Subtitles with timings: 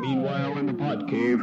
[0.00, 1.40] Meanwhile, in the pod cave.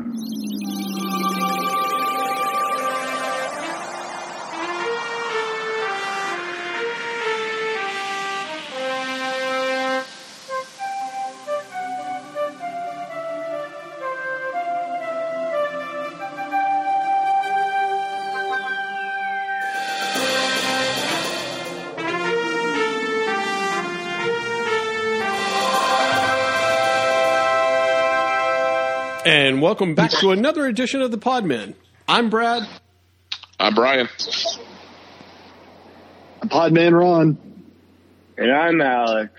[29.56, 31.76] And welcome back to another edition of the Podmen.
[32.10, 32.68] I'm Brad.
[33.58, 34.10] I'm Brian.
[36.42, 37.38] I'm Podman Ron.
[38.38, 39.32] And I'm Alex.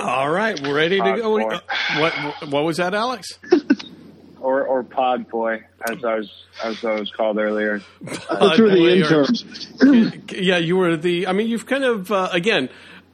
[0.00, 1.38] All right, we're ready to go.
[1.38, 2.00] Pod boy.
[2.00, 3.38] What what was that, Alex?
[4.40, 6.32] Or or Pod Boy, as I was
[6.64, 7.80] as I was called earlier.
[8.02, 10.22] That's for the we are- intern.
[10.34, 11.28] Yeah, you were the.
[11.28, 12.70] I mean, you've kind of uh, again,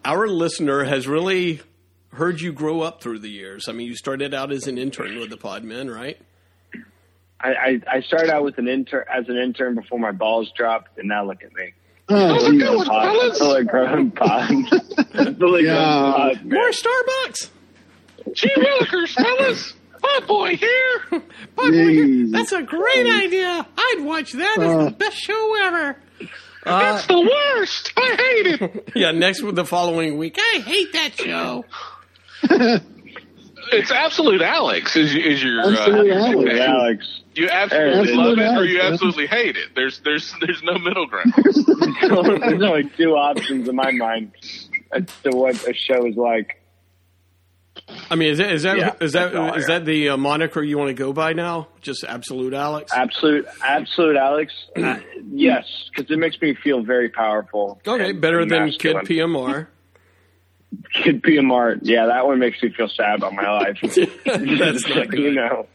[0.06, 1.60] our listener has really
[2.14, 3.68] heard you grow up through the years.
[3.68, 6.16] I mean, you started out as an intern with the Podmen, right?
[7.40, 10.98] I, I, I started out with an intern as an intern before my balls dropped,
[10.98, 11.72] and now look at me.
[12.08, 12.62] Oh, geez.
[12.62, 13.38] going, Pod, fellas?
[13.38, 14.48] fully grown pod.
[15.38, 15.74] fully Yeah.
[15.74, 16.44] grown pod.
[16.44, 16.48] man.
[16.48, 17.48] More Starbucks.
[18.32, 19.74] Gee willikers, fellas.
[20.00, 21.00] Pod boy here.
[21.10, 22.30] Pod Jeez.
[22.32, 23.66] That's a great idea.
[23.76, 24.56] I'd watch that.
[24.60, 24.84] It's Uh.
[24.86, 25.96] the best show ever.
[26.64, 27.92] That's the worst.
[27.96, 28.88] I hate it.
[28.96, 30.36] Yeah, next with the following week.
[30.38, 31.64] I hate that show.
[33.72, 34.94] It's absolute Alex.
[34.94, 37.20] Is, is your Absolute uh, Alex.
[37.36, 37.70] Hey, Alex.
[37.70, 39.74] You absolutely Absolute love it, or you absolutely hate it.
[39.74, 41.32] There's there's there's no middle ground.
[41.42, 44.32] There's only two options in my mind
[44.92, 46.62] as to what a show is like.
[48.10, 50.08] I mean, is that is that Yeah, is that that's all I is that the
[50.10, 51.68] uh, moniker you want to go by now?
[51.82, 52.90] Just absolute Alex.
[52.94, 54.52] Absolute, absolute Alex.
[54.76, 54.98] Uh,
[55.30, 55.64] yes,
[55.94, 57.80] because it makes me feel very powerful.
[57.86, 59.06] Okay, and better than Kid masculine.
[59.06, 59.66] PMR.
[61.02, 61.78] Kid PMR.
[61.82, 63.78] Yeah, that one makes me feel sad about my life.
[63.82, 65.34] That's not You good.
[65.34, 65.66] know.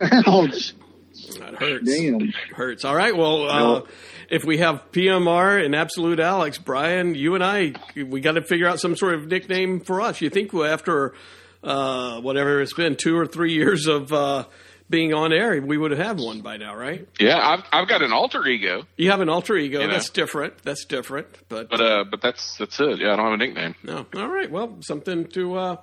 [0.00, 0.72] Ouch.
[1.40, 1.84] That hurts.
[1.86, 2.32] Damn.
[2.54, 2.84] Hurts.
[2.84, 3.16] All right.
[3.16, 3.82] Well, uh,
[4.30, 8.66] if we have PMR and Absolute Alex, Brian, you and I, we got to figure
[8.68, 10.20] out some sort of nickname for us.
[10.20, 11.14] You think after
[11.62, 14.44] uh, whatever it's been, two or three years of uh,
[14.90, 17.08] being on air, we would have had one by now, right?
[17.18, 19.80] yeah, I've I've got an alter ego, You have an alter ego.
[19.80, 19.92] You know.
[19.92, 20.62] That's different.
[20.62, 21.26] That's different.
[21.48, 22.98] But, but uh, but that's that's it.
[23.00, 23.74] Yeah, I don't have a nickname.
[23.82, 24.06] no.
[24.14, 24.50] All right.
[24.50, 25.76] Well, something to uh,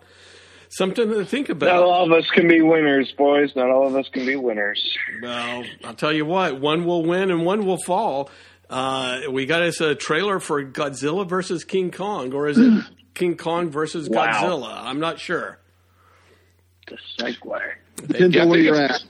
[0.72, 1.68] something to think about.
[1.68, 3.56] Not all of us can be winners, boys.
[3.56, 4.82] Not all of us can be winners.
[5.22, 8.30] Well, I'll tell you what, one will win and one will fall.
[8.70, 13.36] Uh, we got us a trailer for Godzilla versus King Kong, or is it King
[13.38, 14.28] Kong versus Wow.
[14.28, 14.84] Godzilla?
[14.86, 15.60] I'm not sure.
[16.88, 17.60] The segue.
[18.08, 19.04] Depends Yeah, on where you're at.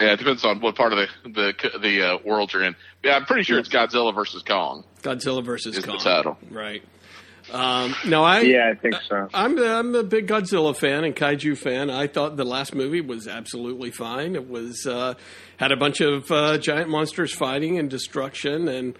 [0.00, 2.74] Yeah, it depends on what part of the the the uh, world you're in.
[3.04, 4.84] Yeah, I'm pretty sure it's Godzilla versus Kong.
[5.02, 6.38] Godzilla versus Is the title.
[6.50, 6.82] Right.
[7.52, 9.28] Um, no, I Yeah, I think so.
[9.34, 11.90] I'm I'm a big Godzilla fan and kaiju fan.
[11.90, 14.34] I thought the last movie was absolutely fine.
[14.34, 15.14] It was uh,
[15.56, 18.96] had a bunch of uh, giant monsters fighting and destruction, and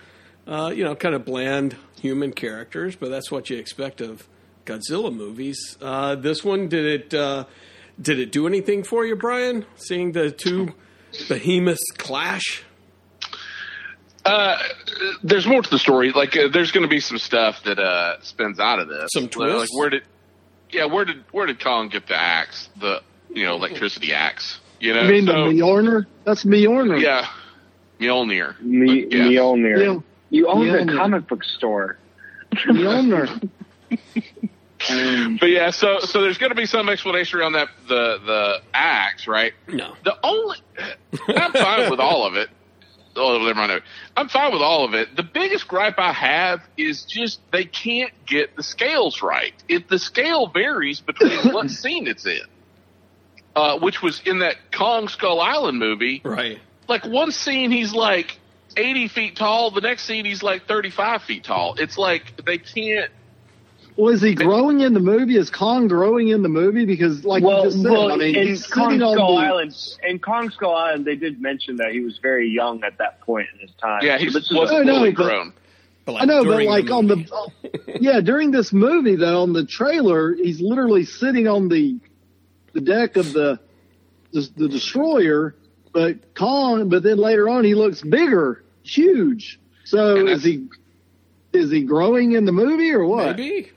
[0.46, 2.96] uh, you know, kind of bland human characters.
[2.96, 4.28] But that's what you expect of
[4.64, 5.76] Godzilla movies.
[5.80, 7.44] Uh, this one did it uh,
[8.00, 9.64] did it do anything for you, Brian?
[9.76, 10.74] Seeing the two
[11.28, 12.64] behemoths clash.
[14.24, 14.58] Uh,
[15.22, 16.12] there's more to the story.
[16.12, 19.10] Like, uh, there's going to be some stuff that uh spins out of this.
[19.12, 19.70] Some twists.
[19.72, 20.02] Like, where did?
[20.70, 22.68] Yeah, where did where did Kong get the axe?
[22.78, 24.60] The you know electricity axe.
[24.78, 26.06] You know, I mean, the so, Mjolnir?
[26.24, 27.00] That's Mjolnir.
[27.00, 27.28] yeah,
[27.98, 28.60] Mjolnir.
[28.60, 29.24] Me, yeah.
[29.24, 29.78] Mjolnir.
[29.94, 30.00] Yeah.
[30.30, 30.86] You own Mjolnir.
[30.86, 31.98] the comic book store.
[32.52, 33.50] Mjolnir.
[34.88, 38.62] Um, But yeah, so so there's going to be some explanation around that the the
[38.72, 39.52] axe, right?
[39.68, 39.94] No.
[40.04, 40.56] The only
[41.28, 42.48] I'm fine with all of it.
[43.16, 43.82] Oh, never mind.
[44.16, 45.16] I'm fine with all of it.
[45.16, 49.52] The biggest gripe I have is just they can't get the scales right.
[49.68, 52.40] If the scale varies between what scene it's in,
[53.56, 56.20] uh, which was in that Kong Skull Island movie.
[56.24, 56.58] Right.
[56.88, 58.38] Like one scene he's like
[58.76, 61.74] 80 feet tall, the next scene he's like 35 feet tall.
[61.78, 63.10] It's like they can't.
[63.96, 65.36] Well, is he growing in the movie?
[65.36, 66.84] Is Kong growing in the movie?
[66.86, 69.36] Because, like well, you just said, well I mean, in he's Kong sitting on Skull
[69.36, 69.76] the, Island,
[70.06, 73.48] in Kong Skull Island, they did mention that he was very young at that point
[73.52, 74.00] in his time.
[74.02, 75.52] Yeah, he this wasn't I know, fully but- grown.
[76.06, 77.24] But like I know, but during like on movie.
[77.24, 81.98] the, yeah, during this movie though, on the trailer, he's literally sitting on the,
[82.72, 83.60] the deck of the,
[84.32, 85.54] the, the destroyer,
[85.92, 89.60] but Kong, but then later on he looks bigger, huge.
[89.84, 90.68] So And is he,
[91.52, 93.36] is he growing in the movie or what?
[93.36, 93.70] maybe.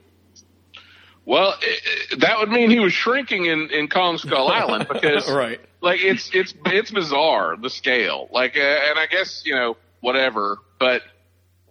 [1.26, 1.76] Well, i
[2.12, 5.60] i that would mean he was shrinking in, in Kong Skull Island because, Right.
[5.80, 8.28] like, it's it's it's bizarre the scale.
[8.30, 11.02] Like, uh, and I guess you know whatever, but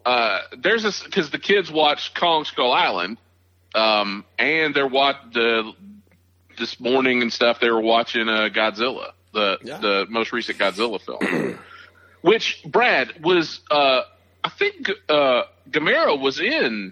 [0.06, 3.18] uh, there's this because the kids watch Kong Skull Island,
[3.76, 5.72] um, and they're what the
[6.58, 9.78] this morning and stuff they were watching uh, Godzilla, the Yeah.
[9.78, 11.60] the most recent Godzilla film,
[12.22, 13.60] which Brad was.
[13.70, 14.02] Uh,
[14.46, 16.92] I think uh, Gamera was in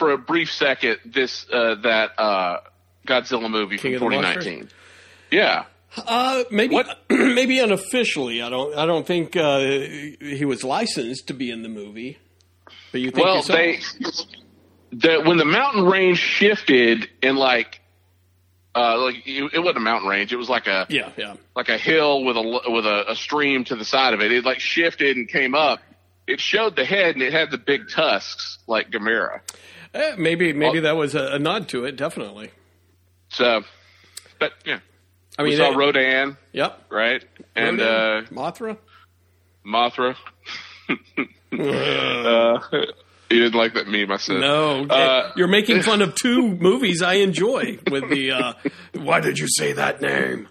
[0.00, 0.98] for a brief second.
[1.04, 2.60] This uh, that uh,
[3.06, 4.44] Godzilla movie King from of Monsters?
[4.44, 4.68] 2019.
[5.30, 5.64] Yeah.
[5.96, 6.98] Uh, maybe What?
[7.10, 8.42] maybe unofficially.
[8.42, 12.18] I don't I don't think uh, he was licensed to be in the movie.
[12.92, 13.78] But you think Well, you saw they
[14.92, 17.80] the when the mountain range shifted and like
[18.74, 20.32] uh like it, it wasn't a mountain range.
[20.32, 23.64] It was like a yeah yeah like a hill with a with a, a stream
[23.64, 24.32] to the side of it.
[24.32, 25.80] It like shifted and came up.
[26.26, 29.40] It showed the head and it had the big tusks like Gamera.
[29.94, 31.96] Eh, maybe maybe Well- that was a, a nod to it.
[31.96, 32.50] Definitely.
[33.30, 33.62] So,
[34.38, 34.80] but yeah,
[35.38, 36.86] I we mean, saw it- Rodan, Yep.
[36.90, 37.24] right?
[37.56, 38.76] And uh, Mothra.
[39.66, 40.16] Mothra.
[41.52, 42.58] uh,
[43.30, 44.40] you didn't like that meme I said.
[44.40, 48.32] No, Uh, you're making fun of two movies I enjoy with the.
[48.32, 48.52] Uh,
[48.94, 50.48] Why did you say that name?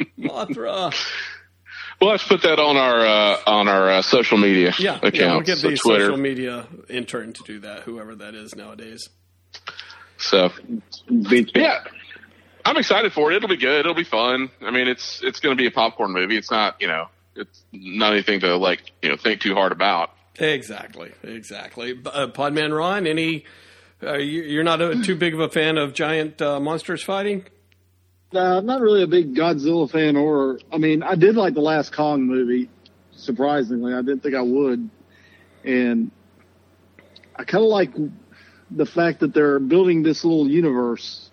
[0.18, 0.92] Mothra.
[2.02, 5.18] We'll have to put that on our uh, on our uh, social media Yeah, accounts.
[5.20, 5.32] yeah.
[5.34, 6.04] We'll get so the Twitter.
[6.06, 9.08] social media intern to do that, whoever that is nowadays.
[10.18, 10.50] So
[11.08, 11.84] yeah,
[12.64, 13.36] I'm excited for it.
[13.36, 13.78] It'll be good.
[13.80, 14.50] It'll be fun.
[14.60, 16.36] I mean, it's it's going to be a popcorn movie.
[16.36, 17.06] It's not you know
[17.36, 20.10] it's not anything to like you know think too hard about.
[20.40, 21.92] Exactly, exactly.
[22.04, 23.44] Uh, Podman Ron, any?
[24.02, 27.44] Uh, you, you're not a, too big of a fan of giant uh, monsters fighting?
[28.34, 31.60] Uh, I'm not really a big Godzilla fan, or I mean, I did like the
[31.60, 32.70] last Kong movie.
[33.14, 34.88] Surprisingly, I didn't think I would,
[35.64, 36.10] and
[37.36, 37.90] I kind of like
[38.70, 41.30] the fact that they're building this little universe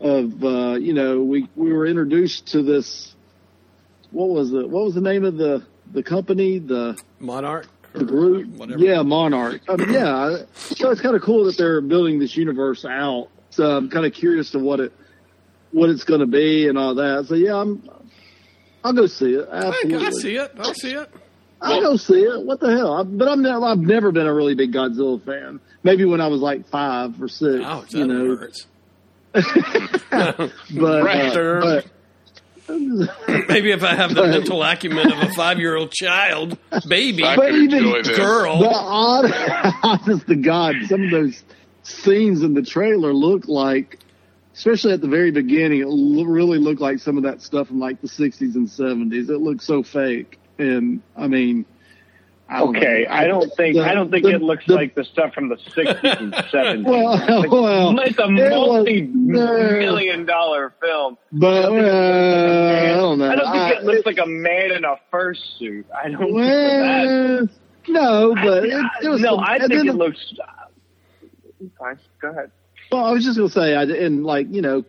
[0.00, 3.14] of, uh, you know, we we were introduced to this.
[4.10, 4.68] What was it?
[4.68, 6.58] What was the name of the the company?
[6.58, 7.66] The Monarch?
[7.92, 8.48] the group.
[8.48, 8.82] Whatever.
[8.82, 9.62] Yeah, Monarch.
[9.68, 10.36] I mean, yeah.
[10.54, 13.28] So it's kind of cool that they're building this universe out.
[13.50, 14.92] So I'm kind of curious to what it
[15.72, 17.26] what it's going to be and all that.
[17.28, 17.88] So yeah, I'm.
[18.84, 19.48] I'll go see it.
[19.50, 20.06] I, Absolutely.
[20.06, 20.52] I see it.
[20.58, 21.10] I'll see it.
[21.60, 22.42] I'll go see it.
[22.44, 22.92] What the hell?
[22.94, 23.64] I, but I'm never.
[23.64, 25.60] I've never been a really big Godzilla fan.
[25.82, 27.64] Maybe when I was like five or six.
[27.64, 28.36] Ouch, you that know.
[28.36, 28.66] hurts.
[30.10, 31.36] But, Right.
[31.36, 31.86] uh, but
[33.48, 37.36] Maybe if I have the mental acumen of a five year old child, baby, I
[37.36, 38.58] But even girl.
[38.60, 39.32] the odd,
[39.82, 41.42] honest to God, some of those
[41.82, 43.98] scenes in the trailer look like,
[44.58, 47.78] especially at the very beginning, it l- really looked like some of that stuff from
[47.78, 49.30] like the 60s and 70s.
[49.30, 50.38] It looked so fake.
[50.58, 51.64] And I mean,
[52.48, 53.14] I don't Okay, know.
[53.14, 55.48] I don't think The- I don't think the- it looks the- like the stuff from
[55.48, 56.86] the sixties and seventies.
[56.86, 61.18] Well, well, it's a multi-million dollar film.
[61.30, 63.30] But uh, I don't know.
[63.30, 65.84] I don't think it I- looks like a man in a fursuit.
[65.94, 67.48] I don't well,
[67.88, 70.18] no, but it, it was no, some- I think it looks.
[71.78, 72.50] Fine, go ahead.
[72.90, 74.84] Well, I was just gonna say, I and like you know,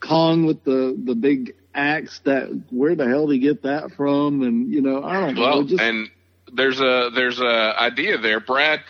[0.00, 2.20] Kong with the the big axe.
[2.24, 4.42] That where the hell did he get that from?
[4.42, 5.40] And you know, I don't know.
[5.40, 6.08] Well, Just and
[6.52, 8.80] there's a there's a idea there, Brad.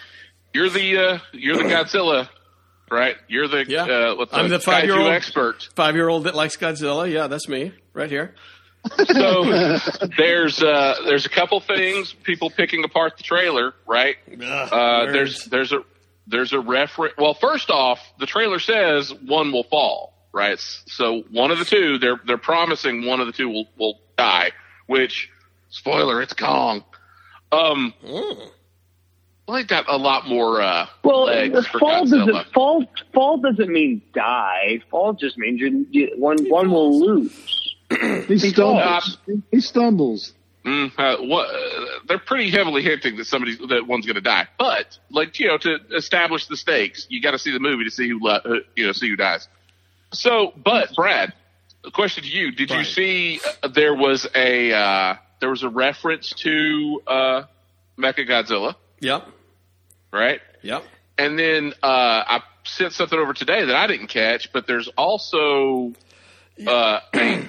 [0.53, 2.29] You're the uh, you're the Godzilla,
[2.91, 3.17] right?
[3.29, 3.85] You're the Yeah.
[3.85, 5.09] uh, what's I'm the five-year-old.
[5.11, 5.69] expert.
[5.75, 7.11] Five year old that likes Godzilla.
[7.11, 8.35] Yeah, that's me right here.
[9.06, 9.43] So
[10.17, 14.17] there's uh, there's a couple things people picking apart the trailer, right?
[14.41, 15.81] Uh, there's there's a
[16.26, 17.14] there's a reference.
[17.19, 20.58] Well, first off, the trailer says one will fall, right?
[20.58, 24.50] So one of the two, they're they're promising one of the two will will die.
[24.87, 25.28] Which,
[25.71, 26.85] spoiler, it's Kong.
[27.52, 28.50] Um, Mm.
[29.47, 32.26] well, they got a lot more uh, Well, legs for fall Godzilla.
[32.26, 32.85] doesn't fall.
[33.14, 34.80] Fall doesn't mean die.
[34.90, 37.76] Fall just means you, you one one will lose.
[38.28, 39.16] he stumbles.
[39.28, 40.33] Uh, he stumbles.
[40.66, 41.49] Mm, uh, what,
[42.08, 44.49] they're pretty heavily hinting that somebody that one's going to die.
[44.58, 47.90] But like you know, to establish the stakes, you got to see the movie to
[47.90, 48.40] see who uh,
[48.75, 49.46] you know see who dies.
[50.12, 51.32] So, but Brad,
[51.85, 55.68] a question to you: Did you see uh, there was a uh, there was a
[55.68, 57.42] reference to uh,
[57.96, 59.25] Mecha Godzilla, Yep.
[60.12, 60.40] right?
[60.62, 60.82] Yep.
[61.16, 61.87] And then uh,
[62.26, 65.92] I sent something over today that I didn't catch, but there's also
[66.66, 67.49] uh, a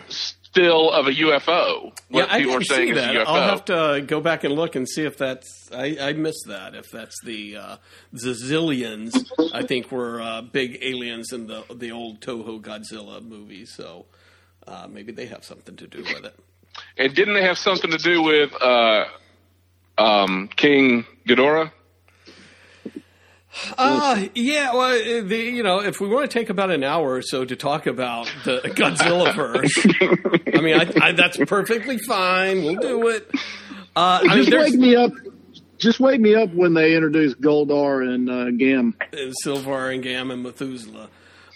[0.52, 1.92] still of a UFO.
[2.10, 3.16] Yeah, What I didn't are saying see that.
[3.16, 3.26] UFO.
[3.28, 5.70] I'll have to go back and look and see if that's.
[5.74, 6.76] I, I missed that.
[6.76, 7.78] If that's the uh,
[8.16, 9.12] Zazillions,
[9.54, 13.66] I think were uh, big aliens in the the old Toho Godzilla movie.
[13.66, 14.06] So
[14.66, 16.36] uh, maybe they have something to do with it.
[16.98, 19.06] And didn't they have something to do with uh,
[19.98, 21.72] um, King Ghidorah?
[23.78, 27.14] Uh, yeah, well, uh, the, you know, if we want to take about an hour
[27.14, 29.76] or so to talk about the Godzilla verse,
[30.56, 32.64] I mean, I, I, that's perfectly fine.
[32.64, 33.30] We'll do it.
[33.96, 35.12] Uh, I mean, Just there's wake me up.
[35.78, 38.96] Just wake me up when they introduce Goldar and uh, Gam.
[39.00, 41.10] uh, Silvar and Gam and Methuselah.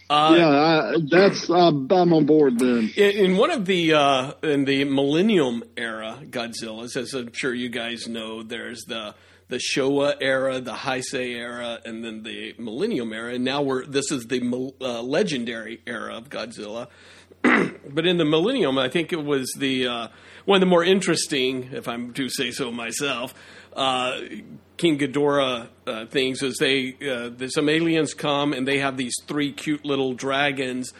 [0.09, 2.91] Uh, yeah, I, that's I'm, I'm on board then.
[2.97, 7.69] In, in one of the uh, in the Millennium era Godzillas, as I'm sure you
[7.69, 9.15] guys know, there's the
[9.51, 13.33] the Showa era, the Heisei era, and then the Millennium era.
[13.33, 14.41] And now we're this is the
[14.79, 16.87] uh, legendary era of Godzilla.
[17.41, 20.07] but in the Millennium, I think it was the uh,
[20.45, 23.33] one of the more interesting, if I do say so myself,
[23.75, 24.21] uh,
[24.77, 26.41] King Ghidorah uh, things.
[26.41, 30.93] Is they uh, some aliens come and they have these three cute little dragons,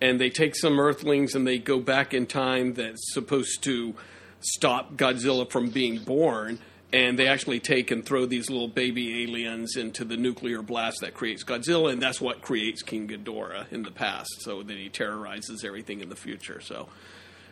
[0.00, 3.94] and they take some Earthlings and they go back in time that's supposed to
[4.40, 6.58] stop Godzilla from being born.
[6.90, 11.12] And they actually take and throw these little baby aliens into the nuclear blast that
[11.12, 15.64] creates Godzilla, and that's what creates King Ghidorah in the past, so that he terrorizes
[15.66, 16.62] everything in the future.
[16.62, 16.88] So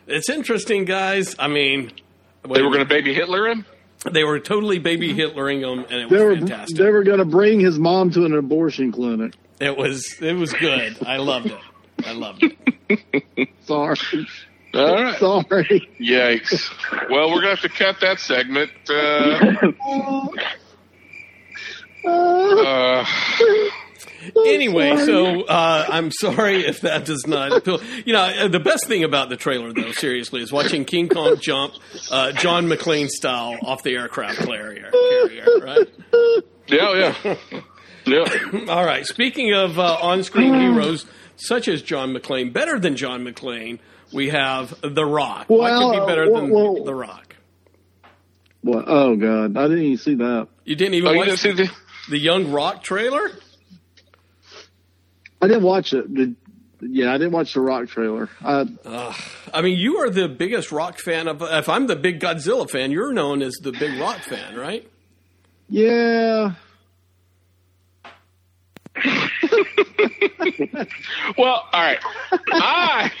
[0.07, 1.35] it's interesting, guys.
[1.37, 1.91] I mean,
[2.43, 3.65] They were going to baby Hitler him.
[4.11, 6.77] they were totally baby Hitlering him, and it They was were fantastic.
[6.77, 9.33] they were going to bring his mom to an abortion clinic.
[9.59, 10.97] It was it was good.
[11.05, 11.59] I loved it.
[12.05, 12.43] I loved
[12.89, 13.49] it.
[13.65, 13.97] Sorry,
[14.77, 15.17] All right.
[15.19, 15.89] sorry.
[15.99, 16.71] Yikes.
[17.09, 18.71] Well, we're going to have to cut that segment.
[18.89, 19.71] Uh,
[22.07, 23.05] uh,
[24.45, 27.79] Anyway, so uh, I'm sorry if that does not appeal.
[28.05, 31.37] You know, uh, the best thing about the trailer, though, seriously, is watching King Kong
[31.39, 31.73] jump
[32.11, 34.91] uh, John McClane style off the aircraft carrier.
[34.91, 35.87] carrier right?
[36.67, 37.35] yeah, yeah.
[38.05, 38.65] Yeah.
[38.73, 39.05] All right.
[39.05, 41.05] Speaking of uh, on-screen heroes
[41.37, 43.79] such as John McClane, better than John McClane,
[44.13, 45.45] we have The Rock.
[45.49, 47.35] What could be better uh, well, than well- The Rock?
[48.61, 48.85] What?
[48.87, 50.47] Oh God, I didn't even see that.
[50.65, 51.71] You didn't even Oh, you watch didn't see the.
[52.09, 53.31] the Young Rock trailer?
[55.41, 56.11] I didn't watch it.
[56.13, 56.35] Did,
[56.81, 58.29] yeah, I didn't watch the Rock trailer.
[58.43, 58.65] I,
[59.53, 61.41] I mean, you are the biggest rock fan of.
[61.41, 64.85] If I'm the big Godzilla fan, you're known as the big rock fan, right?
[65.69, 66.53] yeah,
[71.37, 71.99] Well, all right.
[72.51, 73.11] I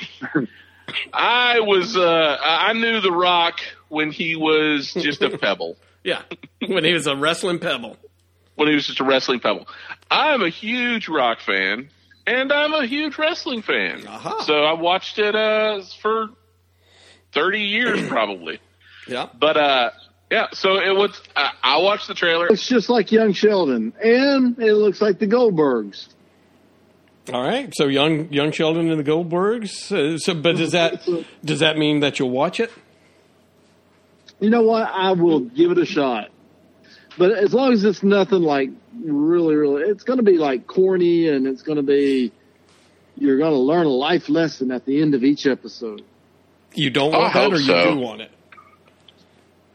[1.13, 5.77] I was uh I knew The Rock when he was just a pebble.
[6.03, 6.21] Yeah,
[6.65, 7.97] when he was a wrestling pebble.
[8.55, 9.67] When he was just a wrestling pebble.
[10.09, 11.89] I'm a huge rock fan
[12.25, 14.07] and I'm a huge wrestling fan.
[14.07, 14.43] Aha.
[14.43, 16.29] So I watched it uh for
[17.33, 18.59] 30 years probably.
[19.05, 19.27] Yeah.
[19.37, 19.89] But uh
[20.31, 22.47] yeah, so it was uh, I watched the trailer.
[22.47, 26.07] It's just like young Sheldon, and it looks like the Goldbergs.
[27.31, 27.73] All right.
[27.75, 29.91] So young young Sheldon and the Goldbergs.
[29.91, 31.07] Uh, so, but does that
[31.43, 32.71] does that mean that you'll watch it?
[34.39, 34.83] You know what?
[34.83, 36.29] I will give it a shot.
[37.17, 38.69] But as long as it's nothing like
[39.03, 42.31] really, really, it's going to be like corny and it's going to be,
[43.17, 46.03] you're going to learn a life lesson at the end of each episode.
[46.75, 48.31] You don't I want that, hope or you do want it?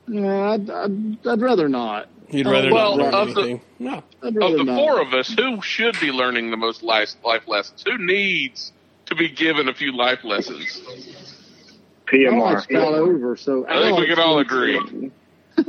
[0.07, 2.09] Yeah, I'd, I'd, I'd rather not.
[2.33, 3.61] You'd rather well, not learn of the- anything.
[3.79, 4.03] no.
[4.23, 4.77] I'd Of the not.
[4.77, 7.85] four of us, who should be learning the most life, life lessons?
[7.87, 8.73] Who needs
[9.07, 10.81] to be given a few life lessons?
[10.87, 12.69] Alex PMR.
[12.71, 15.11] got over, so I think we can all agree.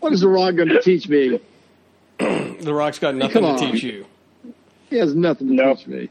[0.00, 1.40] What is The Rock going to teach me?
[2.18, 4.04] The Rock's got nothing to teach you.
[4.90, 5.78] He has nothing to Nope.
[5.78, 6.08] teach me.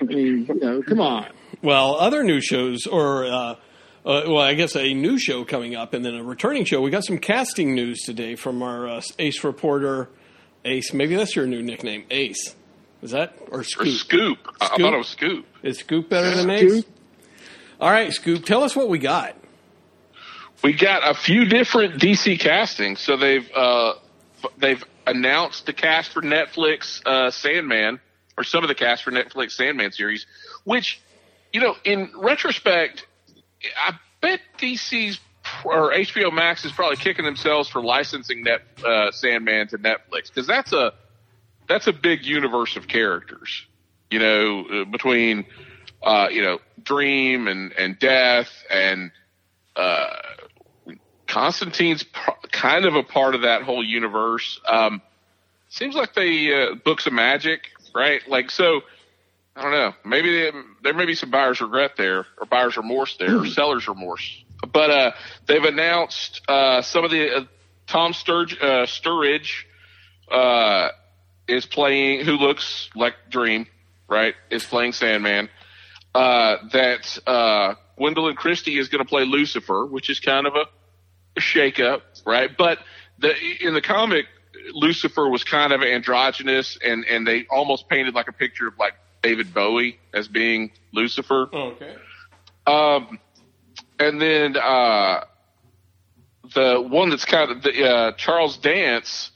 [0.00, 1.26] I mean, you know, come on.
[1.62, 3.54] Well, other new shows, or uh,
[4.06, 6.80] uh, well, I guess a new show coming up, and then a returning show.
[6.80, 10.08] We got some casting news today from our uh, Ace reporter,
[10.64, 10.92] Ace.
[10.92, 12.54] Maybe that's your new nickname, Ace.
[13.02, 13.88] Is that or Or Scoop?
[13.98, 14.38] Scoop.
[14.60, 15.44] I- I thought it was Scoop.
[15.62, 16.60] Is Scoop better than Ace?
[16.70, 16.86] Scoop?
[17.80, 18.44] All right, Scoop.
[18.46, 19.36] Tell us what we got.
[20.62, 23.00] We got a few different DC castings.
[23.00, 23.94] So they've uh,
[24.56, 28.00] they've announced the cast for Netflix uh, Sandman,
[28.38, 30.26] or some of the cast for Netflix Sandman series.
[30.64, 31.00] Which,
[31.52, 33.05] you know, in retrospect,
[33.76, 35.20] I bet DC's
[35.64, 40.46] or HBO Max is probably kicking themselves for licensing Net uh, Sandman to Netflix because
[40.46, 40.92] that's a
[41.68, 43.66] that's a big universe of characters.
[44.10, 45.46] You know, uh, between
[46.02, 49.10] uh, you know Dream and and Death and
[49.74, 50.06] uh,
[51.26, 52.04] Constantine's
[52.52, 54.60] kind of a part of that whole universe.
[54.66, 55.02] Um,
[55.68, 57.60] seems like they uh, books of magic,
[57.94, 58.26] right?
[58.28, 58.82] Like so.
[59.56, 59.94] I don't know.
[60.04, 60.50] Maybe they,
[60.82, 64.44] there may be some buyer's regret there, or buyer's remorse there, or seller's remorse.
[64.70, 65.12] But uh,
[65.46, 67.44] they've announced uh, some of the uh,
[67.86, 69.64] Tom Sturge, uh, Sturridge
[70.30, 70.90] uh,
[71.48, 73.66] is playing, who looks like Dream,
[74.08, 74.34] right?
[74.50, 75.48] Is playing Sandman.
[76.14, 80.66] Uh, that uh, Gwendoline Christie is going to play Lucifer, which is kind of a,
[81.36, 82.50] a shakeup, right?
[82.56, 82.78] But
[83.18, 84.26] the in the comic,
[84.72, 88.94] Lucifer was kind of androgynous, and and they almost painted like a picture of like
[89.22, 91.48] David Bowie as being Lucifer.
[91.52, 91.94] Okay.
[92.66, 93.18] Um,
[93.98, 95.24] and then uh,
[96.54, 99.30] the one that's kind of the uh, Charles Dance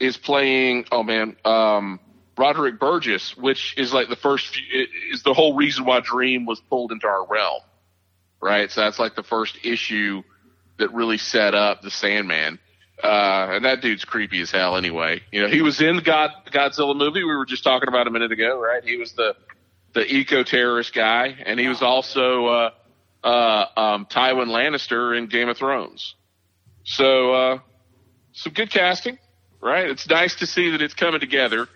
[0.00, 0.86] is playing.
[0.90, 2.00] Oh man, um,
[2.36, 6.60] Roderick Burgess, which is like the first few, is the whole reason why Dream was
[6.60, 7.60] pulled into our realm,
[8.40, 8.70] right?
[8.70, 10.22] So that's like the first issue
[10.78, 12.58] that really set up the Sandman.
[13.02, 15.20] Uh, and that dude's creepy as hell anyway.
[15.32, 18.10] You know, he was in the God, Godzilla movie we were just talking about a
[18.10, 18.84] minute ago, right?
[18.84, 19.34] He was the,
[19.92, 22.70] the eco terrorist guy, and he was also, uh,
[23.24, 26.14] uh, um, Tywin Lannister in Game of Thrones.
[26.84, 27.58] So, uh,
[28.32, 29.18] some good casting,
[29.60, 29.88] right?
[29.88, 31.68] It's nice to see that it's coming together.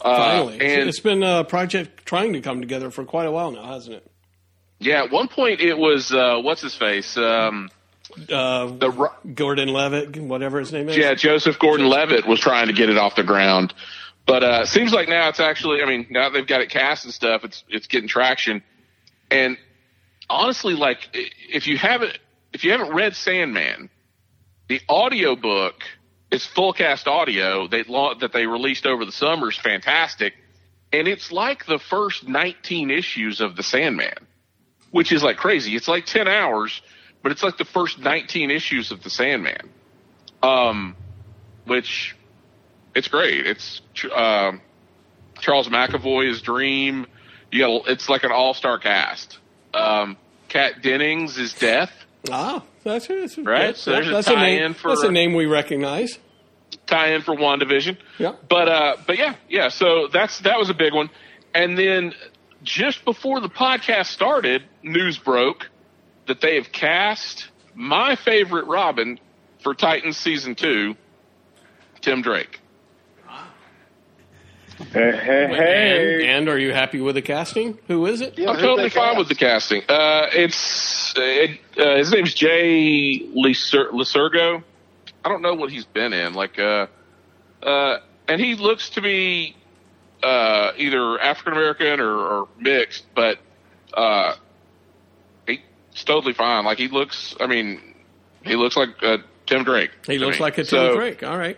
[0.00, 3.52] Uh, Finally, and it's been a project trying to come together for quite a while
[3.52, 4.10] now, hasn't it?
[4.80, 7.16] yeah, at one point it was, uh, what's his face?
[7.16, 7.70] Um,
[8.16, 10.96] Uh, the, Gordon Levitt, whatever his name is.
[10.96, 13.74] yeah, Joseph Gordon Levitt was trying to get it off the ground.
[14.26, 17.12] But, uh, seems like now it's actually, I mean, now they've got it cast and
[17.12, 18.62] stuff, it's, it's getting traction.
[19.30, 19.58] And
[20.30, 22.18] honestly, like, if you haven't,
[22.52, 23.90] if you haven't read Sandman,
[24.68, 25.82] the audiobook
[26.30, 30.34] is full cast audio they, that they released over the summer is fantastic.
[30.92, 34.26] And it's like the first 19 issues of the Sandman,
[34.90, 35.74] which is like crazy.
[35.74, 36.82] It's like 10 hours,
[37.24, 39.70] but it's like the first 19 issues of the Sandman.
[40.42, 40.94] Um,
[41.64, 42.14] which
[42.94, 43.46] it's great.
[43.46, 43.80] It's,
[44.14, 44.60] um,
[45.40, 47.06] Charles McAvoy is Dream.
[47.50, 49.38] You got, it's like an all-star cast.
[49.72, 50.18] Um,
[50.50, 51.90] Kat Dennings is Death.
[52.30, 54.74] Ah, that's, that's Right, That's, so there's a that's a tie-in name.
[54.74, 56.18] for- that's a name we recognize.
[56.86, 57.96] tie in for WandaVision.
[58.18, 58.34] Yeah.
[58.48, 61.08] But uh but yeah, yeah, so that's that was a big one.
[61.54, 62.14] And then
[62.62, 65.68] just before the podcast started, news broke
[66.26, 69.18] that they have cast my favorite Robin
[69.62, 70.94] for Titans season 2,
[72.00, 72.60] Tim Drake.
[74.92, 76.26] Hey, hey, And, hey.
[76.36, 77.78] and are you happy with the casting?
[77.86, 78.36] Who is it?
[78.36, 79.18] Yeah, I'm totally fine cast?
[79.18, 79.82] with the casting.
[79.88, 84.64] Uh it's uh, it, uh, his name's Jay Liser- Lisergo.
[85.24, 86.88] I don't know what he's been in like uh
[87.62, 89.54] uh and he looks to be
[90.24, 93.38] uh, either African American or, or mixed, but
[93.92, 94.34] uh,
[95.94, 96.64] he's totally fine.
[96.66, 97.80] Like he looks, I mean,
[98.44, 99.90] he looks like uh, Tim Drake.
[100.06, 100.42] He looks me.
[100.42, 101.22] like a Tim So, Drake.
[101.22, 101.56] All right.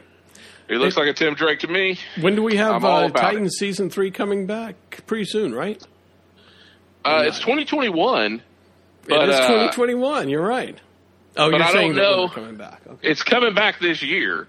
[0.69, 1.99] He looks like a Tim Drake to me.
[2.21, 5.03] When do we have uh, Titans season three coming back?
[5.07, 5.81] Pretty soon, right?
[7.05, 8.43] Uh, it's 2021,
[9.09, 10.29] but it is uh, 2021.
[10.29, 10.77] You're right.
[11.37, 12.81] Oh, you're I saying don't that know- coming back.
[12.87, 13.09] Okay.
[13.09, 14.49] it's coming back this year.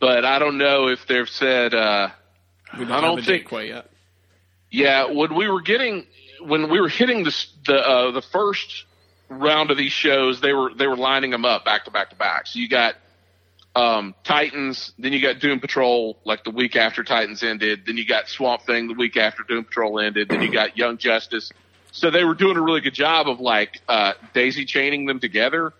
[0.00, 1.74] But I don't know if they've said.
[1.74, 2.08] Uh,
[2.78, 3.90] We don't I don't think- quite yet.
[4.70, 6.06] Yeah, when we were getting
[6.40, 7.34] when we were hitting the
[7.66, 8.84] the uh, the first
[9.28, 12.16] round of these shows, they were they were lining them up back to back to
[12.16, 12.46] back.
[12.46, 12.94] So you got
[13.76, 18.04] um, Titans, then you got Doom Patrol like the week after Titans ended, then you
[18.06, 21.52] got Swamp Thing the week after Doom Patrol ended, then you got Young Justice.
[21.92, 25.72] So they were doing a really good job of like uh, daisy chaining them together.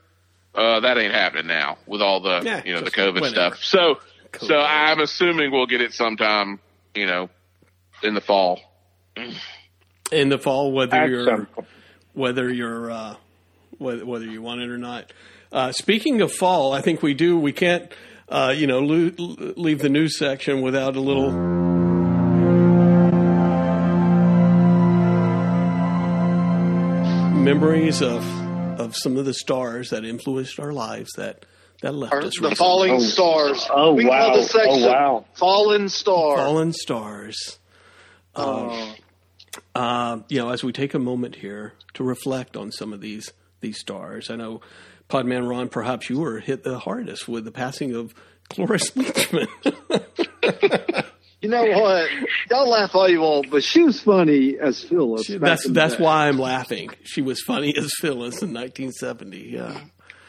[0.54, 3.28] Uh, that ain't happening now with all the Yeah, you know the COVID whenever.
[3.56, 3.64] stuff.
[3.64, 3.98] So
[4.32, 4.46] COVID.
[4.46, 6.60] so I'm assuming we'll get it sometime
[6.94, 7.30] you know
[8.02, 8.60] in the fall.
[10.12, 11.48] in the fall, whether At you're some
[12.14, 13.16] whether you're uh,
[13.78, 15.12] whether, whether you want it or not.
[15.50, 17.38] Uh, speaking of fall, I think we do.
[17.38, 17.90] We can't,
[18.28, 19.12] uh, you know, lo-
[19.56, 21.30] leave the news section without a little.
[27.38, 28.22] Memories of
[28.78, 31.46] of some of the stars that influenced our lives that
[31.80, 32.24] that left Or us.
[32.24, 32.54] the recently.
[32.56, 32.98] falling Oh.
[32.98, 33.66] stars.
[33.72, 34.26] Oh, we wow.
[34.34, 35.24] call section Oh, wow.
[35.34, 36.36] Fallen Star.
[36.36, 37.58] fallen stars.
[38.36, 38.94] Oh.
[39.74, 43.32] uh, you know, as we take a moment here to reflect on some of these
[43.60, 44.60] these stars, I know
[45.08, 48.14] Podman Ron, perhaps you were hit the hardest with the passing of
[48.50, 49.48] Cloris Leachman.
[51.40, 52.08] You know what?
[52.50, 55.28] Y'all laugh all you want, but she was funny as Phyllis.
[55.28, 56.02] back that's that's day.
[56.02, 56.90] why I'm laughing.
[57.04, 59.50] She was funny as Phyllis in 1970.
[59.52, 59.80] Yeah,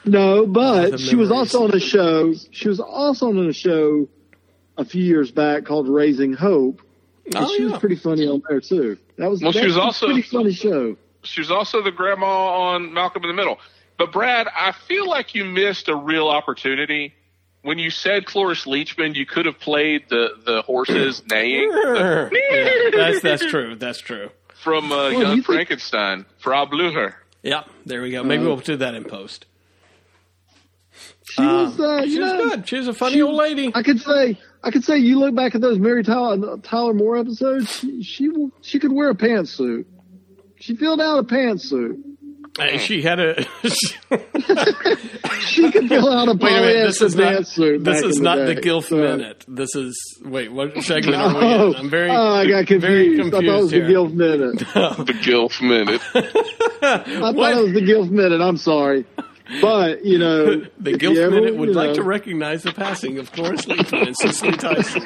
[0.06, 2.36] No, but the she was also on a show.
[2.52, 4.08] She was also on a show
[4.78, 6.84] a few years back called Raising Hope.
[7.26, 7.72] And Oh, she yeah.
[7.72, 9.00] was pretty funny on there too.
[9.18, 10.96] That was Well, she that was a also- pretty funny show.
[11.23, 12.25] She was also the grandma
[12.73, 13.60] on Malcolm in the Middle.
[13.97, 17.13] But Brad, I feel like you missed a real opportunity.
[17.62, 22.29] When you said Cloris Leachman, you could have played the, the horses neighing Yeah,
[22.95, 23.75] that's that's true.
[23.75, 24.29] That's true.
[24.63, 27.15] from uh, you Young think- Frankenstein, Frau Blücher.
[27.43, 28.23] Yeah, there we go.
[28.23, 29.45] Maybe we'll do that in post.
[31.23, 32.67] She was, uh, She you was know, good.
[32.67, 33.71] She was a funny she- old lady.
[33.75, 37.17] I could say, I could say, you look back at those Mary Tyler, Tyler Moore
[37.17, 37.71] episodes.
[37.79, 39.86] She, she she could wear a pantsuit.
[40.60, 42.02] She filled out a pantsuit.
[42.60, 43.45] Uh, She had a.
[45.39, 46.86] She could fill out a Wait a minute.
[46.88, 47.34] This is not.
[47.34, 47.84] pantsuit.
[47.84, 48.62] This is in not the day.
[48.62, 49.45] Gilf So- minute.
[49.48, 50.52] This is wait.
[50.52, 51.76] What segment are we in?
[51.76, 52.10] I'm very.
[52.12, 52.82] oh, I got confused.
[52.82, 53.89] Very I thought it was confused the here.
[53.89, 54.60] Gilf minute.
[55.08, 56.02] The Gilf Minute.
[56.13, 57.36] I What?
[57.36, 58.41] thought it was the Gilf minute.
[58.41, 59.06] I'm sorry,
[59.62, 60.45] but you know,
[60.80, 64.08] The if Gilf ever, minute would like know, to recognize the passing of Cloris Leachman
[64.08, 65.04] and Cicely Tyson.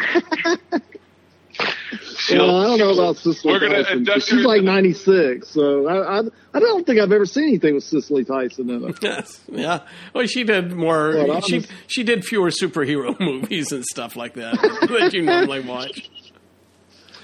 [2.31, 4.05] Well, I don't know about Cicely We're gonna Tyson.
[4.21, 8.23] She's like 96, so I, I I don't think I've ever seen anything with Cicely
[8.23, 8.97] Tyson in it.
[9.03, 9.79] Yes, yeah.
[10.13, 11.09] Well, she did more.
[11.27, 14.53] Well, she honest- she did fewer superhero movies and stuff like that
[14.89, 16.09] that you normally watch.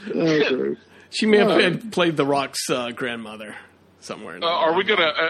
[0.09, 0.79] Okay.
[1.11, 1.77] She may have Oh.
[1.91, 3.55] played The Rock's uh, grandmother
[4.01, 4.39] somewhere.
[4.41, 5.03] Uh, are we gonna?
[5.07, 5.29] Uh,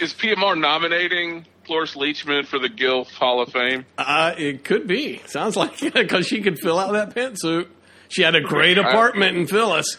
[0.00, 3.84] is PMR nominating Cloris Leachman for the Gilf Hall of Fame?
[3.98, 5.20] Uh, it could be.
[5.26, 7.66] Sounds like because she could fill out that pantsuit.
[8.12, 9.98] She had a great apartment in Phyllis.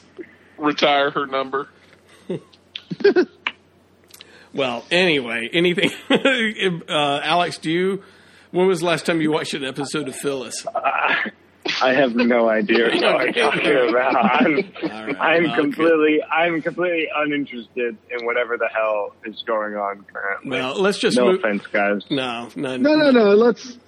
[0.57, 1.67] Retire her number.
[4.53, 5.89] Well, anyway, anything?
[6.87, 8.03] uh, Alex, do you?
[8.51, 10.63] When was the last time you watched an episode of Phyllis?
[11.81, 14.15] I have no idea what you're talking about.
[14.15, 19.73] I'm, All right, I'm well, completely, I'm completely uninterested in whatever the hell is going
[19.73, 20.51] on currently.
[20.51, 21.39] Well, let's just no move.
[21.39, 22.03] offense, guys.
[22.11, 23.33] No, no, No, no, no.
[23.33, 23.79] Let's.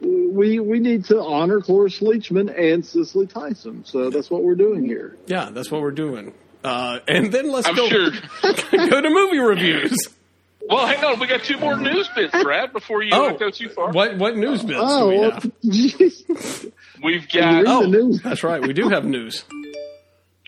[0.00, 4.84] We we need to honor Cloris Leachman and Cicely Tyson, so that's what we're doing
[4.84, 5.16] here.
[5.26, 6.34] Yeah, that's what we're doing.
[6.62, 8.10] Uh, and then let's I'm go sure.
[8.42, 9.96] go to movie reviews.
[10.68, 11.20] Well, hang on.
[11.20, 12.72] We got two more news bits, Brad.
[12.72, 15.44] Before you Oh, go too far, What what news bits do Oh, we well, have?
[17.02, 17.64] we've Read got.
[17.64, 18.22] the Oh, news.
[18.22, 18.60] that's right.
[18.62, 19.44] We do have news.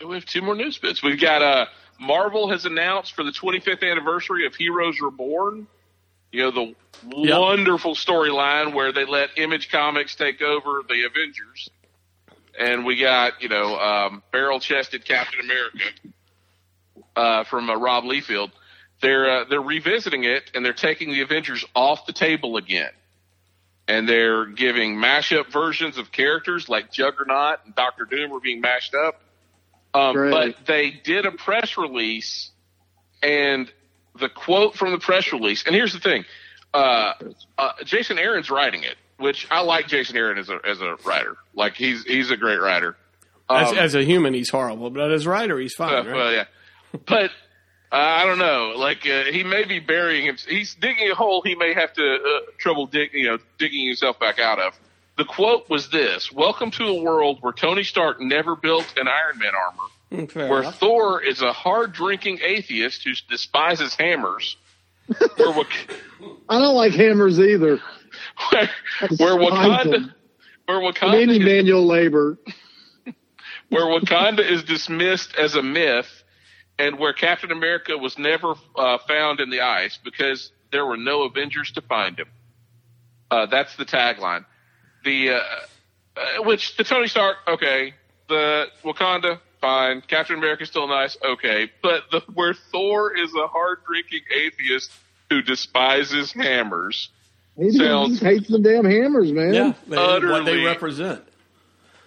[0.07, 1.01] We have two more news bits.
[1.01, 1.65] We've got uh,
[1.99, 5.65] Marvel has announced for the 25th anniversary of Heroes Reborn.
[6.31, 7.39] You know the Yep.
[7.39, 11.69] wonderful storyline where they let Image Comics take over the Avengers,
[12.59, 15.85] and we got you know um, barrel-chested Captain America
[17.15, 18.51] uh, from uh, Rob Liefeld.
[19.01, 22.91] They're uh, they're revisiting it and they're taking the Avengers off the table again,
[23.87, 28.95] and they're giving mashup versions of characters like Juggernaut and Doctor Doom are being mashed
[28.95, 29.21] up.
[29.93, 32.51] Um, but they did a press release,
[33.21, 33.71] and
[34.19, 35.63] the quote from the press release.
[35.65, 36.25] And here's the thing:
[36.73, 37.13] uh,
[37.57, 39.87] uh, Jason Aaron's writing it, which I like.
[39.87, 42.95] Jason Aaron as a as a writer, like he's he's a great writer.
[43.49, 46.05] As, Um, as a human, he's horrible, but as a writer, he's uh, fine.
[46.07, 46.15] right?
[46.15, 46.45] well, yeah,
[47.05, 47.31] but
[47.91, 48.73] uh, I don't know.
[48.75, 50.37] Like uh, he may be burying him.
[50.47, 54.19] He's digging a hole he may have to uh, trouble dig, you know, digging himself
[54.19, 54.77] back out of.
[55.17, 59.39] The quote was this: "Welcome to a world where Tony Stark never built an Iron
[59.39, 59.89] Man armor,
[60.27, 60.79] fair where enough.
[60.79, 64.57] Thor is a hard-drinking atheist who despises hammers,
[65.37, 65.89] where Wak-
[66.49, 67.79] I don't like hammers either.
[68.51, 68.69] where,
[69.17, 70.13] where despise Wakanda, them.
[70.65, 72.37] where Any Wakanda, is, manual labor.
[73.69, 76.23] where Wakanda is dismissed as a myth,
[76.79, 81.23] and where Captain America was never uh, found in the ice because there were no
[81.23, 82.27] Avengers to find him.
[83.31, 84.45] Uh, that's the tagline.
[85.03, 85.39] The uh,
[86.15, 87.93] uh, which the Tony Stark, okay,
[88.29, 90.01] the Wakanda, fine.
[90.07, 94.91] Captain America still nice, okay, but the where Thor is a hard drinking atheist
[95.29, 97.09] who despises hammers.
[97.57, 99.53] He Sounds- just hates the damn hammers, man.
[99.53, 101.23] Yeah, they, what they represent.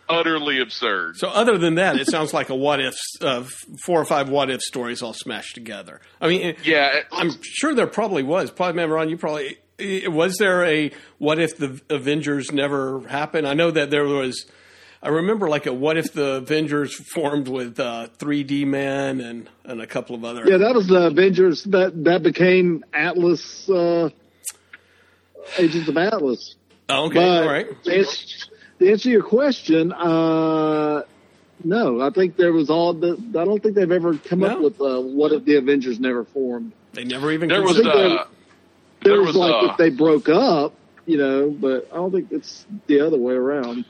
[0.09, 1.17] Utterly absurd.
[1.19, 3.45] So, other than that, it sounds like a what if, uh,
[3.85, 6.01] four or five what if stories all smashed together.
[6.21, 8.51] I mean, Yeah, I'm sure there probably was.
[8.51, 9.59] Probably, remember on you probably
[10.09, 13.47] was there a what if the Avengers never happened?
[13.47, 14.47] I know that there was.
[15.03, 19.81] I remember like a what if the Avengers formed with uh, 3D Man and and
[19.81, 20.45] a couple of other.
[20.47, 24.11] Yeah, that was the Avengers that that became Atlas, uh,
[25.59, 26.57] Agents of Atlas.
[26.91, 27.85] Oh, okay, But all right.
[27.85, 31.03] to answer, to answer your question, uh,
[31.65, 32.93] no, I think there was all.
[32.93, 36.25] The, I don't think they've ever come up with uh, what if the Avengers never
[36.25, 36.73] formed.
[36.93, 37.49] They never even.
[37.49, 38.25] there was considered- uh,
[39.03, 40.75] There, There was, was, like uh, if they broke up,
[41.07, 43.87] you know, but I don't think it's the other way around.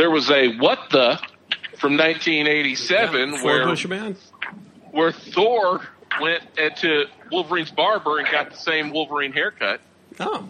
[0.00, 1.20] There was a what the
[1.76, 4.16] from 1987 Ford where Bushman.
[4.92, 5.86] where Thor
[6.20, 9.80] went into Wolverine's barber and got the same Wolverine haircut.
[10.18, 10.48] Oh,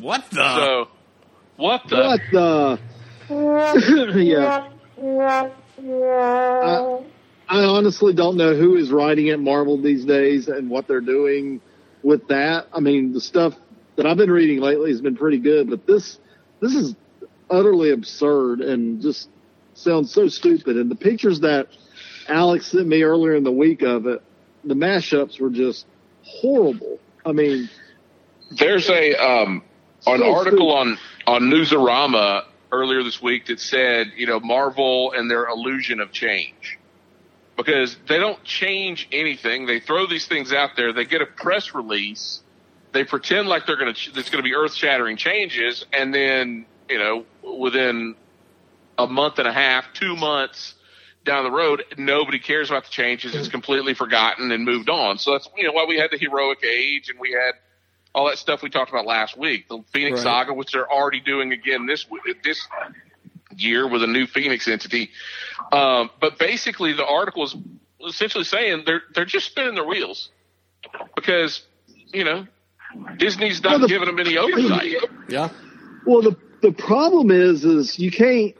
[0.00, 0.56] what the?
[0.56, 0.88] So
[1.56, 1.96] what the?
[1.96, 2.80] What the?
[4.24, 4.68] yeah.
[6.58, 7.02] I,
[7.48, 11.60] I honestly don't know who is writing at Marvel these days and what they're doing
[12.02, 12.66] with that.
[12.72, 13.54] I mean, the stuff
[13.94, 16.18] that I've been reading lately has been pretty good, but this
[16.60, 16.96] this is
[17.50, 19.28] utterly absurd and just
[19.74, 20.76] sounds so stupid.
[20.76, 21.68] And the pictures that
[22.28, 24.22] Alex sent me earlier in the week of it,
[24.64, 25.86] the mashups were just
[26.24, 26.98] horrible.
[27.24, 27.68] I mean,
[28.50, 29.62] There's a um,
[30.06, 35.30] an So article on on Newsarama earlier this week that said you know Marvel and
[35.30, 36.78] their illusion of change
[37.56, 39.66] because they don't change anything.
[39.66, 40.92] They throw these things out there.
[40.92, 42.42] They get a press release.
[42.92, 46.66] They pretend like they're going to there's going to be earth shattering changes, and then
[46.88, 47.24] you know
[47.58, 48.14] within
[48.98, 50.74] a month and a half, two months
[51.24, 53.34] down the road, nobody cares about the changes.
[53.34, 55.18] It's completely forgotten and moved on.
[55.18, 57.52] So that's you know why we had the heroic age and we had
[58.14, 60.22] all that stuff we talked about last week, the Phoenix Right.
[60.22, 62.06] Saga, which they're already doing again this
[62.44, 62.66] this
[63.56, 65.10] year with a new Phoenix entity.
[65.72, 67.54] Um, but basically, the article is
[68.06, 70.30] essentially saying they're they're just spinning their wheels
[71.14, 71.62] because
[72.12, 72.46] you know
[73.18, 74.92] Disney's not Well, the- giving them any oversight.
[75.28, 75.50] Yeah.
[76.06, 76.36] Well, the
[76.66, 78.56] the problem is, is you can't.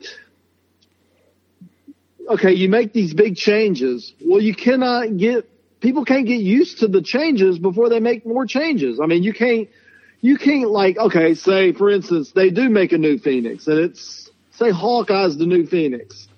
[2.28, 4.12] Okay, you make these big changes.
[4.24, 5.48] Well, you cannot get
[5.80, 9.00] people can't get used to the changes before they make more changes.
[9.00, 9.68] I mean, you can't
[10.20, 14.30] you can't like okay, say for instance they do make a new Phoenix and it's
[14.52, 16.28] say Hawkeye's the new Phoenix.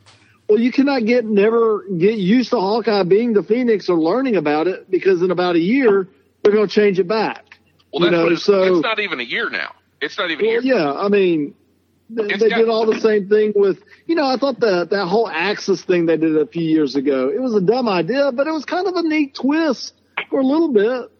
[0.49, 4.69] Well, you cannot get never get used to Hawkeye being the Phoenix or learning about
[4.69, 6.09] it because in about a year
[6.43, 7.45] they're going to change it back.
[7.93, 9.75] Well, You that's know, what it's, so- it's not even a year now.
[10.01, 10.75] It's not even Well, year.
[10.77, 11.55] yeah, I mean,
[12.11, 15.07] they, they got- did all the same thing with, you know, I thought that that
[15.07, 18.47] whole Axis thing they did a few years ago, it was a dumb idea, but
[18.47, 19.95] it was kind of a neat twist
[20.31, 21.11] for a little bit.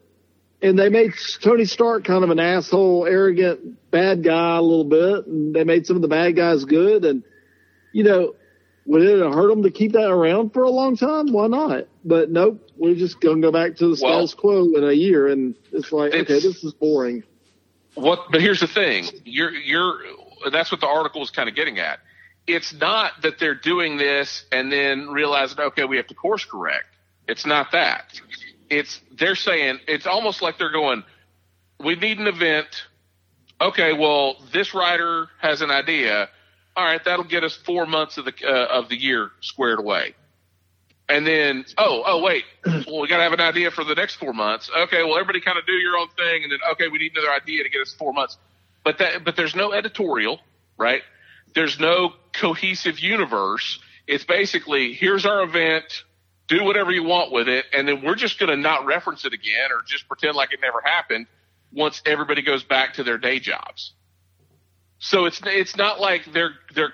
[0.61, 5.25] And they made Tony Stark kind of an asshole, arrogant, bad guy a little bit,
[5.25, 7.05] and they made some of the bad guys good.
[7.05, 7.23] And,
[7.93, 8.35] you know,
[8.85, 11.31] would it have hurt them to keep that around for a long time?
[11.31, 11.85] Why not?
[12.03, 14.91] But nope, we're just going to go back to the Well- status quo in a
[14.91, 15.27] year.
[15.27, 17.23] And it's like, okay, this is boring.
[17.99, 18.31] What?
[18.31, 19.05] But here's the thing.
[19.25, 19.99] You're you're.
[20.51, 21.99] That's what the article is kind of getting at.
[22.47, 26.87] It's not that they're doing this and then realizing, okay, we have to course correct.
[27.27, 28.19] It's not that.
[28.69, 31.03] It's they're saying it's almost like they're going,
[31.79, 32.67] we need an event.
[33.61, 36.29] Okay, well, this writer has an idea.
[36.75, 40.15] All right, that'll get us four months of the uh, of the year squared away.
[41.09, 44.15] And then, oh, oh, wait, well, we got to have an idea for the next
[44.15, 44.69] four months.
[44.83, 47.31] Okay, well, everybody kind of do your own thing, and then okay, we need another
[47.33, 48.37] idea to get us four months.
[48.83, 50.39] But that, but there's no editorial,
[50.77, 51.01] right?
[51.55, 53.79] There's no cohesive universe.
[54.05, 55.85] It's basically here's our event,
[56.47, 59.33] do whatever you want with it, and then we're just going to not reference it
[59.33, 61.25] again or just pretend like it never happened
[61.73, 63.93] once everybody goes back to their day jobs.
[64.99, 66.93] So it's it's not like they're they're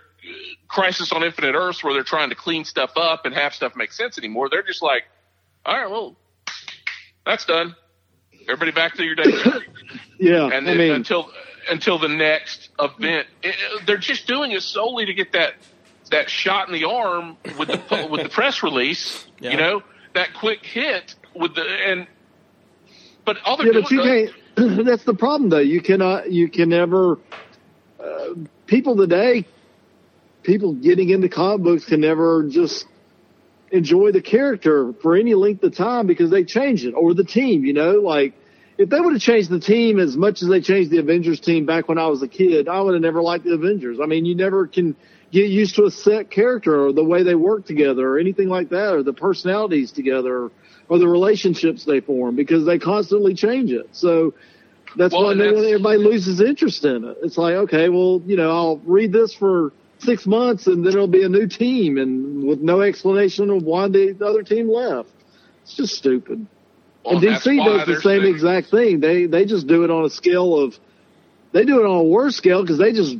[0.68, 3.92] Crisis on Infinite Earths where they're trying to clean stuff up and have stuff make
[3.92, 4.50] sense anymore.
[4.50, 5.04] They're just like,
[5.66, 6.16] all right, well,
[7.26, 7.76] that's done.
[8.44, 9.32] Everybody back to your day.
[10.18, 10.46] Yeah.
[10.46, 11.30] and I then mean, until
[11.70, 15.56] until the next event, It- they're just doing it solely to get that
[16.12, 19.26] that shot in the arm with the with the press release.
[19.42, 19.52] Yeah.
[19.52, 19.84] You know,
[20.14, 22.08] that quick hit with the and.
[23.26, 24.86] But all they're Yeah, doing, but you can't.
[24.86, 25.58] That's the problem, though.
[25.60, 26.32] You cannot.
[26.32, 27.20] You can never.
[28.00, 28.36] Uh,
[28.68, 29.46] people today,
[30.46, 32.86] people getting into comic books can never just
[33.72, 37.66] enjoy the character for any length of time because they change it or the team.
[37.66, 38.34] You know, like
[38.78, 41.66] if they would have changed the team as much as they changed the Avengers team
[41.66, 44.00] back when I was a kid, I would have never liked the Avengers.
[44.02, 44.96] I mean, you never can
[45.32, 48.70] get used to a set character or the way they work together or anything like
[48.70, 50.52] that or the personalities together
[50.88, 53.90] or the relationships they form because they constantly change it.
[53.92, 54.34] So
[54.96, 57.18] that's Well, why that's- everybody loses interest in it.
[57.24, 59.74] It's like, okay, well, you know, I'll read this for
[60.06, 63.88] six months and then it'll be a new team and with no explanation of why
[63.88, 65.10] the other team left.
[65.64, 66.46] It's just stupid.
[67.04, 69.00] Well, and DC does the same saying- exact thing.
[69.00, 70.80] They they just do it on a scale of
[71.52, 73.18] they do it on a worse scale because they just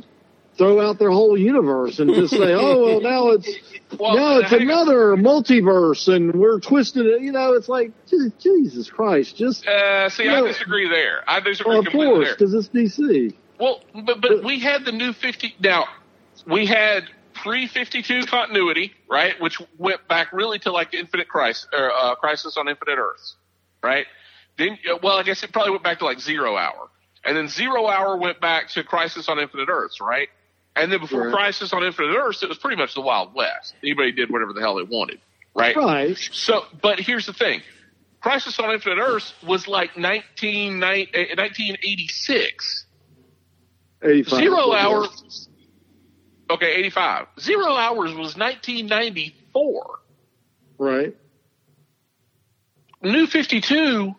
[0.58, 3.48] throw out their whole universe and just say, oh well, now it's
[4.00, 4.70] Well, now it's hang on.
[4.70, 7.20] another multiverse and we're twisting it.
[7.22, 7.92] You know, it's like
[8.40, 10.46] Jesus Christ, just Uh, see, I No.
[10.48, 11.22] disagree there.
[11.28, 13.34] I disagree well, of course because it's DC.
[13.60, 15.54] Well, but but we had the new fifty.
[15.60, 15.84] Now
[16.46, 17.04] we had
[17.34, 22.14] pre fifty two continuity, right, which went back really to like Infinite Crisis or uh,
[22.14, 23.36] Crisis on Infinite Earths,
[23.82, 24.06] right?
[24.58, 26.88] Then, uh, well, I guess it probably went back to like Zero Hour,
[27.24, 30.28] and then Zero Hour went back to Crisis on Infinite Earths, right?
[30.76, 31.32] And then before Right.
[31.32, 33.74] Crisis on Infinite Earths, it was pretty much the Wild West.
[33.82, 35.20] Anybody did whatever the hell they wanted,
[35.54, 35.74] right?
[35.74, 36.18] Right.
[36.18, 37.62] So, but here's the thing.
[38.20, 42.86] Crisis on Infinite Earths was like 19, 1986.
[44.02, 44.38] 85.
[44.38, 45.06] Zero Hour.
[46.50, 47.26] Okay, 85.
[47.40, 49.98] Zero Hours was 1994.
[50.78, 51.16] Right.
[53.02, 54.14] New 52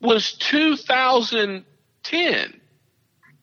[0.00, 2.60] was 2010.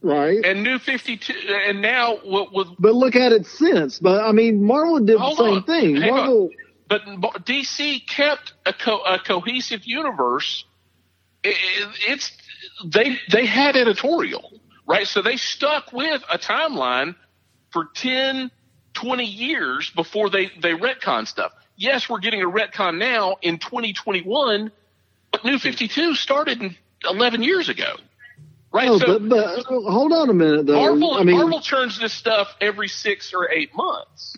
[0.01, 0.45] Right.
[0.45, 1.33] And New 52,
[1.67, 3.99] and now with, with But look at it since.
[3.99, 5.63] But I mean, Marvel did the same on.
[5.63, 5.95] thing.
[5.95, 6.17] Hang on.
[6.17, 6.49] Marvel.
[6.87, 7.01] but
[7.45, 10.65] DC kept a, co- a cohesive universe.
[11.43, 12.31] It, it- it's
[12.85, 15.07] they they had editorial, right?
[15.07, 17.15] So they stuck with a timeline
[17.75, 18.49] for 10,
[18.93, 21.51] 20 years before they they retcon stuff.
[21.75, 24.71] Yes, we're getting a retcon now in 2021,
[25.33, 27.95] but New 52 started in 11 years ago.
[28.71, 28.87] Right?
[28.87, 30.79] Oh, so but, but hold on a minute though.
[30.79, 34.37] Marvel I mean, Marvel turns this stuff every 6 or 8 months.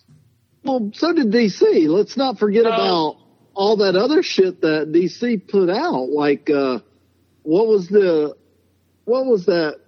[0.64, 1.88] well, so did DC.
[1.88, 2.70] Let's not forget No.
[2.70, 3.16] about
[3.54, 6.08] all that other shit that DC put out.
[6.10, 6.80] Like, uh,
[7.42, 8.36] what was the,
[9.04, 9.78] what was that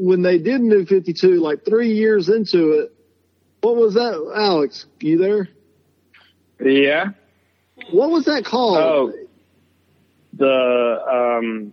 [0.00, 2.92] when they did New 52, like three years into it,
[3.60, 4.86] What was that, Alex?
[5.00, 5.48] You there?
[6.60, 7.10] Yeah.
[7.90, 8.78] What was that called?
[8.78, 9.12] Oh,
[10.32, 11.72] the um,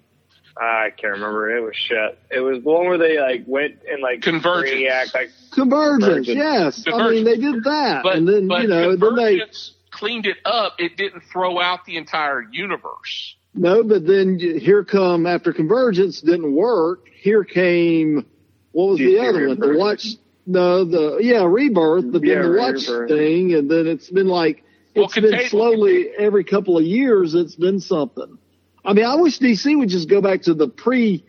[0.57, 1.55] I can't remember.
[1.55, 2.19] It was shit.
[2.29, 4.75] It was the one where they like went and like Convergence.
[4.75, 6.05] Brainiac, like Convergence.
[6.05, 6.27] Convergence.
[6.27, 6.83] Yes.
[6.91, 10.25] I mean, they did that, But, and then but you know, then they Convergence cleaned
[10.25, 10.75] it up.
[10.79, 13.35] It didn't throw out the entire universe.
[13.57, 17.07] No, but then here come after Convergence didn't work.
[17.21, 18.25] Here came
[18.71, 19.59] what was the other one?
[19.59, 20.07] The Watch.
[20.45, 23.09] No, the yeah, Rebirth, but Yeah, then the Watch Rebirth.
[23.09, 24.63] thing, and then it's been like
[24.95, 27.35] Well, it's been slowly every couple of years.
[27.35, 28.37] It's been something.
[28.85, 31.25] I mean, I wish DC would just go back to the pre,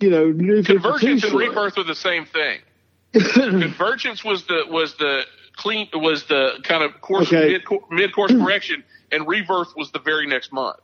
[0.00, 1.34] you know, new Convergence and.
[1.34, 2.58] Rebirth were the same thing.
[3.12, 5.22] Convergence was the was the
[5.56, 7.52] clean was the kind of course Okay.
[7.52, 10.78] mid mid course correction, and Rebirth was the very next month.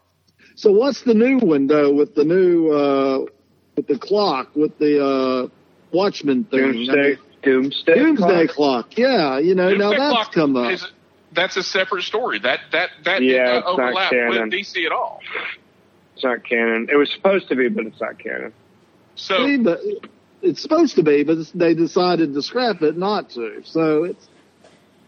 [0.61, 3.20] So what's the new one though with the new uh
[3.77, 5.49] with the clock with the uh
[5.90, 6.61] Watchman thing?
[6.61, 6.94] I Doomsday.
[7.09, 7.94] mean, Doomsday.
[7.94, 8.90] Doomsday Clock.
[8.90, 8.99] clock.
[8.99, 10.70] Yeah, you know now that's Clock come up.
[10.73, 10.87] is-
[11.33, 12.40] that's a separate story.
[12.40, 14.51] That that that Yeah, did not it's not overlap with canon.
[14.51, 15.20] DC at all.
[16.14, 16.88] It's not canon.
[16.92, 18.53] It was supposed to be, but it's not canon.
[19.14, 19.81] So See, but
[20.42, 23.62] it's supposed to be, but they decided to scrap it not to.
[23.64, 24.29] So it's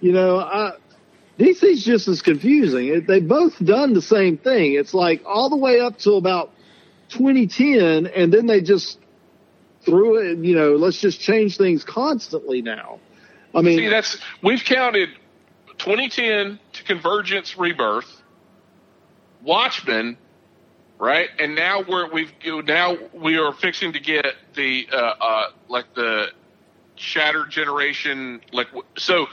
[0.00, 0.76] you know I.
[1.38, 2.88] DC's just as confusing.
[2.88, 4.74] It, they've both done the same thing.
[4.74, 6.50] It's like all the way up to about
[7.10, 8.98] 2010, and then they just
[9.84, 10.38] threw it.
[10.38, 13.00] You know, let's just change things constantly now.
[13.54, 15.10] I mean, see, that's we've counted
[15.78, 18.22] 2010 to Convergence Rebirth,
[19.42, 20.16] Watchmen,
[20.98, 22.32] right, and now we're we've
[22.66, 26.28] now we are fixing to get the uh, uh like the
[26.96, 29.26] Shattered Generation like so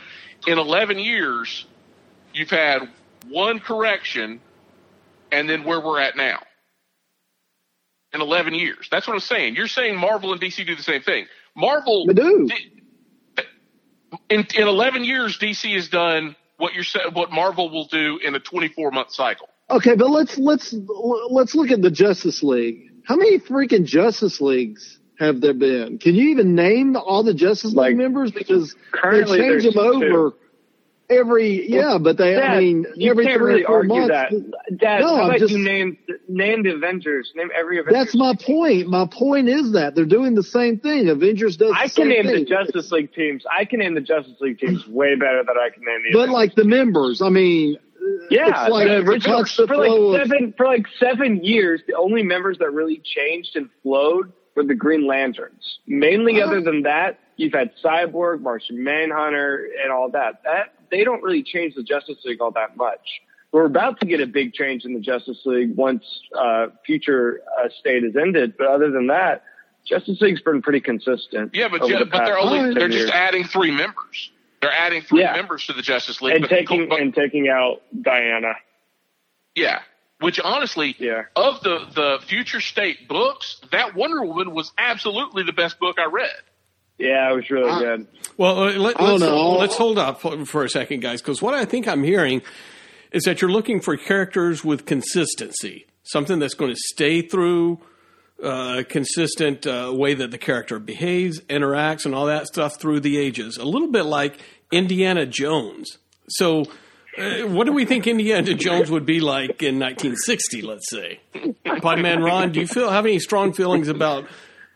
[0.47, 1.65] in 11 years
[2.33, 2.89] you've had
[3.27, 4.39] one correction
[5.31, 6.39] and then where we're at now
[8.13, 8.87] in 11 years.
[8.91, 9.55] That's what I'm saying.
[9.55, 11.25] You're saying Marvel and DC do the same thing.
[11.55, 12.47] Marvel They do.
[12.47, 13.43] di-
[14.29, 18.35] in in 11 years DC has done what you're sa- what Marvel will do in
[18.35, 19.49] a 24 month cycle.
[19.69, 20.73] Okay, but let's let's
[21.29, 22.91] let's look at the Justice League.
[23.05, 25.97] How many freaking Justice Leagues have there been?
[25.99, 28.31] Can you even name all the Justice League Like, members?
[28.31, 30.33] Because they currently change them there's over
[31.09, 34.09] every yeah, but they I mean you every can't three really argue months.
[34.09, 34.77] that.
[34.77, 37.31] Dad, No, how about just- you name name the Avengers?
[37.35, 37.97] Name every Avenger.
[37.97, 38.87] That's my point.
[38.87, 41.09] My point is that they're doing the same thing.
[41.09, 41.71] Avengers does.
[41.71, 42.35] The I can name thing.
[42.35, 43.43] the Justice League teams.
[43.51, 46.09] I can name the Justice League teams way better than I can name the.
[46.13, 46.33] but Avengers.
[46.33, 47.77] like the members, I mean,
[48.29, 51.43] yeah, it's like the- the for, constant for flow like of- seven for like seven
[51.43, 55.79] years, the only members that really changed and flowed were the Green Lanterns.
[55.87, 56.45] Mainly, Oh.
[56.47, 60.41] other than that, you've had Cyborg, Martian Manhunter, and all that.
[60.43, 63.21] That they don't really change the Justice League all that much.
[63.51, 66.03] We're about to get a big change in the Justice League once
[66.37, 68.55] uh, future uh, state is ended.
[68.57, 69.43] But other than that,
[69.87, 71.55] Justice League's been pretty consistent.
[71.55, 74.31] Yeah, but the but they're only they're just adding three members.
[74.61, 75.33] They're adding three Yeah.
[75.33, 78.53] members to the Justice League and but- taking but- and taking out Diana.
[79.55, 79.79] yeah.
[80.21, 81.23] Which honestly, Yeah.
[81.35, 86.05] of the the future state books, that Wonder Woman was absolutely the best book I
[86.05, 86.29] read.
[86.99, 88.07] Yeah, it was really I- good.
[88.37, 89.51] Well, uh, let, I don't let's, know.
[89.53, 92.41] let's hold up for, for a second, guys, because what I think I'm hearing
[93.11, 97.79] is that you're looking for characters with consistency, something that's going to stay through,
[98.41, 103.17] uh, consistent uh, way that the character behaves, interacts, and all that stuff through the
[103.17, 103.57] ages.
[103.57, 104.37] A little bit like
[104.71, 105.97] Indiana Jones.
[106.29, 106.65] So,
[107.17, 110.61] uh, what do we think Indiana Jones would be like in 1960?
[110.61, 111.19] Let's say.
[111.65, 114.25] Podman Ron, do you feel have any strong feelings about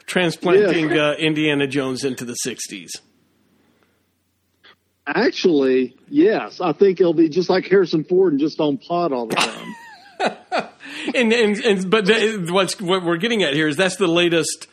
[0.06, 2.90] transplanting uh, Indiana Jones into the 60s?
[5.06, 9.28] actually, yes, I think it'll be just like Harrison Ford and just on pot all
[9.28, 9.76] the time.
[11.16, 14.68] and, and, and but the, what's what we're getting at here is that's the latest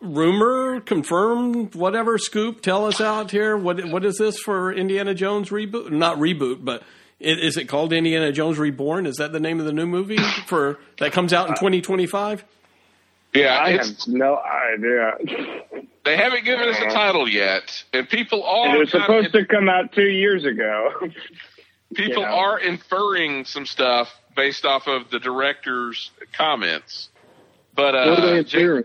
[0.00, 2.60] rumor, confirmed, whatever scoop.
[2.60, 3.56] Tell us out here.
[3.56, 5.90] What what is this for Indiana Jones reboot?
[5.90, 6.82] Not reboot, but
[7.18, 9.06] it, is it called Indiana Jones Reborn?
[9.06, 12.06] Is that the name of the new movie for that comes out in twenty twenty
[12.06, 12.44] five?
[13.34, 15.12] Yeah, I it's, have no idea.
[16.04, 19.46] they haven't given us a title yet, and people are It was supposed of, to
[19.46, 20.90] come out two years ago.
[21.94, 22.32] people yeah.
[22.34, 27.08] are inferring some stuff based off of the director's comments.
[27.74, 28.84] But what are they uh, inferring?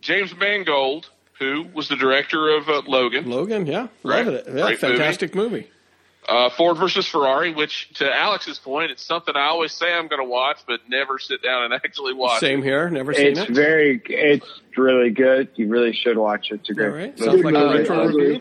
[0.00, 4.26] James Mangold, who was the director of uh, Logan, Logan, yeah, Right.
[4.26, 4.44] love it.
[4.46, 4.96] Yeah, Great movie.
[4.96, 5.70] fantastic movie.
[6.28, 10.22] Uh, Ford versus Ferrari, which to Alex's point, it's something I always say I'm going
[10.22, 12.40] to watch, but never sit down and actually watch.
[12.40, 12.90] Same here.
[12.90, 13.50] Never seen it's it.
[13.50, 15.48] very, it's really good.
[15.56, 16.60] You really should watch it.
[16.60, 16.86] It's a great.
[16.88, 17.18] All right.
[17.18, 17.30] movie.
[17.30, 18.40] Sounds like a Uh, retro review.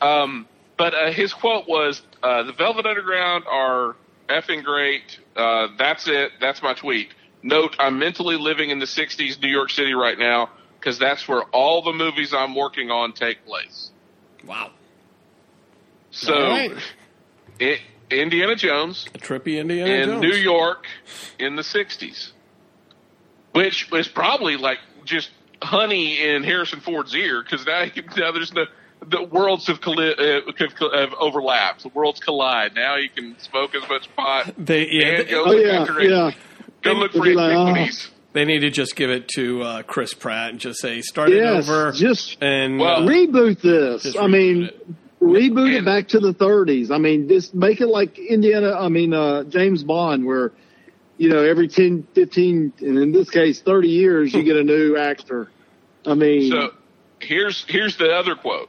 [0.00, 0.46] Um,
[0.76, 3.96] but uh, his quote was, uh, "The Velvet Underground are
[4.28, 5.18] effing great.
[5.34, 6.32] Uh, that's it.
[6.40, 7.08] That's my tweet.
[7.42, 11.42] Note: I'm mentally living in the '60s New York City right now because that's where
[11.44, 13.90] all the movies I'm working on take place.
[14.46, 14.70] Wow.
[16.10, 16.72] So, All right.
[17.58, 17.80] It,
[18.10, 20.22] Indiana Jones A trippy Indiana in Jones.
[20.22, 20.86] New York
[21.38, 22.30] in the '60s,
[23.52, 25.30] which was probably like just
[25.62, 27.84] honey in Harrison Ford's ear because now,
[28.16, 28.64] now there's no
[29.06, 31.84] the worlds have, colli- uh, have, have overlapped.
[31.84, 32.74] The worlds collide.
[32.74, 35.80] Now you can smoke as much pot They yeah, and they, go Oh look yeah,
[35.80, 36.30] after yeah.
[36.82, 37.66] Go look for They'll like, oh.
[37.68, 38.10] antiquities.
[38.32, 41.42] they need to just give it to uh, Chris Pratt and just say start it
[41.42, 44.02] over just and Well, uh, reboot this.
[44.02, 44.86] Just I mean, it.
[45.20, 46.90] Reboot it back to the 30s.
[46.90, 48.72] I mean, just make it like Indiana.
[48.72, 50.52] I mean, uh, James Bond, where
[51.16, 54.96] you know every 10, 15, and in this case, 30 years, you get a new
[54.96, 55.50] actor.
[56.06, 56.72] I mean, So
[57.20, 58.68] here's here's the other quote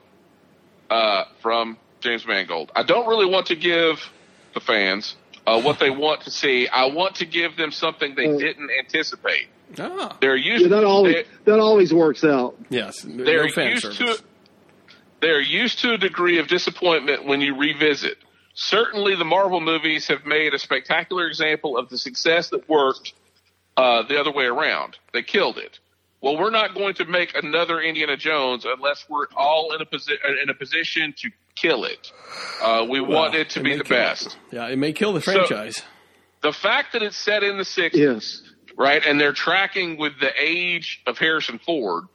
[0.90, 2.72] uh, from James Mangold.
[2.76, 4.00] I don't really want to give
[4.54, 6.68] the fans uh, what they want to see.
[6.68, 9.48] I want to give them something they Uh, didn't anticipate.
[9.80, 10.64] ah, They're used.
[10.64, 12.56] yeah, that always they, that always works out.
[12.70, 14.18] yes, they're fan used service.
[14.18, 14.24] to.
[15.22, 18.18] They're used to a degree of disappointment when you revisit.
[18.54, 23.14] Certainly, the Marvel movies have made a spectacular example of the success that worked
[23.78, 24.98] uh, the other way around.
[25.14, 25.80] They killed it.
[26.22, 30.18] Well, we're not going to make another Indiana Jones unless we're all in a posi-
[30.44, 32.12] in a position to kill it.
[32.62, 34.00] Uh, we Well, want it to it be the kill it.
[34.02, 34.38] best.
[34.52, 35.82] Yeah, it may kill the So- franchise.
[36.42, 38.42] The fact that it's set in the 60s, Yes.
[38.78, 42.06] right, and they're tracking with the age of Harrison Ford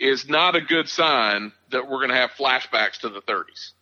[0.00, 3.72] is not a good sign that we're going to have flashbacks to the 30s.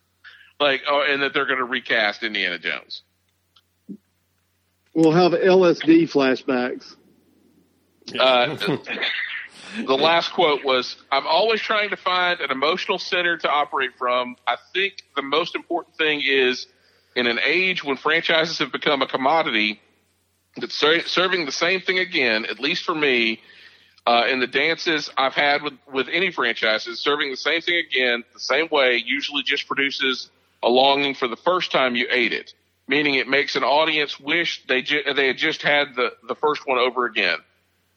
[0.59, 3.03] Like, oh, and that they're going to recast Indiana Jones.
[4.93, 6.95] We'll have LSD flashbacks.
[8.19, 8.57] Uh,
[9.85, 14.35] the last quote was, I'm always trying to find an emotional center to operate from.
[14.45, 16.67] I think the most important thing is
[17.15, 19.79] in an age when franchises have become a commodity,
[20.57, 23.39] that ser- serving the same thing again, at least for me,
[24.09, 28.23] uh, in the dances I've had with, with any franchises, serving the same thing again,
[28.33, 30.31] the same way, usually just produces
[30.63, 32.55] a longing for the first time you ate it,
[32.87, 36.65] meaning it makes an audience wish they ju- they had just had the, the first
[36.65, 37.37] one over again.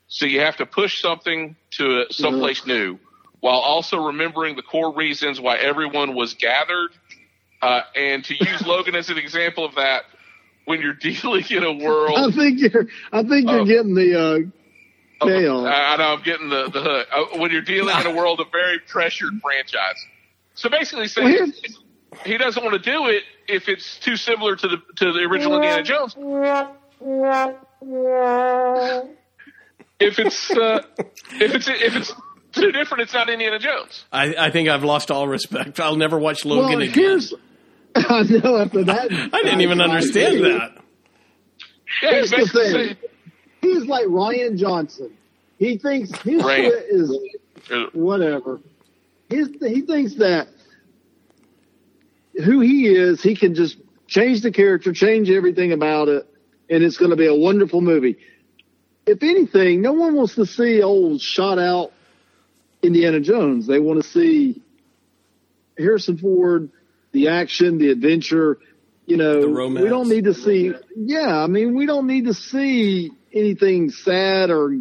[0.08, 2.98] So you have to push something to someplace new
[3.40, 6.90] while also remembering the core reasons why everyone was gathered.
[7.62, 10.02] Uh, and to use Logan as an example of that,
[10.66, 12.86] when you're dealing in a world, I think you're.
[13.12, 14.20] I think you're getting the.
[14.20, 14.61] Uh,
[15.26, 15.66] chaos.
[15.66, 17.08] I, I know I'm getting the, the hook.
[17.12, 20.04] Uh, when you're dealing in a world of very pressured franchise.
[20.54, 21.52] So basically saying
[22.10, 25.20] Well, he doesn't want to do it if it's too similar to the, to the
[25.20, 26.14] original Indiana Jones.
[29.98, 32.12] If it's, uh, if it's, if it's
[32.52, 34.04] too different, it's not Indiana Jones.
[34.12, 35.80] I, I think I've lost all respect.
[35.80, 36.92] I'll never watch Logan well, again.
[36.92, 37.34] here's.
[37.94, 39.12] I know after that.
[39.32, 40.72] I didn't even understand that.
[42.02, 42.96] Yeah, Here's the basically thing.
[43.62, 45.12] Saying, He's like Rian Johnson.
[45.58, 46.64] He thinks his Right.
[46.64, 47.16] shit is
[47.92, 48.60] whatever.
[49.28, 50.48] His he thinks that
[52.44, 56.26] who he is, he can just change the character, change everything about it,
[56.68, 58.16] and it's going to be a wonderful movie.
[59.06, 61.92] If anything, no one wants to see old shot out
[62.82, 63.66] Indiana Jones.
[63.66, 64.60] They want to see
[65.78, 66.70] Harrison Ford,
[67.12, 68.58] the action, the adventure.
[69.06, 69.82] You know, The romance.
[69.84, 70.72] we don't need to see.
[70.96, 74.76] Yeah, I mean, we don't need to see anything sad or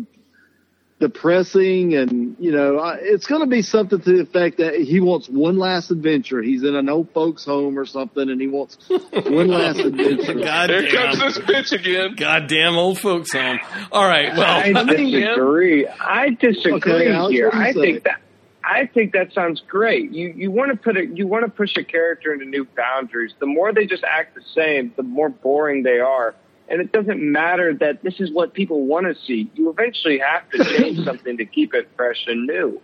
[1.00, 5.00] depressing and you know I, it's going to be something to the effect that he
[5.00, 8.78] wants one last adventure he's in an old folks home or something and he wants
[8.88, 11.28] one last adventure God here comes damn.
[11.28, 12.14] this bitch again.
[12.16, 13.60] Goddamn old folks home.
[13.92, 15.88] All right, well, I mean, disagree.
[15.88, 17.46] I disagree Okay, Alex, here.
[17.48, 17.82] what do you I say?
[17.82, 18.22] think that
[18.64, 20.12] I think that sounds great.
[20.12, 23.34] You you want to put a you want to push a character into new boundaries.
[23.40, 26.36] The more they just act the same, the more boring they are.
[26.72, 29.52] And it doesn't matter that this is what people want to see.
[29.56, 32.82] You eventually have to change something to keep it fresh and new.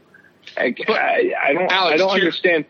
[0.58, 2.66] I, I, I don't Alex, I don't understand.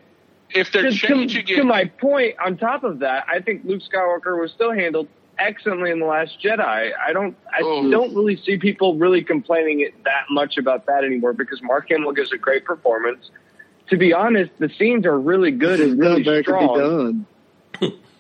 [0.52, 3.64] If they're To, to, changing to it, my point, on top of that, I think
[3.66, 5.08] Luke Skywalker was still handled
[5.40, 6.92] excellently in the Last Jedi.
[6.96, 7.90] I don't, I Oh.
[7.90, 12.12] don't really see people really complaining it that much about that anymore because Mark Hamill
[12.12, 13.30] gives a great performance.
[13.90, 17.26] To be honest, the scenes are really good and Stuff really that be strong.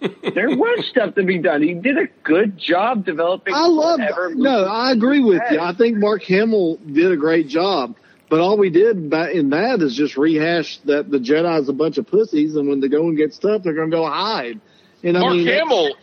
[0.01, 1.61] Done There was stuff to be done.
[1.63, 3.53] He did a good job developing.
[3.53, 7.47] I love whatever no I agree with you I think Mark Hamill did a great
[7.47, 7.95] job
[8.29, 12.07] but all we did in that is just rehash that the Jedi's a bunch of
[12.07, 14.59] pussies and when the going gets tough they're going to go hide
[15.03, 15.95] and I Mark mean Hamill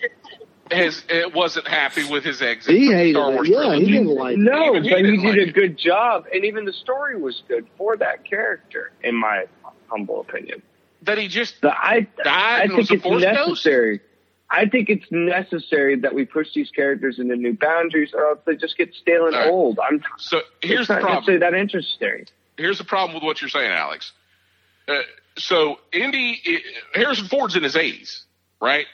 [0.70, 2.74] has it wasn't happy with his exit.
[2.74, 4.38] he hated Star it Wars yeah he didn't like.
[4.38, 5.54] No, Even he but he didn't did like a it.
[5.54, 9.44] good job, and even the story was good for that character, in my
[9.88, 10.62] humble opinion.
[11.04, 13.34] That he just The, I, Died I and think was a it's force ghost?
[13.48, 14.00] necessary.
[14.50, 18.56] I think it's necessary that we push these characters into new boundaries, or else they
[18.56, 19.50] just get stale and All right.
[19.50, 19.78] old.
[19.80, 20.02] I'm.
[20.18, 21.20] so here's it's the not problem.
[21.34, 22.26] necessarily that interesting.
[22.56, 24.12] Here's the problem with what you're saying, Alex.
[24.86, 25.00] Uh,
[25.36, 26.40] so Indy
[26.94, 28.22] Harrison Ford's in his 80s.
[28.60, 28.86] right?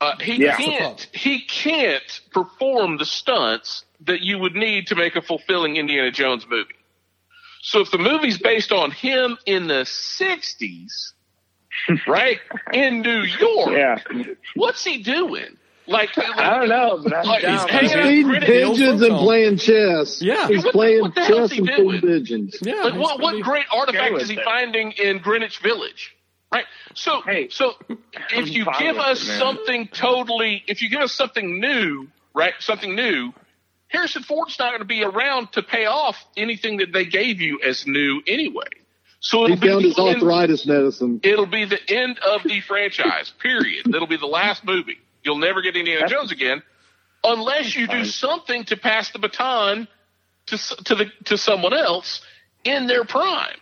[0.00, 0.56] Uh, he Yeah.
[0.56, 1.08] can't.
[1.12, 6.44] He can't perform the stunts that you would need to make a fulfilling Indiana Jones
[6.48, 6.74] movie.
[7.60, 11.12] So if the movie's based on him in the '60s,
[12.06, 12.38] right
[12.72, 13.98] in New York, Yeah.
[14.54, 15.56] what's he doing?
[15.88, 17.68] Like, like I don't know, but I'm Like, he's down.
[17.68, 18.42] hanging with.
[18.44, 20.22] Feeding pigeons and playing chess.
[20.22, 20.46] Yeah.
[20.46, 22.56] He's What- playing what the chess he and feeding pigeons.
[22.62, 24.44] Yeah, like what, what great artifact is he it.
[24.44, 26.14] finding in Greenwich Village?
[26.52, 26.66] Right.
[26.94, 27.98] So, Hey, so if
[28.32, 32.94] I'm you give us it, something totally, if you give us something new, right, something
[32.94, 33.32] new,
[33.88, 37.58] Harrison Ford's not going to be around to pay off anything that they gave you
[37.64, 38.68] as new anyway.
[39.24, 41.20] So He found his the end, arthritis medicine.
[41.22, 43.32] it'll be the end of the franchise.
[43.40, 43.86] Period.
[43.86, 44.98] It'll be the last movie.
[45.22, 46.60] You'll never get Indiana That's- Jones again,
[47.22, 49.86] unless you do something to pass the baton
[50.46, 52.20] to to the to someone else
[52.64, 53.56] in their prime.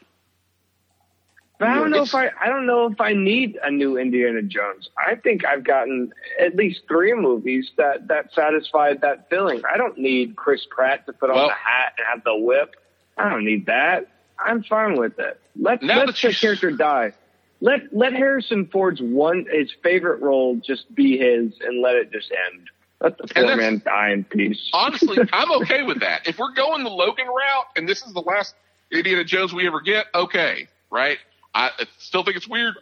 [1.58, 3.98] But I don't know It's- if I I don't know if I need a new
[3.98, 4.88] Indiana Jones.
[4.96, 9.60] I think I've gotten at least three movies that that satisfied that feeling.
[9.70, 12.76] I don't need Chris Pratt to put on the hat and have the whip.
[13.18, 14.08] I don't need that.
[14.44, 15.40] I'm fine with it.
[15.56, 17.12] Let Now let the you- character die.
[17.60, 22.32] Let let Harrison Ford's one his favorite role just be his and let it just
[22.52, 22.70] end.
[23.02, 24.70] Let the poor man die in peace.
[24.72, 26.26] Honestly, I'm okay with that.
[26.26, 28.54] If we're going the Logan route and this is the last
[28.90, 31.18] Indiana Jones we ever get, okay, right?
[31.54, 32.74] I still think it's weird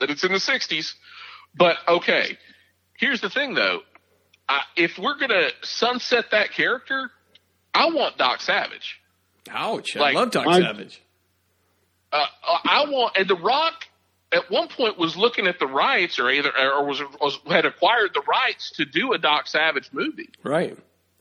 [0.00, 0.94] that it's in the 60s,
[1.54, 2.38] but okay.
[2.98, 3.80] Here's the thing though.
[4.48, 7.10] I, if we're going to sunset that character,
[7.74, 8.98] I want Doc Savage.
[9.50, 9.96] Ouch!
[9.96, 11.00] I love Doc I- Savage.
[12.12, 12.24] uh,
[12.64, 13.86] I want, and The Rock
[14.32, 18.12] at one point was looking at the rights, or either, or was, was had acquired
[18.14, 20.30] the rights to do a Doc Savage movie.
[20.42, 20.76] Right.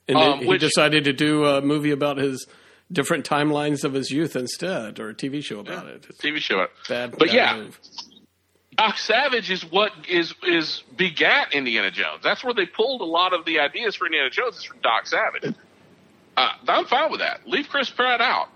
[0.07, 2.45] And Um, he which- decided to do a movie about his
[2.91, 6.05] different timelines of his youth instead, or a TV show about it.
[6.09, 6.67] It's TV show.
[6.89, 7.79] bad, but bad yeah, move.
[8.77, 12.21] Doc Savage is what is is begat Indiana Jones.
[12.23, 15.07] That's where they pulled a lot of the ideas for Indiana Jones is from Doc
[15.07, 15.53] Savage.
[16.37, 17.41] Uh, I'm fine with that.
[17.47, 18.49] Leave Chris Pratt out.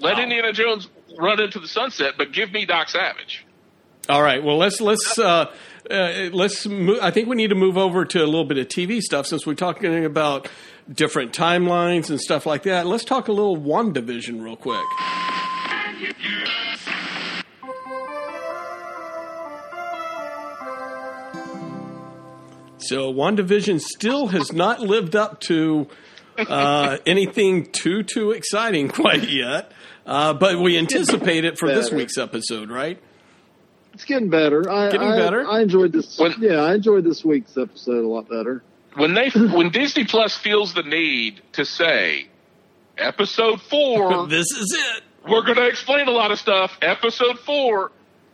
[0.00, 0.22] Let Wow.
[0.22, 3.44] Indiana Jones run into the sunset, but give me Doc Savage.
[4.08, 4.42] All right.
[4.42, 5.52] Well, let's let's uh,
[5.90, 6.66] uh, let's.
[6.66, 9.26] Move, I think we need to move over to a little bit of TV stuff
[9.26, 10.48] since we're talking about
[10.92, 12.86] different timelines and stuff like that.
[12.86, 14.82] Let's talk a little WandaVision real quick.
[22.78, 25.86] So WandaVision still has not lived up to
[26.38, 29.72] uh, anything too too exciting quite yet,
[30.06, 33.00] uh, but we anticipate it for this week's episode, right?
[33.94, 34.70] It's getting better.
[34.70, 35.46] I, Getting I, better?
[35.46, 36.18] I enjoyed this.
[36.18, 38.62] When- yeah, I enjoyed this week's episode a lot better.
[38.94, 42.28] When they when Disney Plus feels the need to say
[42.98, 45.02] episode four This is it.
[45.28, 46.76] we're going to explain a lot of stuff.
[46.82, 47.90] Episode four,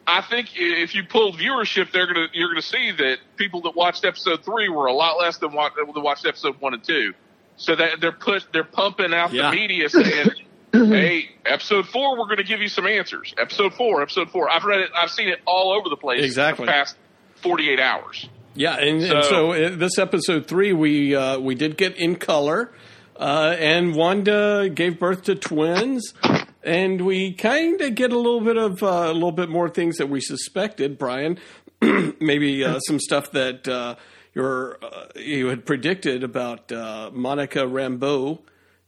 [0.07, 3.61] I think if you pull viewership, they're going to you're going to see that people
[3.63, 6.83] that watched episode three were a lot less than what that watched episode one and
[6.83, 7.15] two.
[7.59, 9.51] So that they're put they're pumping out Yeah.
[9.51, 10.31] the media saying,
[10.73, 14.49] "Hey, episode four, we're going to give you some answers." Episode four, episode four.
[14.51, 14.91] I've read it.
[14.97, 16.25] I've seen it all over the place.
[16.25, 16.67] Exactly.
[16.67, 16.97] The past
[17.43, 18.29] forty eight hours.
[18.55, 22.17] Yeah, and so, and So- uh, this episode three, we uh, we did get in
[22.17, 22.73] color,
[23.17, 26.15] uh, and Wanda gave birth to twins,
[26.63, 29.97] and we kind of get a little bit of uh, a little bit more things
[29.99, 30.97] that we suspected.
[30.99, 31.39] Brian,
[32.21, 33.97] maybe uh, some stuff that uh,
[34.39, 38.39] your uh, you had predicted about uh, Monica Rambeau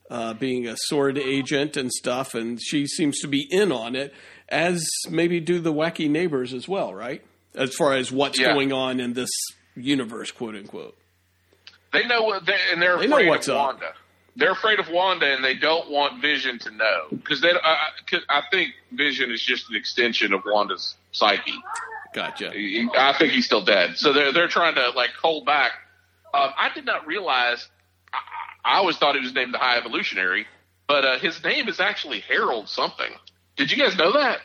[0.09, 4.15] uh, being a sword agent and stuff, and she seems to be in on it,
[4.49, 7.23] as maybe do the wacky neighbors as well, right?
[7.55, 8.53] As far as what's Yeah.
[8.55, 9.31] going on in this
[9.77, 10.97] universe, quote unquote.
[11.93, 13.67] They know what, they, and they're They know afraid what's of up.
[13.67, 13.93] Wanda.
[14.37, 17.51] They're afraid of Wanda, and they don't want Vision to know because they.
[17.51, 17.89] I,
[18.29, 21.59] I think Vision is just an extension of Wanda's psyche.
[22.15, 22.51] Gotcha.
[22.51, 25.73] I think he's still dead, so they're they're trying to like hold back.
[26.35, 27.69] Um, I did not realize.
[28.13, 28.19] I,
[28.65, 30.47] I always thought he was named the High Evolutionary,
[30.89, 33.11] but uh, his name is actually Harold something.
[33.57, 34.41] Did you guys know that?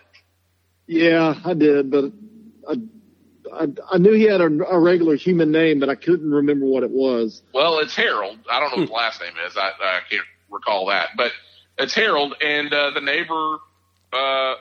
[0.87, 2.11] Yeah, I did, but
[2.69, 2.75] I,
[3.51, 6.83] I, I knew he had a, a regular human name, but I couldn't remember what
[6.83, 7.41] it was.
[7.53, 8.37] Well, it's Harold.
[8.49, 9.57] I don't know what the last name is.
[9.57, 11.31] I, I can't recall that, but
[11.77, 13.57] it's Harold, and uh, the neighbor,
[14.13, 14.55] uh,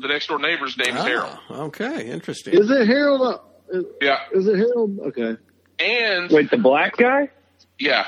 [0.00, 1.38] the next door neighbor's name is Harold.
[1.50, 2.54] Ah, okay, interesting.
[2.54, 3.20] Is it Harold?
[3.22, 3.38] Uh,
[3.78, 4.98] is- Yeah, Is it Harold?
[5.00, 5.36] Okay.
[5.78, 7.28] and Wait, the black guy?
[7.78, 8.06] yeah.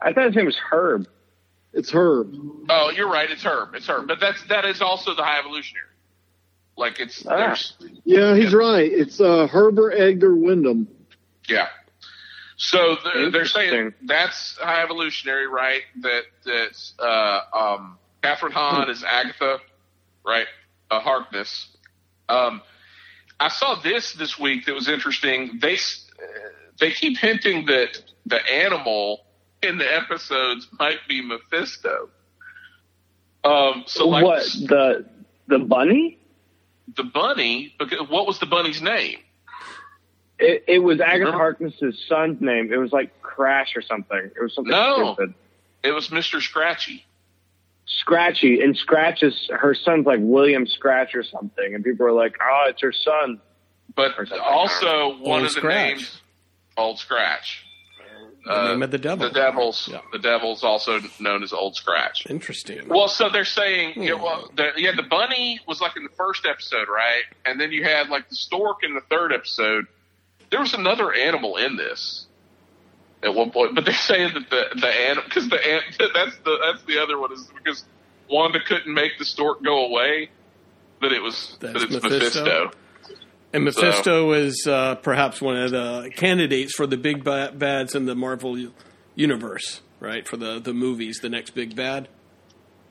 [0.00, 1.06] I thought his name was Herb.
[1.72, 2.34] It's Herb.
[2.68, 3.30] Oh, you're right.
[3.30, 3.74] It's Herb.
[3.74, 4.06] It's Herb.
[4.08, 5.86] But that's that is also the High Evolutionary.
[6.76, 7.36] Like it's Ah.
[7.36, 8.90] there's Yeah, he's right.
[8.90, 10.88] It's uh, Herbert Edgar Wyndham.
[11.48, 11.68] yeah.
[12.56, 15.82] So they're, they're saying that's High Evolutionary, right?
[16.02, 19.58] That that's uh, um, Kathryn Hahn is Agatha,
[20.24, 20.46] right?
[20.92, 21.68] Uh, Harkness.
[22.28, 22.60] Um,
[23.40, 25.58] I saw this this week that was interesting.
[25.60, 25.78] They
[26.78, 29.24] they keep hinting that the animal
[29.62, 32.10] in the episodes might be Mephisto.
[33.42, 35.06] Um, so like what the
[35.48, 36.18] the bunny?
[36.94, 39.18] the bunny, because what was the bunny's name?
[40.38, 41.32] It, it was Agatha?
[41.32, 42.70] Harkness's son's name.
[42.72, 44.18] It was like Crash or something.
[44.18, 45.14] It was something No.
[45.14, 45.34] stupid.
[45.82, 46.40] It was Mr.
[46.42, 47.04] Scratchy.
[47.86, 52.36] Scratchy and Scratch is her son's like William Scratch or something, and people are like,
[52.40, 53.40] "Oh, it's her son."
[53.94, 55.88] But also one Old of the Scratch.
[55.96, 56.20] names,
[56.76, 57.64] Old Scratch.
[58.44, 59.28] The name of the devil.
[59.28, 60.00] The devil's Yeah.
[60.10, 62.26] the devil's also known as Old Scratch.
[62.28, 62.88] Interesting.
[62.88, 64.02] Well, so they're saying, Hmm.
[64.02, 67.22] yeah, well, the, yeah, the bunny was like in the first episode, right?
[67.44, 69.86] And then you had like the stork in the third episode.
[70.50, 72.26] There was another animal in this
[73.22, 75.82] at one point, but they're saying that the the animal because the an-
[76.14, 77.84] that's the that's the other one is because
[78.28, 80.30] Wanda couldn't make the stork go away.
[81.00, 82.44] That it was That's that it's Mephisto?
[82.44, 82.70] Mephisto.
[83.52, 88.06] And Mephisto is uh, perhaps one of the candidates for the big ba- bads in
[88.06, 88.70] the Marvel
[89.14, 90.26] universe, right?
[90.26, 92.08] For the, the movies, the next big bad,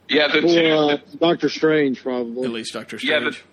[0.09, 2.43] Yeah, the two uh, the, Doctor Strange probably.
[2.43, 3.23] at least Doctor Strange.
[3.23, 3.45] Yeah, Strange.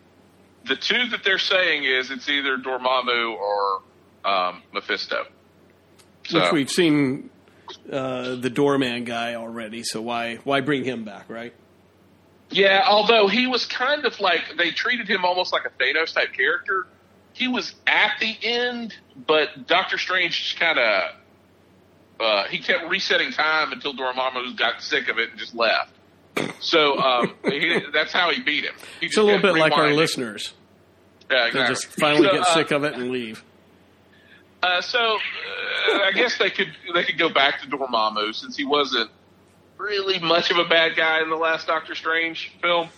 [0.66, 3.82] the two that they're saying is it's either Dormammu or
[4.24, 5.24] um, Mephisto.
[6.28, 7.30] So Which we've seen
[7.90, 11.54] uh, the doorman guy already, so why why bring him back, right?
[12.50, 16.32] Yeah, although he was kind of like they treated him almost like a Thanos type
[16.34, 16.86] character.
[17.32, 18.94] He was at the end,
[19.26, 21.02] but Doctor Strange just kind of
[22.20, 25.92] uh, he kept resetting time until Dormammu got sick of it and just left.
[26.60, 28.74] So um, he, that's how he beat him.
[29.00, 30.52] He It's a little bit like our listeners.
[31.30, 33.44] Yeah, They just finally So, get uh, sick of it and leave.
[34.62, 38.64] Uh, so uh, I guess they could they could go back to Dormammu since he
[38.64, 39.10] wasn't
[39.76, 42.88] really much of a bad guy in the last Doctor Strange film.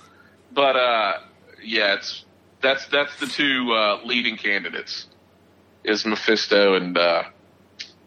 [0.52, 1.18] But uh,
[1.62, 2.24] yeah, it's
[2.62, 5.06] that's that's the two uh, leading candidates
[5.84, 7.24] is Mephisto and uh,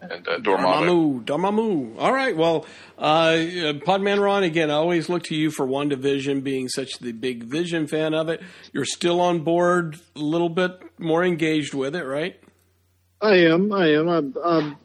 [0.00, 1.24] and uh, Dormammu.
[1.24, 1.98] Dormammu, Dormammu.
[1.98, 2.36] All right.
[2.36, 2.66] Well,
[2.98, 3.32] uh,
[3.86, 7.86] Podman Ron, again, I always look to you for WandaVision, being such the big Vision
[7.86, 8.42] fan of it.
[8.72, 12.38] You're still on board, a little bit more engaged with it, right?
[13.24, 13.72] I am.
[13.72, 14.08] I am.
[14.08, 14.76] I'm, I'm,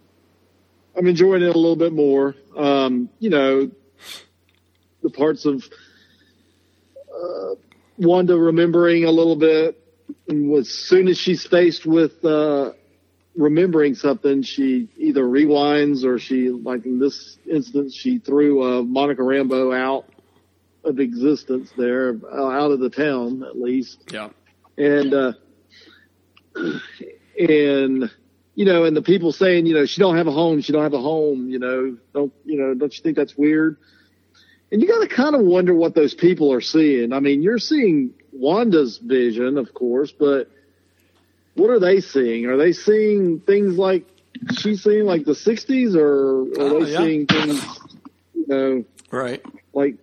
[0.98, 2.36] I'm enjoying it a little bit more.
[2.56, 3.70] Um, you know,
[5.04, 5.64] the parts of
[7.14, 7.56] uh,
[7.98, 9.78] Wanda remembering a little bit,
[10.30, 12.72] and as soon as she's faced with uh,
[13.36, 19.22] remembering something, she either rewinds or she, like in this instance, she threw uh, Monica
[19.22, 20.06] Rambeau out
[20.86, 24.30] of existence there, uh, out of the town at least Yeah.
[24.78, 25.34] and uh
[27.38, 28.10] and
[28.60, 30.84] you know and the people saying you know she don't have a home she don't
[30.84, 33.78] have a home you know don't you know don't you think that's weird
[34.70, 37.58] and you got to kind of wonder what those people are seeing i mean you're
[37.58, 40.52] seeing wanda's vision of course but
[41.56, 44.06] what are they seeing are they seeing things like
[44.58, 46.98] she's seeing like the 60s or are Oh, they yeah.
[46.98, 47.80] seeing things
[48.34, 49.42] you know Right.
[49.74, 49.96] like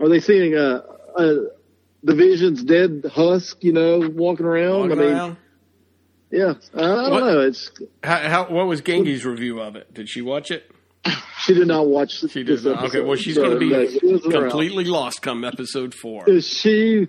[0.00, 0.84] are they seeing a,
[1.16, 1.26] a
[2.02, 5.36] the vision's dead husk you know walking around Walking i mean around.
[6.32, 7.40] Yeah, I, I don't What- know.
[7.40, 7.70] It's
[8.02, 9.92] How, how, what was Gengi's review of it?
[9.94, 10.68] Did she watch it?
[11.44, 12.20] she did not watch.
[12.20, 12.58] The, She did.
[12.58, 12.84] this not.
[12.86, 13.00] Okay.
[13.00, 14.50] Well, she's so, going to be it around.
[14.50, 16.28] completely lost come episode four.
[16.28, 17.08] Is She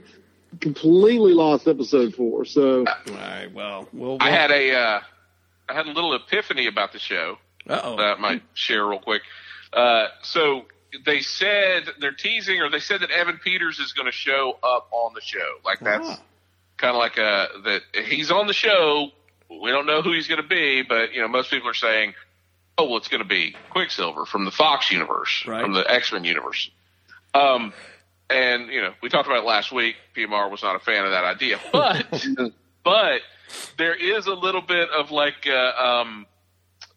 [0.62, 2.46] completely lost episode four.
[2.46, 3.52] So All right.
[3.54, 4.18] Well, we'll.
[4.20, 5.00] I had a uh,
[5.70, 7.38] I had a little epiphany about the show.
[7.70, 7.96] Uh oh.
[7.98, 9.22] that I might share real quick.
[9.72, 10.64] Uh, so
[11.06, 14.90] they said they're teasing, or they said that Evan Peters is going to show up
[14.92, 15.40] on the show.
[15.64, 16.20] Like that's Ah.
[16.84, 19.08] Kind of like a that he's on the show.
[19.50, 22.14] We don't know who he's going to be, but you know most people are saying,
[22.78, 25.62] "Oh, well, it's going to be Quicksilver from the Fox universe, Right.
[25.62, 26.70] from the X Men universe."
[27.34, 27.72] Um,
[28.30, 29.96] and you know we talked about it last week.
[30.16, 32.06] PMR was not a fan of that idea, but
[32.84, 33.22] but
[33.78, 36.26] there is a little bit of like uh, um,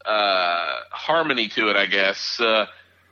[0.04, 2.38] uh, harmony to it, I guess,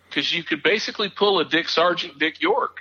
[0.08, 2.80] because you could basically pull a Dick Sargent, Dick York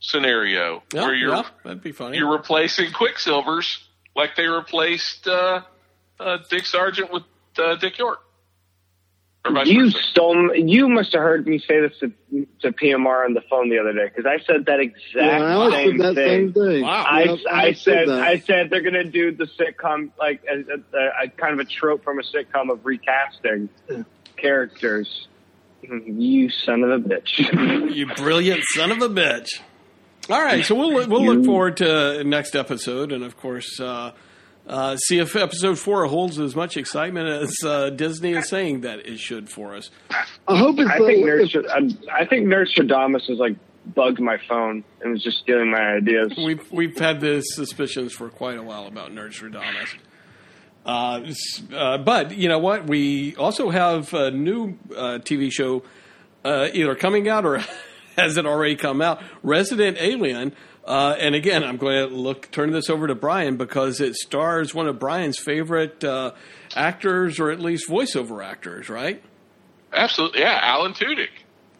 [0.00, 2.18] scenario Yeah, where you're yeah, that'd be funny.
[2.18, 3.78] you're replacing Quicksilvers
[4.14, 5.62] like they replaced uh,
[6.20, 7.22] uh, Dick Sargent with
[7.58, 8.20] uh, Dick York.
[9.64, 9.98] You versa.
[10.10, 10.56] stole.
[10.56, 13.92] You must have heard me say this to, to PMR on the phone the other
[13.92, 16.26] day because I said that exact yeah, I same said that thing.
[16.26, 16.82] same thing.
[16.82, 17.04] Wow.
[17.06, 18.20] I, Yep, I said that.
[18.22, 22.02] I said they're gonna do the sitcom like a, a, a kind of a trope
[22.02, 23.68] from a sitcom of recasting
[24.36, 25.28] characters.
[25.82, 27.94] You son of a bitch!
[27.94, 29.60] you brilliant son of a bitch.
[30.28, 34.10] All right, so we'll we'll look forward to next episode, and of course, uh,
[34.66, 39.06] uh, see if episode four holds as much excitement as uh, Disney is saying that
[39.06, 39.90] it should for us.
[40.48, 41.56] I hope it's I think if- Nurse.
[41.70, 43.54] I, I think Nurse Stradamus is like
[43.94, 46.32] bugged my phone and was just stealing my ideas.
[46.36, 49.40] We've we've had the suspicions for quite a while about Nerds
[50.84, 52.88] Uh, s- uh, but you know what?
[52.88, 55.84] We also have a new uh, TV show
[56.44, 57.60] uh, either coming out or
[58.16, 59.22] has it already come out?
[59.42, 60.54] Resident Alien.
[60.84, 64.72] Uh, and again, I'm going to look turn this over to Brian because it stars
[64.72, 66.30] one of Brian's favorite uh,
[66.76, 69.20] actors, or at least voiceover actors, right?
[69.92, 70.60] Absolutely, yeah.
[70.62, 71.28] Alan Tudyk,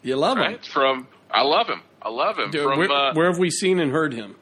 [0.02, 0.58] You love him.
[0.72, 1.82] From I love him.
[2.02, 4.36] I love him Dude, from where, uh, where have we seen and heard him?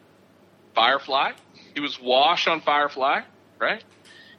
[0.74, 1.32] Firefly.
[1.74, 3.22] He was Wash on Firefly,
[3.58, 3.82] right?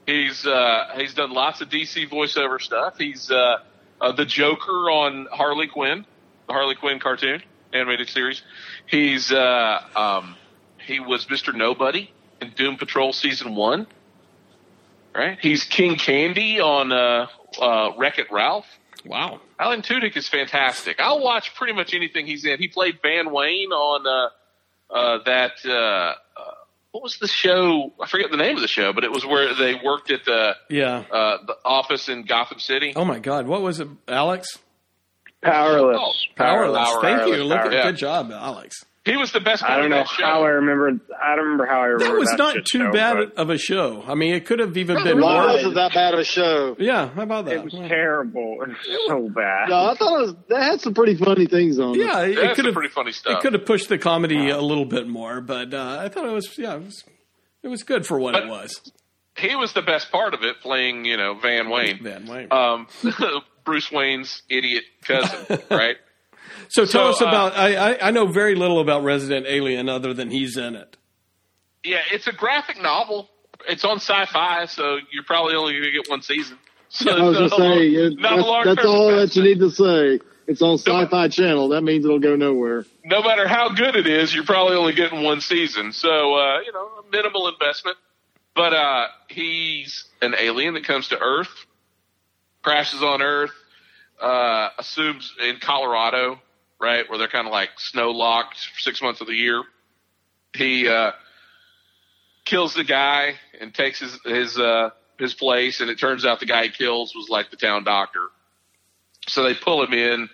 [0.06, 2.98] He's uh, he's done lots of DC voiceover stuff.
[2.98, 3.58] He's uh,
[4.00, 6.06] uh, the Joker on Harley Quinn,
[6.50, 7.42] Harley Quinn cartoon
[7.74, 8.42] animated series.
[8.88, 10.36] He's uh, um,
[10.86, 13.88] he was Mister Nobody in Doom Patrol season one,
[15.14, 15.38] right?
[15.42, 17.28] He's King Candy on uh,
[17.60, 18.66] uh, Wreck It Ralph.
[19.06, 19.40] Wow.
[19.60, 21.00] Alan Tudyk is fantastic.
[21.00, 22.58] I'll watch pretty much anything he's in.
[22.60, 25.52] He played Van Wayne on uh, uh, that.
[25.64, 26.16] Uh, uh,
[26.92, 27.94] what was the show?
[28.02, 30.56] I forget the name of the show, but it was where they worked at the
[30.70, 31.04] Yeah.
[31.12, 32.94] uh, the office in Gotham City.
[32.96, 33.48] Oh my God.
[33.48, 34.58] What was it, Alex?
[35.44, 35.98] Powerless.
[36.00, 36.90] Oh, Powerless.
[36.90, 37.34] Power- Thank you.
[37.34, 37.84] Powerless, Look, Power- yeah.
[37.84, 38.84] good job, Alex.
[39.06, 40.26] He was the best I don't know show.
[40.26, 40.90] how I remember.
[41.24, 43.52] I don't remember how I remember That was that not too show, bad but of
[43.52, 44.04] a show.
[44.08, 46.24] I mean, it could have even No, been it Why wasn't that bad of a
[46.24, 46.76] show?
[46.80, 47.10] Yeah.
[47.10, 47.54] How about that?
[47.58, 48.58] It was terrible.
[48.64, 49.70] It was so bad.
[49.70, 52.00] No, I thought it was, that had some pretty funny things on it.
[52.04, 52.74] Yeah, it, That's could have.
[52.74, 53.34] pretty funny stuff.
[53.38, 56.32] It could have pushed the comedy a little bit more, but uh, I thought it
[56.34, 56.58] was.
[56.58, 57.04] Yeah, it was.
[57.62, 58.92] It was good for what it was.
[59.38, 62.48] He was the best part of it, playing you know Van Wayne, Van Wayne.
[62.52, 62.88] um,
[63.66, 65.98] Bruce Wayne's idiot cousin, right?
[66.70, 67.56] so tell so, us uh, about.
[67.56, 70.96] I, I I know very little about Resident Alien other than he's in it.
[71.84, 73.30] Yeah, it's a graphic novel.
[73.68, 76.58] It's on sci-fi, so you're probably only going to get one season.
[76.88, 79.60] So I was it's just not saying, it, not that's, that's all that you need
[79.60, 80.20] to say.
[80.48, 81.70] It's on Sci-Fi Channel.
[81.70, 82.86] That means it'll go nowhere.
[83.04, 85.92] No matter how good it is, you're probably only getting one season.
[85.92, 87.98] So uh, you know, a minimal investment.
[88.56, 91.66] But uh, he's an alien that comes to Earth,
[92.66, 93.52] crashes on Earth,
[94.20, 96.42] uh, assumes in Colorado,
[96.82, 99.64] right, where they're kind of like snow locked for six months of the year.
[100.56, 101.12] He uh,
[102.44, 104.90] kills the guy and takes his his uh,
[105.20, 108.30] his place, and it turns out the guy he kills was like the town doctor.
[109.28, 110.30] So they pull him in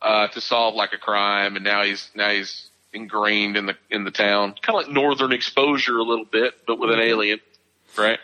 [0.00, 4.04] uh, to solve like a crime, and now he's now he's ingrained in the in
[4.04, 7.40] the town, kind of like Northern Exposure a little bit, but with an alien,
[7.98, 8.20] right?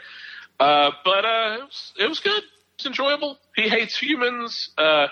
[0.60, 2.44] Uh, but uh, it was it was good.
[2.80, 3.38] It's enjoyable.
[3.54, 4.70] He hates humans.
[4.78, 5.08] Uh,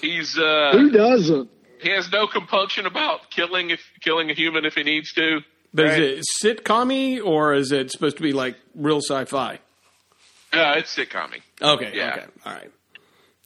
[0.00, 1.50] he's uh, Who doesn't?
[1.82, 5.40] he has no compunction about killing if killing a human if he needs to.
[5.74, 6.00] But Right.
[6.00, 9.58] is it sitcom or is it supposed to be like real sci-fi?
[10.54, 11.92] Uh, it's sitcom Okay.
[11.94, 12.12] Yeah.
[12.14, 12.24] Okay.
[12.46, 12.70] All right.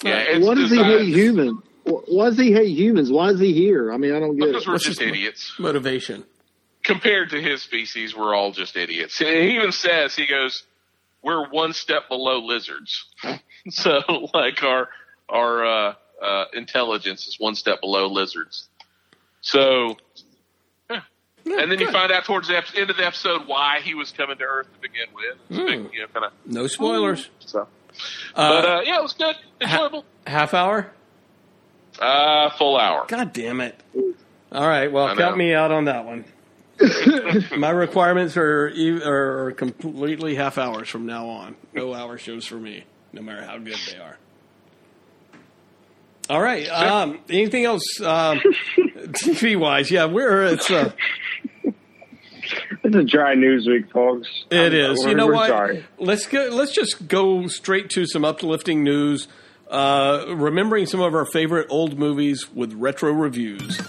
[0.05, 1.61] Yeah, it's Why does he hate human?
[1.85, 3.11] Why does he hate humans?
[3.11, 3.93] Why is he here?
[3.93, 4.69] I mean, I don't get Because it.
[4.69, 5.55] we're Let's just just- idiots.
[5.59, 6.23] Motivation.
[6.85, 9.19] Compared to his species, we're all just idiots.
[9.19, 10.63] He even says, he goes,
[11.23, 13.05] we're one step below lizards.
[13.71, 14.01] so,
[14.35, 14.89] like, our,
[15.29, 18.69] our, uh, uh, intelligence is one step below lizards.
[19.41, 19.97] So,
[20.91, 21.01] yeah.
[21.47, 24.37] and then you find out towards the end of the episode why he was coming
[24.39, 25.39] to Earth to begin with.
[25.51, 25.95] A big, Hmm.
[25.95, 27.29] you know, kind of, No spoilers.
[27.41, 27.61] so.
[27.63, 27.67] Uh,
[28.35, 29.35] But, uh, yeah, it was good.
[29.61, 30.05] Enjoyable.
[30.27, 30.91] half hour.
[31.99, 33.05] Uh, full hour.
[33.09, 33.79] God damn it!
[34.53, 34.91] All right.
[34.91, 36.25] Well, I count me out on that one.
[37.57, 38.73] My requirements are
[39.05, 41.57] are completely half hours from now on.
[41.75, 44.17] No hour shows for me, no matter how good they are.
[46.29, 46.69] All right.
[46.69, 48.41] Um, anything else um,
[48.97, 49.91] TV wise?
[49.91, 50.93] Yeah, we're it's uh,
[52.85, 54.29] It's a dry news week, folks.
[54.51, 55.05] it I'm- is.
[55.05, 55.49] You know what?
[55.49, 55.85] Sorry.
[55.99, 56.49] Let's go.
[56.53, 59.29] Let's just go straight to some uplifting news.
[59.69, 63.81] Uh, remembering some of our favorite old movies with retro reviews.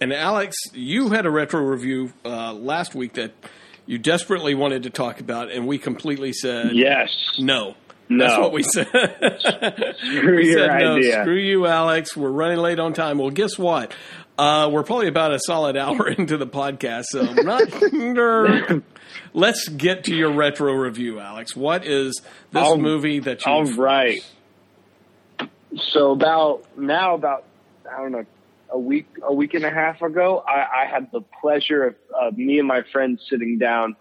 [0.00, 3.32] And Alex, you had a retro review uh, last week that
[3.86, 7.08] you desperately wanted to talk about, and we completely said Yes.
[7.38, 7.74] no.
[8.10, 8.26] No.
[8.26, 8.86] That's what we said.
[9.98, 11.20] Screw We your said, no, idea.
[11.20, 12.16] screw you, Alex.
[12.16, 13.18] We're running late on time.
[13.18, 13.92] Well, guess what?
[14.38, 18.82] Uh, we're probably about a solid hour into the podcast, so I'm not.
[19.34, 21.54] Let's get to your retro review, Alex.
[21.54, 22.22] What is
[22.52, 23.52] this All- movie that you?
[23.52, 24.20] All right.
[25.92, 27.44] So about now about
[27.92, 28.24] I don't know
[28.70, 32.30] a week a week and a half ago, I, I had the pleasure of uh,
[32.36, 33.96] me and my friends sitting down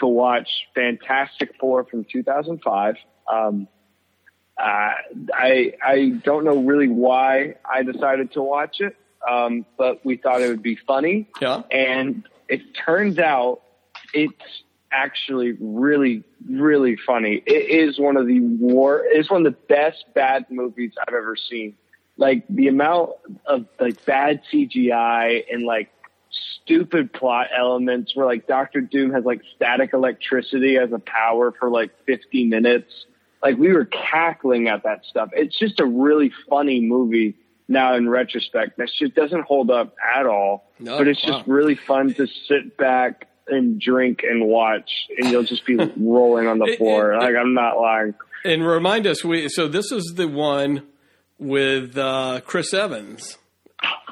[0.00, 2.96] to watch Fantastic Four from 2005.
[3.32, 3.68] Um,
[4.58, 4.92] uh,
[5.34, 8.96] I I don't know really why I decided to watch it,
[9.28, 11.62] um, but we thought it would be funny Yeah.
[11.70, 13.62] and it turns out
[14.12, 14.32] it's
[14.92, 17.42] actually really, really funny.
[17.46, 19.02] It is one of the war.
[19.06, 21.74] It's one of the best bad movies I've ever seen.
[22.16, 23.10] Like the amount
[23.44, 25.90] of like bad CGI and like
[26.62, 31.70] stupid plot elements where like Doctor Doom has like static electricity as a power for
[31.70, 32.92] like 50 minutes.
[33.42, 35.30] Like we were cackling at that stuff.
[35.32, 37.34] It's just a really funny movie
[37.68, 38.78] now in retrospect.
[38.78, 41.38] That shit doesn't hold up at all, No, but it's wow.
[41.38, 46.46] just really fun to sit back and drink and watch and you'll just be rolling
[46.46, 47.16] on the floor.
[47.18, 48.14] like I'm not lying.
[48.44, 50.82] And remind us, we so this is the one
[51.44, 53.38] with uh, Chris Evans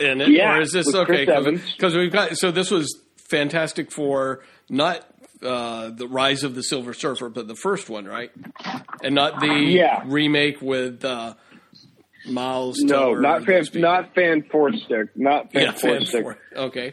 [0.00, 1.24] in it, Yeah, or is this okay?
[1.24, 5.06] Because we've got so this was Fantastic Four, not
[5.42, 8.30] uh, the Rise of the Silver Surfer, but the first one, right?
[9.02, 10.02] And not the Yeah.
[10.06, 11.34] remake with uh,
[12.28, 12.78] Miles.
[12.80, 16.22] No, Teller not fan, not fan four stick, not fan yeah, four Fan stick.
[16.22, 16.38] Four.
[16.54, 16.92] Okay,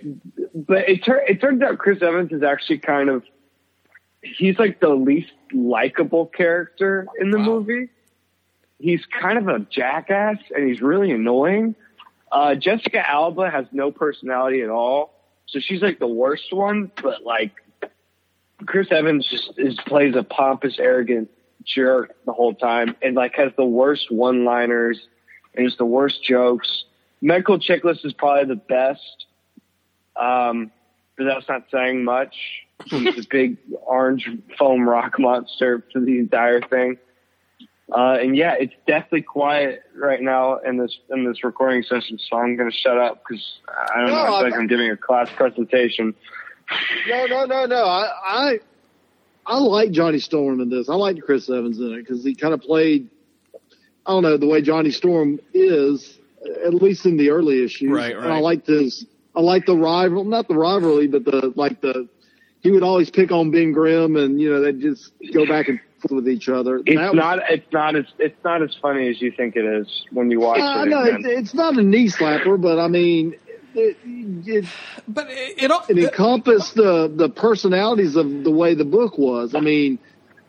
[0.56, 3.24] But it tur- it turns out Chris Evans is actually kind of
[4.24, 7.46] he's like the least likable character in the Wow.
[7.46, 7.90] movie.
[8.80, 11.75] He's kind of a jackass and he's really annoying.
[12.32, 15.13] Uh, Jessica Alba has no personality at all,
[15.47, 16.91] so she's like the worst one.
[17.01, 17.51] But like
[18.65, 21.30] Chris Evans just is plays a pompous, arrogant
[21.65, 24.99] jerk the whole time, and like has the worst one-liners
[25.55, 26.86] and just the worst jokes.
[27.21, 29.25] Michael Chiklis is probably the best,
[30.15, 30.71] um,
[31.17, 32.36] but that's not saying much.
[32.86, 36.97] He's a big orange foam rock monster for the entire thing.
[37.92, 42.38] Uh, and yeah, it's deathly quiet right now in this in this recording session, so
[42.38, 44.14] I'm going to shut up because I don't know.
[44.16, 46.14] I feel I'm- like I'm giving a class presentation.
[47.08, 47.84] No, no, no, no.
[47.86, 48.60] I, I,
[49.48, 50.88] I like Johnny Storm in this.
[50.88, 53.10] I like Chris Evans in it because he kind of played.
[54.06, 56.20] I don't know the way Johnny Storm is,
[56.64, 57.90] at least in the early issues.
[57.90, 59.04] Right, And I like this.
[59.36, 62.08] I like the rival, not the rivalry, but the like the.
[62.62, 65.80] He would always pick on Ben Grimm, and you know they'd just go back and
[65.80, 66.82] forth with each other.
[66.86, 69.66] It's That was- not it's not as it's not as funny as you think it
[69.66, 70.89] is when you watch I it.
[70.89, 71.24] know again.
[71.26, 73.34] it's, it's not a knee slapper, but I mean,
[73.74, 74.66] it, it,
[75.08, 75.84] but it, it all.
[75.89, 79.54] it encompassed the the personalities of the way the book was.
[79.56, 80.00] I mean,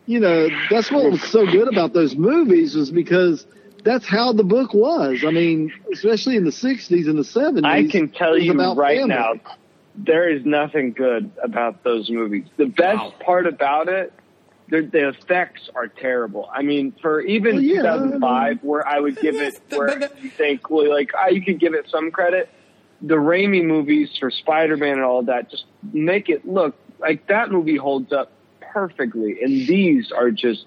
[0.07, 3.46] you know, that's what was so good about those movies was because
[3.84, 5.24] that's how the book was.
[5.26, 7.64] I mean, especially in the '60s and the '70s.
[7.64, 9.14] I can tell you about right family.
[9.14, 9.32] now,
[9.96, 12.46] there is nothing good about those movies.
[12.57, 13.14] The best Wow.
[13.20, 14.12] part about it,
[14.70, 16.48] the, the effects are terrible.
[16.52, 20.70] I mean, for even Well, yeah, 2005, where I would give it, where you think,
[20.70, 22.48] well, like, ah, you could give it some credit.
[23.02, 27.76] The Raimi movies for Spider-Man and all that just make it look like that movie
[27.76, 30.66] holds up perfectly, and these are just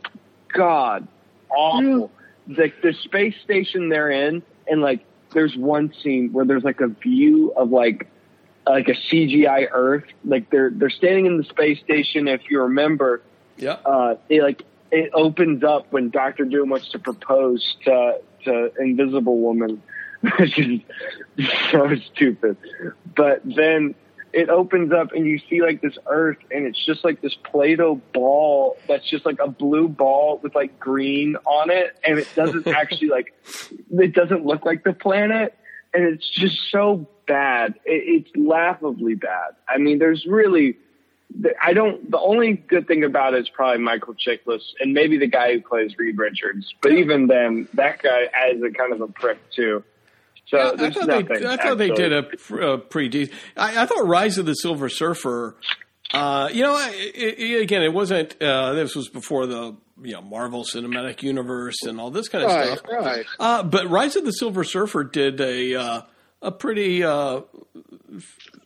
[0.54, 1.08] god
[1.50, 2.12] awful.
[2.48, 6.88] Like the space station they're in, and like there's one scene where there's like a
[6.88, 8.08] view of like
[8.66, 10.06] like a CGI Earth.
[10.26, 12.28] Like they're they're standing in the space station.
[12.28, 13.22] If you remember,
[13.58, 13.78] yeah.
[13.86, 19.40] uh, it like it opens up when Doctor Doom wants to propose to to Invisible
[19.40, 19.82] Woman,
[20.40, 20.82] which is
[21.72, 22.58] so stupid.
[23.16, 23.96] But then
[24.34, 28.02] it opens up and you see like this Earth, and it's just like this Play-Doh
[28.14, 32.68] ball that's just like a blue ball with like green on it, and it doesn't
[32.82, 33.34] actually like
[33.92, 35.56] it doesn't look like the planet,
[35.94, 37.76] and it's just so bad.
[37.86, 39.52] It, it's laughably bad.
[39.68, 40.78] I mean, there's really
[41.62, 42.10] I don't.
[42.12, 45.62] The only good thing about it is probably Michael Chiklis and maybe the guy who
[45.62, 46.74] plays Reed Richards.
[46.82, 49.84] But even then, that guy is a kind of a prick too.
[50.48, 51.26] So Yeah, I there's thought, nothing.
[51.42, 53.38] they, I thought they did a, a pretty decent.
[53.58, 55.56] I, I thought Rise of the Silver Surfer.
[56.14, 58.40] Uh, you know, I, i again, it wasn't.
[58.42, 62.52] Uh, this was before the you know Marvel Cinematic Universe and all this kind of
[62.52, 62.82] Right, stuff.
[62.92, 63.26] right.
[63.40, 66.02] Uh, but Rise of the Silver Surfer did a uh,
[66.44, 67.42] a pretty uh,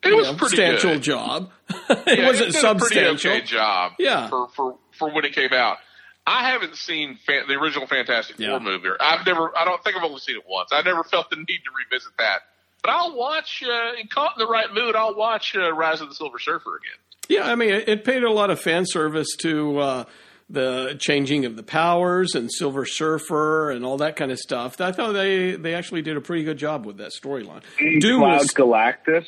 [0.03, 1.01] It was know, pretty substantial good.
[1.03, 1.51] job.
[1.89, 3.31] Yeah, it wasn't did a pretty substantial.
[3.31, 3.91] okay job.
[3.99, 4.27] Yeah.
[4.29, 5.77] For, for for when it came out.
[6.25, 8.49] I haven't seen fan, the original Fantastic Yeah.
[8.51, 8.89] Four movie.
[8.99, 9.57] I've never.
[9.57, 10.69] I don't think I've only seen it once.
[10.73, 12.39] I never felt the need to revisit that.
[12.83, 13.63] But I'll watch.
[13.65, 16.77] Uh, in caught in the right mood, I'll watch uh, Rise of the Silver Surfer
[16.77, 16.97] again.
[17.29, 20.03] Yeah, I mean, it, it paid a lot of fan service to uh,
[20.49, 24.79] the changing of the powers and Silver Surfer and all that kind of stuff.
[24.79, 27.61] I thought they, they actually did a pretty good job with that storyline.
[27.99, 29.25] Doom Cloud was Galactus.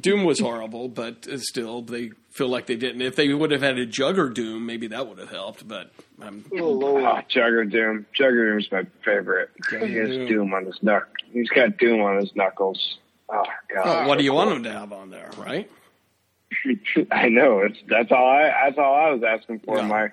[0.00, 3.02] Doom was horrible, but uh, still, they feel like they didn't.
[3.02, 5.66] If they would have had a Jugger Doom, maybe that would have helped.
[5.68, 5.90] But
[6.22, 7.02] um, Oh Lord.
[7.04, 8.06] Oh, Jugger Doom.
[8.18, 9.50] Jugger Doom's my favorite.
[9.70, 10.26] He has Doom.
[10.28, 11.04] Doom on his knuck.
[11.32, 12.98] He's got Doom on his knuckles.
[13.28, 13.42] Oh
[13.74, 13.84] God.
[13.84, 15.70] well, what do you want him to have on there, right?
[17.10, 17.60] I know.
[17.60, 19.78] It's that's all I that's all I was asking for.
[19.78, 19.86] Yeah.
[19.86, 20.08] My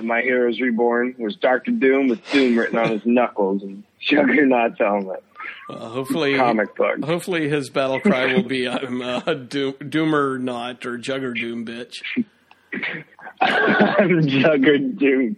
[0.00, 5.22] my Heroes Reborn was Doctor Doom with Doom written on his knuckles and Juggernaut's helmet.
[5.68, 7.04] Uh, hopefully, Comic book.
[7.04, 11.94] Hopefully, his battle cry will be "I'm a Doom, Doomer not or Jugger Doom bitch."
[13.40, 15.36] I'm Jugger dude.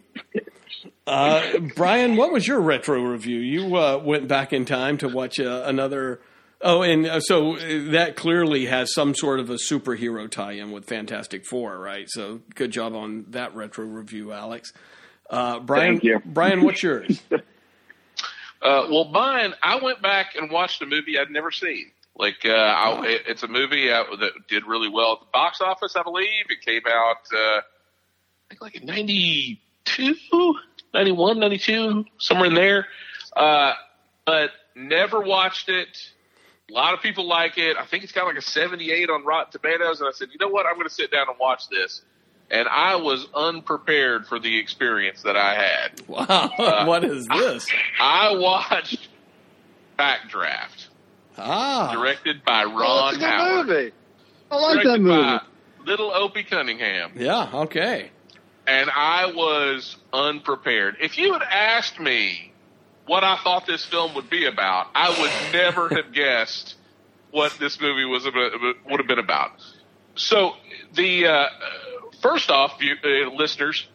[1.06, 3.38] Uh, Brian, what was your retro review?
[3.38, 6.20] You uh, went back in time to watch uh, another.
[6.60, 7.56] Oh, and uh, so
[7.92, 12.06] that clearly has some sort of a superhero tie-in with Fantastic Four, right?
[12.08, 14.72] So good job on that retro review, Alex.
[15.30, 16.20] Uh, Brian, Thank you.
[16.24, 17.22] Brian, what's yours?
[18.60, 21.90] Uh, well, mine, I went back and watched a movie I'd never seen.
[22.16, 25.60] Like, uh, I, it- it's a movie uh, that did really well at the box
[25.60, 26.46] office, I believe.
[26.48, 27.62] It came out, uh, I
[28.50, 30.54] think like in 92,
[30.94, 32.86] 91, 92, somewhere in there.
[33.36, 33.74] Uh,
[34.24, 35.88] but never watched it.
[36.70, 37.76] A lot of people like it.
[37.76, 40.00] I think it's got like a 78 on Rotten Tomatoes.
[40.00, 40.66] And I said, you know what?
[40.66, 42.02] I'm going to sit down and watch this.
[42.50, 46.00] And I was unprepared for the experience that I had.
[46.08, 47.66] Wow, what is this?
[48.00, 49.08] I watched
[49.98, 50.88] Backdraft,
[51.36, 53.66] Ah, directed by Oh, Ron it's a good Howard.
[53.66, 53.92] movie.
[54.50, 55.22] I like directed that movie.
[55.22, 55.40] by
[55.84, 57.12] Little Opie Cunningham.
[57.16, 58.10] yeah, okay.
[58.66, 60.96] And I was unprepared.
[61.00, 62.52] If you had asked me
[63.06, 66.76] what I thought this film would be about, I would never have guessed
[67.30, 68.52] what this movie was about,
[68.88, 69.52] would have been about.
[70.16, 70.54] So
[70.94, 71.46] the uh,
[72.20, 73.86] first off, you, uh, listeners,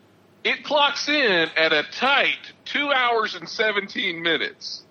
[0.43, 4.84] it clocks in at a tight two hours and seventeen minutes.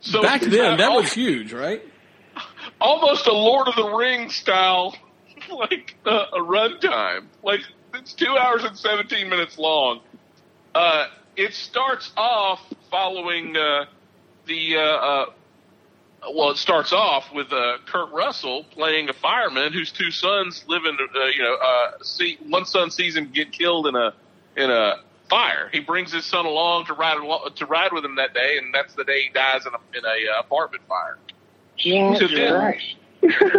[0.00, 1.82] So Back then, that was huge, right?
[2.80, 4.94] almost a Lord of the Rings style,
[5.50, 7.26] like uh, a runtime.
[7.42, 7.60] Like
[7.94, 10.00] it's two hours and seventeen minutes long.
[10.74, 11.06] Uh,
[11.36, 12.60] it starts off
[12.90, 13.86] following uh,
[14.46, 14.76] the.
[16.32, 20.84] Well, it starts off with uh, Kurt Russell playing a fireman whose two sons live
[20.84, 20.94] in.
[20.96, 24.12] Uh, you know, uh, see, one son sees him get killed in a
[24.56, 24.96] in a
[25.28, 25.68] fire.
[25.72, 27.18] He brings his son along to ride
[27.56, 30.04] to ride with him that day, and that's the day he dies in a in
[30.04, 31.18] a uh, apartment fire.
[31.76, 32.96] Jesus To then- Christ.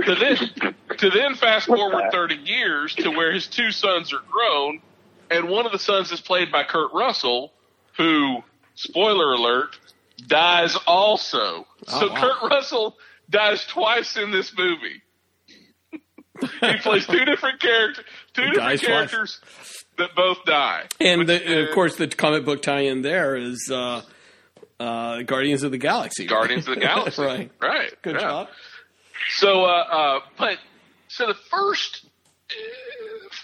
[0.06, 4.14] to then to then fast What forward the- 30 years to where his two sons
[4.14, 4.80] are grown
[5.32, 7.52] and one of the sons is played by Kurt Russell
[7.98, 8.44] who
[8.76, 9.76] spoiler alert
[10.28, 12.16] dies also so Oh, wow.
[12.42, 12.98] Kurt Russell
[13.30, 15.02] dies twice in this movie
[16.42, 18.04] he plays two different characters
[18.34, 18.88] two different dies twice.
[18.88, 19.42] characters
[19.98, 24.02] that both die And the, of course, the comic book tie-in there is uh,
[24.78, 26.26] uh, Guardians of the Galaxy.
[26.26, 27.52] Guardians of the Galaxy right.
[27.62, 28.22] right Good yeah.
[28.22, 28.48] job.
[29.38, 30.58] So, uh, uh, but
[31.08, 32.06] so the first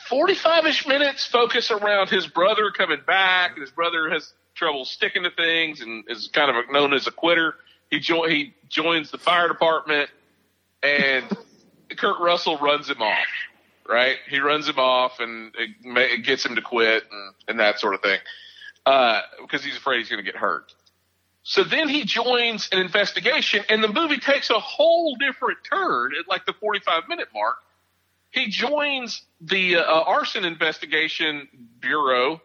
[0.09, 5.23] forty-five ish minutes focus around his brother coming back, and his brother has trouble sticking
[5.23, 7.55] to things, and is kind of known as a quitter.
[7.89, 10.09] He jo- he joins the fire department,
[10.83, 11.25] and
[11.97, 13.27] Kurt Russell runs him off.
[13.87, 17.79] Right, he runs him off, and it, it gets him to quit, and, and that
[17.79, 18.19] sort of thing,
[18.85, 20.71] uh, because he's afraid he's going to get hurt.
[21.43, 26.27] So then he joins an investigation, and the movie takes a whole different turn at
[26.27, 27.57] like the 45 minute mark.
[28.29, 31.47] He joins the uh, arson investigation
[31.79, 32.41] bureau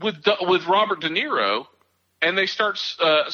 [0.00, 1.66] with with Robert De Niro,
[2.22, 3.30] and they start uh,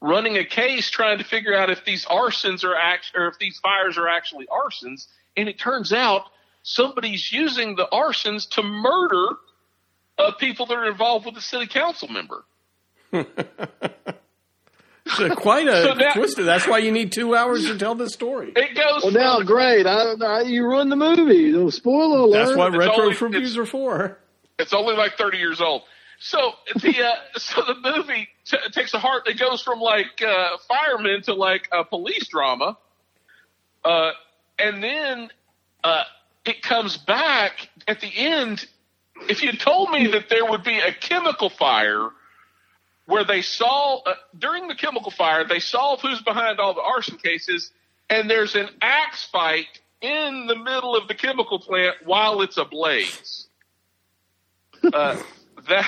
[0.00, 3.58] running a case trying to figure out if these arsons are act or if these
[3.58, 5.06] fires are actually arsons.
[5.36, 6.22] And it turns out
[6.62, 9.26] somebody's using the arsons to murder
[10.18, 12.44] uh, people that are involved with the city council member.
[15.16, 16.44] So quite a So now- twister.
[16.44, 18.52] That's why you need two hours to tell this story.
[18.54, 19.02] It goes.
[19.04, 19.86] Well, now, great.
[19.86, 21.70] I, I, you ruined the movie.
[21.70, 22.44] Spoiler alert.
[22.44, 24.18] That's what It's retro only- reviews are for.
[24.58, 25.82] It's only like 30 years old.
[26.18, 29.28] So the uh, so the movie t- takes a heart.
[29.28, 32.76] It goes from like uh, firemen to like a police drama,
[33.84, 34.10] uh,
[34.58, 35.30] and then
[35.84, 36.02] uh,
[36.44, 38.66] it comes back at the end.
[39.28, 42.10] If you told me that there would be a chemical fire
[43.06, 47.16] where they solve uh, during the chemical fire, they solve who's behind all the arson
[47.16, 47.70] cases,
[48.10, 53.47] and there's an axe fight in the middle of the chemical plant while it's ablaze.
[54.84, 55.16] Uh,
[55.68, 55.86] that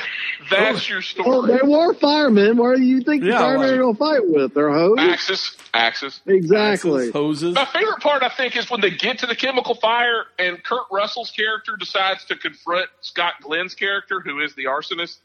[0.51, 1.59] that's your Well, story.
[1.59, 2.57] they were firemen.
[2.59, 4.55] Where do you think the firemen like- are going to fight with?
[4.55, 4.97] Their hose?
[4.99, 6.21] Axis, axis.
[6.27, 7.11] Exactly.
[7.11, 7.55] Hoses.
[7.55, 10.85] My favorite part, I think, is when they get to the chemical fire and Kurt
[10.93, 15.19] Russell's character decides to confront Scott Glenn's character, who is the arsonist.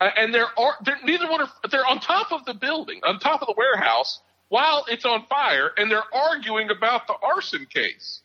[0.00, 3.20] Uh, and they're, ar- they're neither one are they're on top of the building, on
[3.20, 8.20] top of the warehouse, while it's on fire, and they're arguing about the arson case.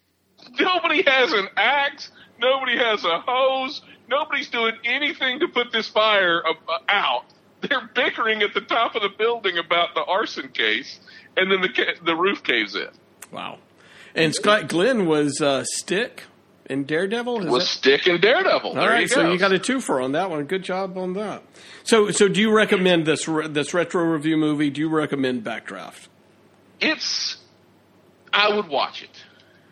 [0.60, 2.10] Nobody has an axe.
[2.40, 3.82] Nobody has a hose.
[4.10, 7.26] Nobody's doing anything to put this fire uh, out.
[7.62, 11.00] They're bickering at the top of the building about the arson case,
[11.38, 11.70] and then the
[12.04, 12.88] the roof caves in.
[13.32, 13.60] Wow.
[14.16, 16.24] And Scott Glenn was uh, Stick
[16.66, 17.42] in Daredevil.
[17.46, 18.70] Is was that- Stick and Daredevil.
[18.70, 20.44] All there right, you so you got a twofer on that one.
[20.46, 21.44] Good job on that.
[21.84, 24.70] So, so do you recommend this re- this retro review movie?
[24.70, 26.08] Do you recommend Backdraft?
[26.80, 27.38] It's.
[28.32, 29.24] I would watch it.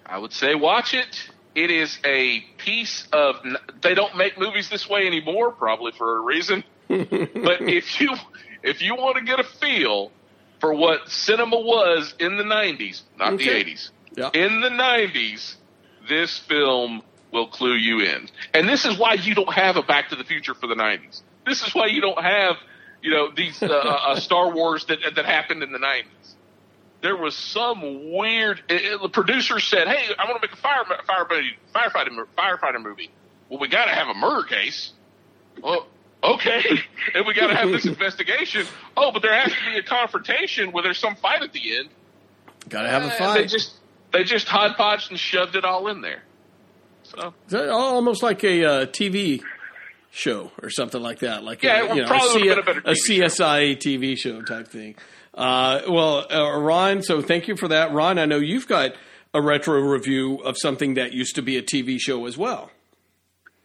[0.06, 1.30] I would say watch it.
[1.58, 3.38] It is a piece of.
[3.82, 6.64] They don't make movies this way anymore, probably for a reason.
[6.88, 8.16] but if you
[8.62, 10.12] if you want to get a feel
[10.62, 13.64] for what cinema was in the '90s, not Okay.
[13.64, 14.30] the '80s, Yeah.
[14.36, 15.56] in the '90s,
[16.08, 17.02] this film
[17.34, 18.30] will clue you in.
[18.54, 21.24] And this is why you don't have a Back to the Future for the '90s.
[21.48, 22.58] This is why you don't have,
[23.02, 26.36] you know, these uh, uh, Star Wars that that happened in the '90s
[27.02, 28.62] there was some weird.
[28.70, 32.82] It, it- the producer said, "Hey, I want to make a fire firefighting firefighting firefighter
[32.82, 33.12] movie.
[33.50, 34.92] Well, we got to have a murder case.
[35.62, 35.88] Well,
[36.24, 36.64] okay,
[37.14, 38.66] and we got to have this investigation.
[38.96, 41.90] Oh, but there has to be a confrontation where there's some fight at the end.
[42.70, 43.34] Got to have a And fight.
[43.38, 43.74] They just
[44.12, 46.24] they just hodgepodged and shoved it all in there.
[47.04, 49.42] So Is that almost like a uh, TV
[50.12, 52.92] show or something like that, like Yeah, a, it you know, probably a, been a
[52.92, 53.14] a show.
[53.14, 54.96] CSI TV show type thing.
[55.38, 58.18] Uh, well, uh, Ron, so thank you for that, Ron.
[58.18, 58.94] I know you've got
[59.36, 62.72] a retro review of something that used to be a TV show as well.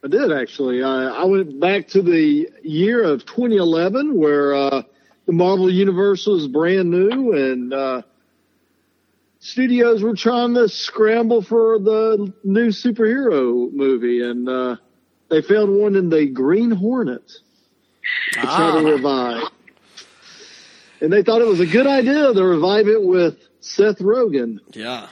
[0.05, 0.83] I did actually.
[0.83, 4.83] I, I went back to the year of 2011 where uh,
[5.27, 8.03] the Marvel Universe was brand new and uh,
[9.39, 14.77] studios were trying to scramble for the new superhero movie, and uh,
[15.31, 17.27] they found one in the Green Hornet
[18.33, 18.81] to try Ah.
[18.81, 19.43] to revive.
[21.03, 24.61] And they thought it was a good idea to revive it with Seth Rogen.
[24.73, 25.09] Yeah,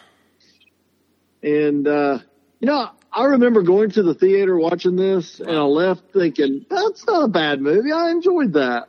[1.43, 2.19] And, uh,
[2.61, 7.05] you know, I remember going to the theater watching this and I left thinking, that's
[7.07, 7.91] not a bad movie.
[7.93, 8.89] I enjoyed that.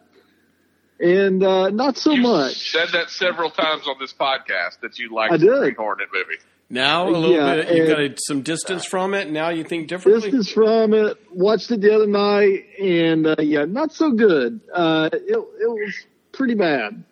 [0.99, 2.71] And, uh, not so you much.
[2.71, 5.59] said that several times on this podcast that you liked I the did.
[5.59, 6.39] Green Hornet movie.
[6.69, 7.75] now a little Yeah, bit.
[7.75, 9.31] You got a, some distance from it.
[9.31, 10.29] Now you think differently.
[10.29, 14.61] Distance from it, watched it the other night and, uh, yeah, not so good.
[14.71, 15.95] Uh, it, it was
[16.31, 17.03] pretty bad.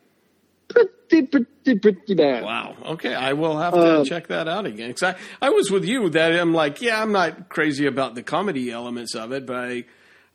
[0.67, 2.43] Pretty, pretty, pretty bad.
[2.43, 2.75] Wow.
[2.85, 4.93] Okay, I will have to Um, check that out again.
[4.93, 8.21] 'Cause I, I was with you that I'm like, yeah, I'm not crazy about the
[8.23, 9.85] comedy elements of it, but I,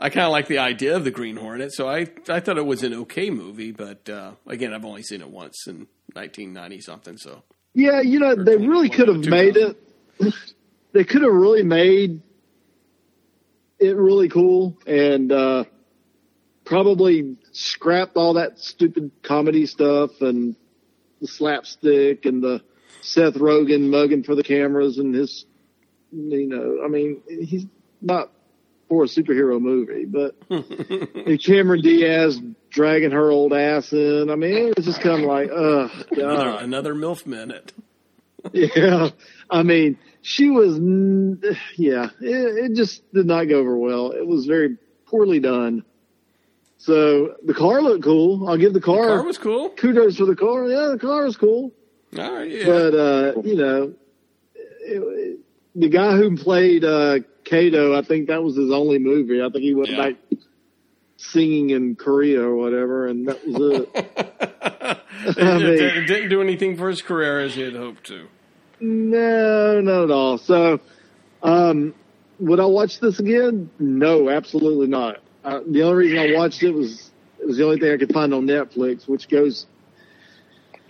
[0.00, 1.72] I kind of like the idea of the Green Hornet.
[1.72, 5.20] So I, I thought it was an okay movie, but uh, again, I've only seen
[5.20, 7.16] it once in 1990 something.
[7.16, 9.76] So Yeah, you know, they really could have made it.
[10.92, 12.20] They could have really made
[13.80, 15.64] it really cool and uh,
[16.64, 20.56] probably scrapped all that stupid comedy stuff and
[21.20, 22.62] the slapstick and the
[23.02, 25.44] Seth Rogen mugging for the cameras and his,
[26.10, 27.66] you know, I mean, he's
[28.00, 28.30] not
[28.88, 30.36] for a superhero movie, but
[31.42, 32.40] Cameron Diaz
[32.70, 34.30] dragging her old ass in.
[34.30, 36.62] I mean, it was just kind of like, ugh, another, God.
[36.62, 37.72] another MILF minute.
[38.52, 39.08] Yeah,
[39.48, 40.76] I mean, she was,
[41.76, 44.10] yeah, it, it just did not go over well.
[44.10, 45.84] It was very poorly done.
[46.84, 48.46] So the car looked cool.
[48.46, 49.70] I'll give the car, Car was cool.
[49.70, 50.68] kudos for the car.
[50.68, 51.72] Yeah, the car was cool.
[52.18, 52.66] All right, yeah.
[52.66, 53.94] But, uh, you know,
[54.54, 55.38] it, it-
[55.76, 59.42] the guy who played, uh, Kato, I think that was his only movie.
[59.42, 59.96] I think he went Yeah.
[60.10, 60.14] back
[61.16, 63.88] singing in Korea or whatever, and that was it.
[65.36, 68.28] it, mean- it didn't do anything for his career as he had hoped to.
[68.78, 70.38] No, not at all.
[70.38, 70.78] So,
[71.42, 71.92] um,
[72.38, 73.70] would I watch this again?
[73.80, 75.22] No, absolutely not.
[75.44, 78.12] Uh, the only reason I watched it was it was the only thing I could
[78.12, 79.66] find on Netflix, which goes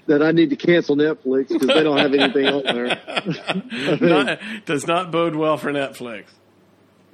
[0.07, 3.99] that I need to cancel Netflix because they don't have anything on there.
[4.01, 6.27] Not, does not bode well for Netflix.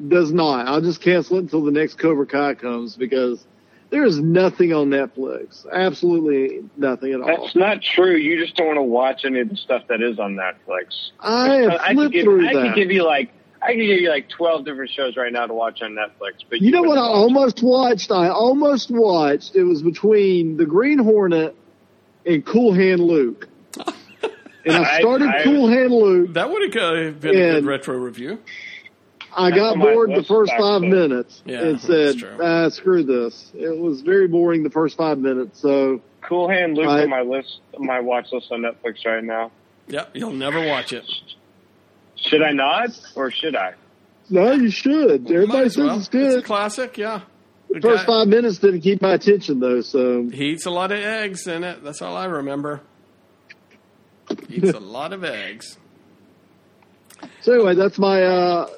[0.07, 0.67] Does not.
[0.67, 3.47] I'll just cancel it until the next Cobra Kai comes because
[3.91, 5.67] there is nothing on Netflix.
[5.71, 7.27] Absolutely nothing at all.
[7.27, 8.17] That's not true.
[8.17, 11.11] You just don't want to watch any of the stuff that is on Netflix.
[11.21, 12.63] I have I could give, through I that.
[12.63, 13.31] could give you like
[13.63, 16.45] I could give you like twelve different shows right now to watch on Netflix.
[16.49, 18.11] But You know what I wouldn't almost watched?
[18.11, 19.55] I almost watched.
[19.55, 21.55] It was between the Green Hornet
[22.25, 23.49] and Cool Hand Luke.
[24.63, 26.35] And I I- started I- Cool Hand Luke.
[26.35, 28.39] That would have been a good retro review.
[29.35, 30.91] I got bored the first five then.
[30.91, 32.37] minutes Yeah, and said, true.
[32.43, 33.51] ah, screw this.
[33.55, 35.61] It was very boring the first five minutes.
[35.61, 39.51] So Cool Hand Luke I- on my list, my watch list on Netflix right now.
[39.89, 41.05] Yep, you'll never watch it.
[42.21, 43.75] Should I not or should I?
[44.29, 45.25] no, you should.
[45.25, 45.99] Might Everybody says well.
[45.99, 46.39] it's good.
[46.39, 47.23] a classic, yeah.
[47.71, 49.81] The First guy- five minutes didn't keep my attention though.
[49.81, 51.83] So He eats a lot of eggs in it.
[51.85, 52.81] That's all I remember.
[54.49, 55.77] Eats a lot of eggs.
[57.43, 58.69] so anyway, that's my uh,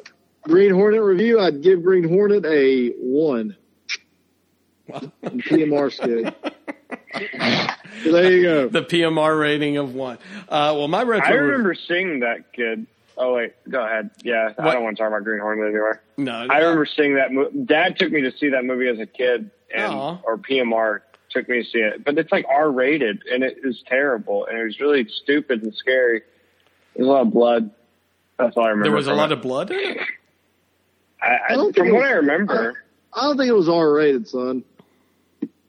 [0.43, 1.41] Green Hornet review.
[1.41, 3.57] I'd give Green Hornet a one.
[4.89, 6.33] in PMR scale.
[8.05, 8.69] There you go.
[8.69, 10.19] The PMR rating of one.
[10.49, 11.29] Uh, well, my retro.
[11.29, 12.87] I remember seeing that kid.
[13.17, 14.11] Oh wait, go ahead.
[14.25, 14.61] Yeah, What?
[14.69, 16.03] I don't want to talk about Green Hornet anymore.
[16.17, 17.33] No, I remember seeing that.
[17.33, 20.19] Mo- Dad took me to see that movie as a kid, and Aw.
[20.25, 22.05] or PMR took me to see it.
[22.05, 25.75] But it's like R rated, and it is terrible, and it was really stupid and
[25.75, 26.23] scary.
[26.97, 27.71] There's a lot of blood.
[28.39, 28.89] That's all I remember.
[28.89, 29.39] There was a lot it.
[29.39, 29.71] of blood.
[29.73, 29.97] I,
[31.21, 32.83] I, I don't from think what it I was- remember.
[33.15, 34.65] I don't think it was R rated, son.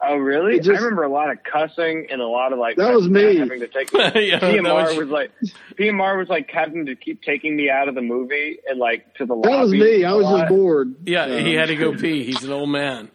[0.05, 0.57] Oh, really?
[0.59, 3.37] Just- I remember a lot of cussing and a lot of like That was me.
[3.37, 3.91] having to take.
[3.93, 5.31] Yeah, that PMR was- was, like
[5.79, 9.25] PMR was like having to keep taking me out of the movie and like to
[9.25, 10.03] the That was me.
[10.03, 10.39] I was lot.
[10.41, 10.95] just bored.
[11.05, 12.23] Yeah, he had to go pee.
[12.23, 13.09] He's an old man.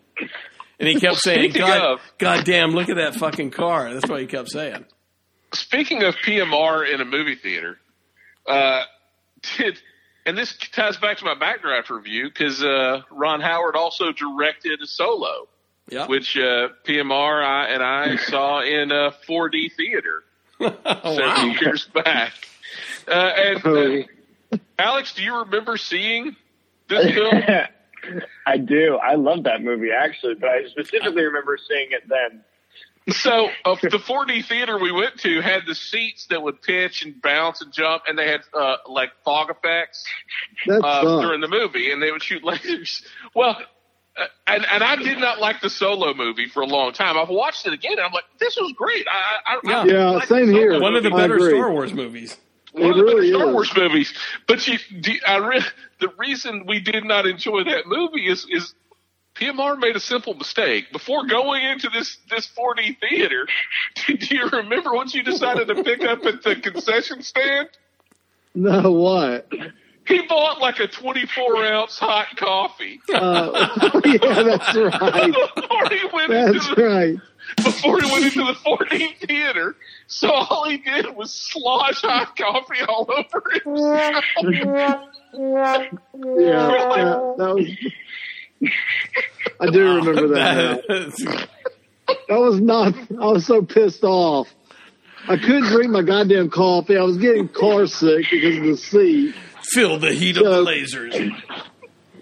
[0.80, 3.92] And he kept saying, God, of- God damn, look at that fucking car.
[3.92, 4.84] That's what he kept saying.
[5.54, 7.78] Speaking of PMR in a movie theater,
[8.46, 8.82] uh,
[9.56, 9.78] did
[10.26, 15.48] and this ties back to my backdraft review because uh, Ron Howard also directed Solo,
[15.90, 16.06] Yeah.
[16.06, 20.22] which uh, PMR I, and I saw in a 4D theater
[20.60, 21.54] oh, several wow.
[21.60, 22.32] years back.
[23.06, 23.66] Uh, and
[24.52, 26.36] uh, Alex, do you remember seeing
[26.88, 27.42] this film?
[28.46, 28.96] I do.
[28.96, 32.44] I love that movie actually, but I specifically remember seeing it then.
[33.10, 37.20] So uh, the 4D theater we went to had the seats that would pitch and
[37.22, 40.04] bounce and jump, and they had uh, like fog effects
[40.70, 43.02] uh, during the movie, and they would shoot lasers.
[43.34, 43.56] Well,
[44.18, 47.16] Uh, and and I did not like the Solo movie for a long time.
[47.16, 49.06] I've watched it again, and I'm like, this was great.
[49.08, 49.84] I, I, I Yeah.
[49.84, 50.80] really Yeah, liked same the Solo here.
[50.80, 51.38] One of the better.
[51.40, 52.36] Star Wars movies.
[52.72, 53.52] one It of the better Star is.
[53.54, 54.14] Wars movies.
[54.46, 55.62] But you, do, I re,
[56.00, 58.74] the reason we did not enjoy that movie is is
[59.36, 63.46] PMR made a simple mistake before going into this this 4D theater.
[64.06, 67.68] Do you remember what you decided to pick up at the concession stand?
[68.54, 69.48] No, what?
[70.08, 75.32] He bought like a 24 ounce hot coffee Uh, yeah, that's right.
[75.54, 77.16] before he went That's into the right.
[77.58, 79.76] before he went into the 4D theater.
[80.06, 85.04] So all he did was slosh hot coffee all over himself.
[85.34, 88.70] Yeah, that, that was.
[89.60, 90.82] I do remember that.
[90.88, 91.48] That-
[92.28, 92.94] That was not.
[93.10, 94.48] I was so pissed off.
[95.28, 96.96] I couldn't drink my goddamn coffee.
[96.96, 99.34] I was getting car sick because of the seat.
[99.70, 101.32] Feel the heat of the lasers.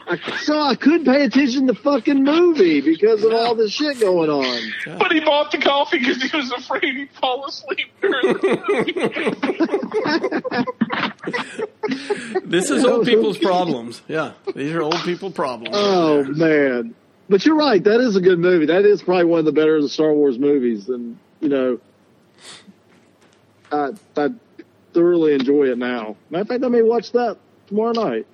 [0.08, 3.98] I, so I couldn't pay attention to the fucking movie because of all this shit
[3.98, 4.72] going on.
[4.98, 10.62] But he bought the coffee because he was afraid he'd fall asleep during the movie.
[12.44, 14.02] This is old people's problems.
[14.08, 15.74] Yeah, these are old people problems.
[15.76, 16.94] Oh man!
[17.28, 17.82] But you're right.
[17.82, 18.66] That is a good movie.
[18.66, 21.80] That is probably one of the better of the Star Wars movies, and you know,
[23.72, 24.28] I I
[24.96, 26.16] thoroughly enjoy it now.
[26.30, 27.36] Matter of fact, I may watch that
[27.68, 28.26] tomorrow night.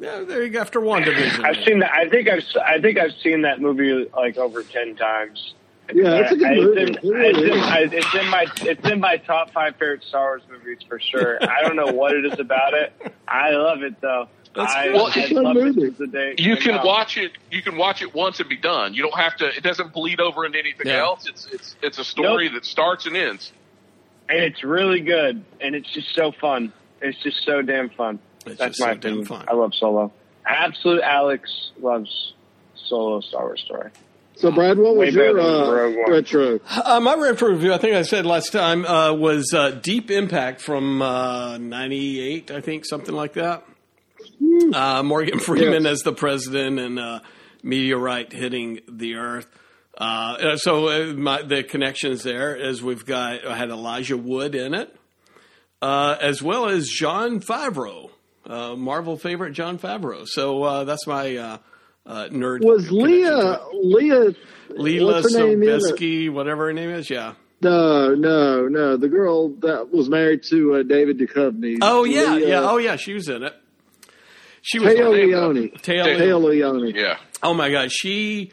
[0.00, 0.60] yeah, there you go.
[0.60, 1.42] After WandaVision.
[1.44, 1.92] I've seen that.
[1.92, 5.54] I think I've I think I've seen that movie like over ten times.
[5.92, 6.80] Yeah, it's a good I- movie.
[6.82, 7.62] It's in, It really it's, in.
[7.62, 11.38] I, it's in my it's in my top five favorite Star Wars movies for sure.
[11.42, 12.92] I don't know what it is about it.
[13.28, 14.28] I love it though.
[14.54, 14.88] That's I.
[14.90, 15.94] Well, I a good love it movie.
[15.96, 16.84] since day You can out.
[16.86, 17.32] watch it.
[17.50, 18.94] You can watch it once and be done.
[18.94, 19.46] You don't have to.
[19.48, 20.98] It doesn't bleed over into anything Yeah.
[21.02, 21.26] else.
[21.26, 22.54] It's it's it's a story Nope.
[22.54, 23.52] that starts and ends.
[24.28, 26.72] And it's really good, and it's just so fun.
[27.00, 28.18] It's just so damn fun.
[28.46, 29.24] It's That's just my so damn opinion.
[29.26, 29.44] fun.
[29.48, 30.12] I love Solo.
[30.46, 32.34] Absolute Alex loves
[32.74, 33.90] Solo Star Wars story.
[34.36, 36.10] So, Brad, what Way was your better than uh, Rogue One.
[36.10, 36.60] retro?
[36.68, 40.60] Uh, my retro review, I think I said last time, uh, was uh, Deep Impact
[40.60, 43.64] from uh, '98, I think, something like that.
[44.72, 45.92] Uh, Morgan Freeman Yes.
[45.92, 47.20] as the president and uh,
[47.62, 49.46] meteorite hitting the Earth.
[49.96, 54.74] Uh, so uh, my, the connections there is we've got I had Elijah Wood in
[54.74, 54.94] it,
[55.80, 58.10] uh, as well as Jon Favreau,
[58.46, 60.26] uh, Marvel favorite Jon Favreau.
[60.26, 61.58] So uh, that's my uh,
[62.06, 62.64] uh, nerd.
[62.64, 63.60] Was Leah.
[63.72, 64.34] Leah?
[64.70, 65.80] Leela what's her name in it?
[65.82, 67.08] Sobieski, whatever her name is?
[67.08, 67.34] Yeah.
[67.60, 68.96] No, no, no.
[68.96, 71.78] The girl that was married to uh, David Duchovny.
[71.80, 72.60] Oh yeah, Leah- yeah.
[72.62, 73.54] Oh yeah, she was in it.
[74.62, 74.92] She was.
[74.92, 75.68] Téa name, Leoni.
[75.68, 76.92] Téa Téa Leoni.
[76.96, 77.18] Yeah.
[77.42, 78.50] Oh my god, she.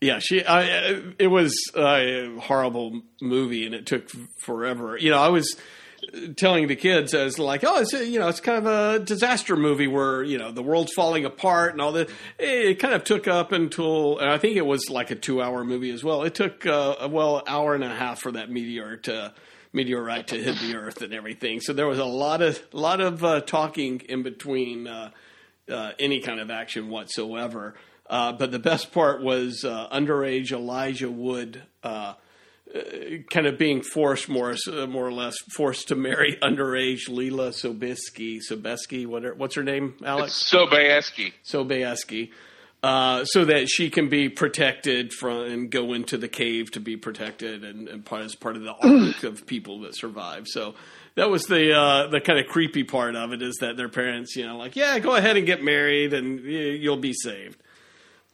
[0.00, 0.44] Yeah, she.
[0.44, 1.02] I.
[1.18, 4.98] It was a horrible movie, and it took forever.
[4.98, 5.56] You know, I was
[6.36, 9.56] telling the kids as like, oh, it's a, you know, it's kind of a disaster
[9.56, 12.10] movie where you know the world's falling apart and all that.
[12.38, 15.90] It kind of took up until, and I think it was like a two-hour movie
[15.90, 16.24] as well.
[16.24, 19.32] It took uh, well, hour and a half for that meteor to
[19.72, 21.60] meteorite to hit the Earth and everything.
[21.60, 25.10] So there was a lot of lot of uh, talking in between uh,
[25.70, 27.74] uh, any kind of action whatsoever.
[28.08, 31.62] Uh, but the best part was uh, underage Elijah Wood.
[31.82, 32.14] Uh,
[33.30, 38.40] kind of being forced more uh, more or less forced to marry underage Leela Sobieski
[38.40, 41.32] Sobieski whatever what's her name Alex Sobayaski.
[41.44, 42.30] Sobieski
[42.82, 46.96] uh, so that she can be protected from and go into the cave to be
[46.96, 50.74] protected and, and part as part of the arc of people that survive so
[51.14, 54.36] that was the uh, the kind of creepy part of it is that their parents
[54.36, 57.62] you know like yeah go ahead and get married and you'll be saved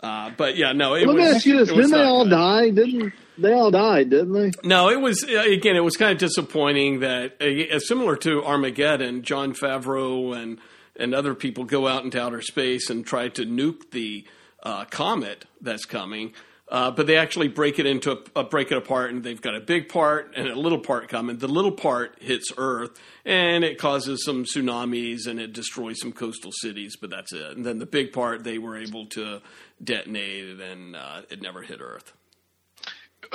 [0.03, 2.31] uh, but yeah no it Let me ask you this: Didn't they all good.
[2.31, 2.70] die?
[2.70, 4.11] Didn't they all died?
[4.11, 4.51] Didn't they?
[4.62, 5.77] No, it was uh, again.
[5.77, 10.59] It was kind of disappointing that uh, similar to Armageddon, Jon Favreau and
[10.97, 14.27] and other people go out into outer space and try to nuke the
[14.62, 16.35] uh, comet that's coming.
[16.73, 19.55] Uh, but they actually break it into a, a, break it apart, and they've got
[19.55, 21.36] a big part and a little part coming.
[21.36, 26.51] The little part hits Earth, and it causes some tsunamis and it destroys some coastal
[26.51, 26.97] cities.
[26.99, 27.59] But that's it.
[27.59, 29.43] And then the big part they were able to
[29.85, 32.15] detonate, and uh, it never hit Earth.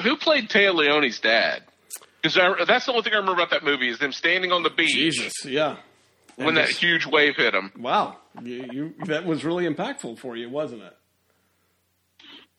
[0.01, 1.61] Who played Téa Leoni's dad?
[2.23, 4.71] Because that's the only thing I remember about that movie is them standing on the
[4.71, 4.95] beach.
[4.95, 5.77] Jesus, yeah.
[6.37, 7.71] When that huge wave hit them.
[7.77, 10.96] Wow, you, you, that was really impactful for you, wasn't it?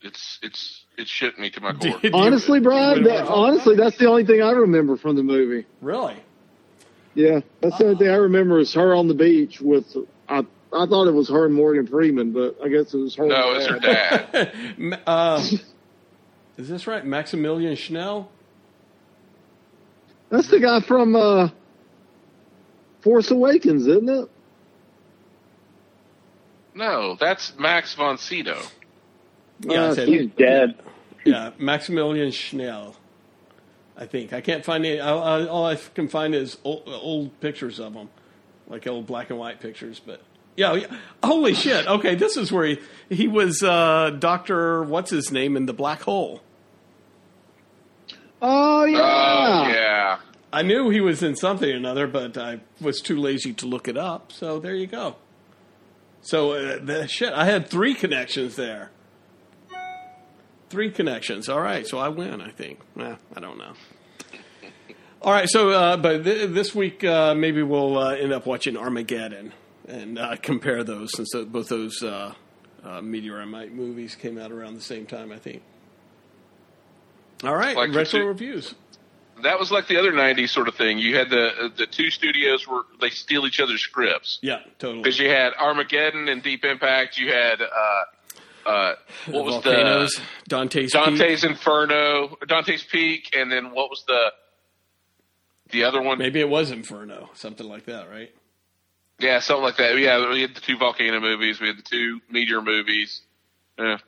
[0.01, 2.01] It's it's it shit me to my core.
[2.13, 5.67] honestly, Brian, that, honestly, that's the only thing I remember from the movie.
[5.81, 6.17] Really?
[7.15, 9.97] Yeah, that's the only thing I remember is her on the beach with.
[10.29, 13.27] I I thought it was her and Morgan Freeman, but I guess it was her.
[13.27, 14.53] No, it's her dad.
[15.07, 15.45] uh,
[16.57, 18.31] is this right, Maximilian Schell?
[20.31, 21.49] That's the guy from uh,
[23.01, 24.29] Force Awakens, isn't it?
[26.75, 28.61] No, that's Max von Sydow.
[29.61, 30.77] Yeah, uh, he's dead.
[31.25, 32.97] Yeah, Maximilian Schell.
[33.97, 35.01] I think I can't find any.
[35.01, 38.09] All, all I can find is old, old, pictures of him,
[38.69, 40.01] like old black and white pictures.
[40.05, 40.23] But
[40.57, 40.97] yeah, yeah.
[41.25, 41.87] holy shit!
[41.87, 42.79] Okay, this is where he
[43.09, 44.85] he was uh, Doctor.
[44.85, 46.43] What's his name in the black hole?
[48.41, 50.19] Oh yeah, oh yeah.
[50.53, 53.89] I knew he was in something or another, but I was too lazy to look
[53.89, 54.33] it up.
[54.33, 55.17] So there you go.
[56.23, 58.91] So uh, the shit, I had three connections there.
[60.71, 61.49] Three connections.
[61.49, 62.41] All right, so I win.
[62.41, 62.81] I think.
[62.99, 63.73] Eh, I don't know.
[65.23, 68.77] All right, so uh, but th- this week uh, maybe we'll uh, end up watching
[68.77, 69.53] Armageddon
[69.89, 72.35] and uh, compare those since both those uh,
[72.85, 75.33] uh, meteorite movies came out around the same time.
[75.33, 75.63] I think.
[77.43, 78.75] All right, like retro reviews.
[79.43, 80.99] That was like the other '90s sort of thing.
[80.99, 84.39] You had the the two studios where they steal each other's scripts.
[84.43, 85.03] Yeah, totally.
[85.03, 87.17] Because you had Armageddon and Deep Impact.
[87.17, 87.61] You had
[88.69, 88.95] uh,
[89.31, 91.51] what was Volcanoes, the Dante's Dante's Peak.
[91.51, 94.33] Inferno, Dante's Peak, and then what was the
[95.71, 96.19] the other one?
[96.19, 98.31] Maybe it was Inferno, something like that, right?
[99.19, 99.99] Yeah, something like that.
[99.99, 103.23] Yeah, we had the two volcano movies, we had the two meteor movies.
[103.79, 103.99] Yeah,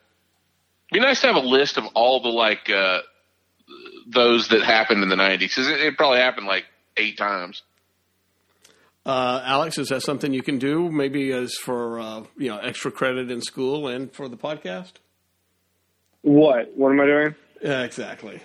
[0.91, 2.99] be nice to have a list of all the like uh,
[4.07, 6.65] those that happened in the '90s because it, it probably happened like
[6.97, 7.63] eight times.
[9.05, 10.91] Uh, Alex, is that something you can do?
[10.91, 14.93] Maybe as for uh, you know extra credit in school and for the podcast.
[16.21, 16.71] What?
[16.75, 17.35] What am I doing?
[17.63, 18.41] Yeah, exactly.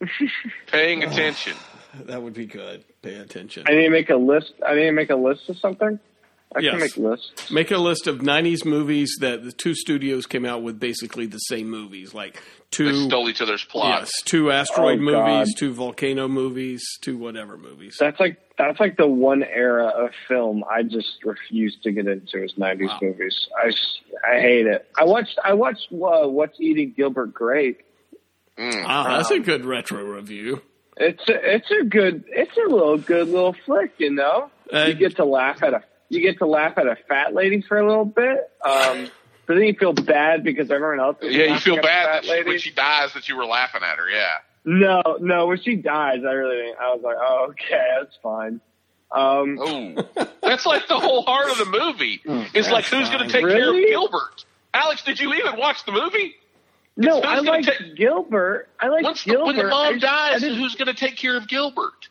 [0.68, 1.56] Paying attention.
[2.06, 2.84] that would be good.
[3.02, 3.64] Pay attention.
[3.66, 4.52] I need to make a list.
[4.66, 5.98] I need to make a list of something.
[6.54, 6.72] I yes.
[6.72, 7.50] can make lists.
[7.50, 11.38] Make a list of '90s movies that the two studios came out with, basically the
[11.38, 12.40] same movies, like
[12.70, 14.12] two they stole each other's plots.
[14.18, 17.96] Yes, two asteroid oh, movies, two volcano movies, two whatever movies.
[17.98, 18.36] That's like
[18.66, 22.86] that's like the one era of film I just refuse to get into is '90s
[22.86, 22.98] wow.
[23.02, 23.48] movies.
[23.56, 23.72] I
[24.28, 24.88] I hate it.
[24.96, 27.82] I watched I watched uh, What's Eating Gilbert Grape.
[28.58, 28.84] Mm.
[28.84, 30.60] Wow, that's um, a good retro review.
[30.96, 34.50] It's a, it's a good it's a little good little flick, you know.
[34.72, 37.62] Uh, you get to laugh at a you get to laugh at a fat lady
[37.62, 38.50] for a little bit.
[38.64, 39.08] Um,
[39.46, 41.16] but then you feel bad because everyone else.
[41.22, 44.08] Is yeah, you feel bad that when she dies that you were laughing at her.
[44.08, 44.28] Yeah.
[44.64, 45.46] No, no.
[45.46, 48.60] When she dies, I really, I was like, oh, okay, that's fine.
[49.10, 52.20] Um, oh, that's like the whole heart of the movie.
[52.24, 53.60] Hmm, is like who's going to take really?
[53.60, 54.44] care of Gilbert?
[54.72, 56.36] Alex, did you even watch the movie?
[56.96, 57.66] No, I like
[57.96, 58.68] Gilbert.
[58.80, 59.40] I like Once Gilbert.
[59.40, 62.08] The, when the mom I, dies, I who's going to take care of Gilbert?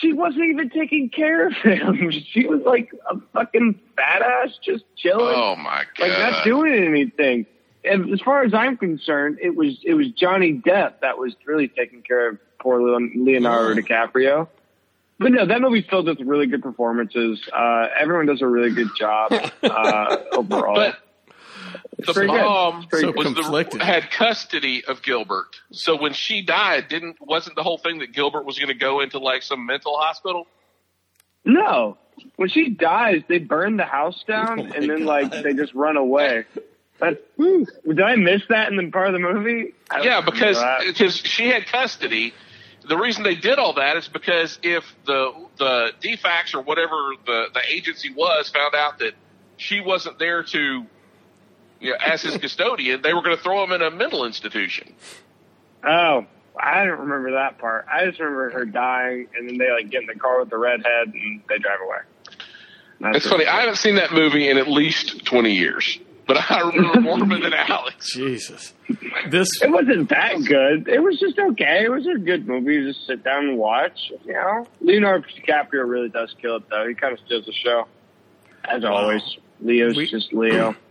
[0.00, 2.10] she wasn't even taking care of him.
[2.32, 5.34] She was like a fucking badass, just chilling.
[5.36, 6.08] Oh my god!
[6.08, 7.46] Like not doing anything.
[7.84, 11.68] And as far as I'm concerned, it was it was Johnny Depp that was really
[11.68, 13.80] taking care of poor Leonardo.
[13.80, 14.48] DiCaprio.
[15.18, 17.40] But no, that movie's filled with really good performances.
[17.52, 19.32] Uh, everyone does a really good job
[19.62, 20.74] uh, overall.
[20.74, 20.98] But
[21.98, 25.60] the mom so the, had custody of Gilbert.
[25.70, 29.00] So when she died, didn't wasn't the whole thing that Gilbert was going to go
[29.00, 30.46] into like some mental hospital?
[31.44, 31.98] No.
[32.36, 35.06] When she dies, they burn the house down oh and then God.
[35.06, 36.44] like they just run away.
[37.00, 39.74] That's, hmm, did I miss that in the part of the movie?
[40.02, 42.32] Yeah, because because uh, she had custody.
[42.86, 46.94] The reason they did all that is because if the the DFACS or whatever
[47.26, 49.14] the the agency was found out that
[49.56, 50.86] she wasn't there to
[51.80, 54.94] you know, as his custodian, they were going to throw him in a mental institution.
[55.84, 56.26] Oh,
[56.58, 57.86] I don't remember that part.
[57.92, 60.58] I just remember her dying, and then they like get in the car with the
[60.58, 61.98] redhead and they drive away.
[63.00, 63.46] That's it's funny.
[63.46, 67.30] I haven't seen that movie in at least twenty years, but I remember more of
[67.32, 68.12] it than Alex.
[68.14, 68.72] Jesus,
[69.28, 70.88] this it wasn't that good.
[70.88, 71.84] It was just okay.
[71.84, 72.74] It was a good movie.
[72.74, 74.10] You just sit down and watch.
[74.24, 76.86] You know, Leonardo DiCaprio really does kill it, though.
[76.88, 77.86] He kind of steals the show.
[78.64, 79.22] As always,
[79.60, 80.74] Leo's We- just Leo.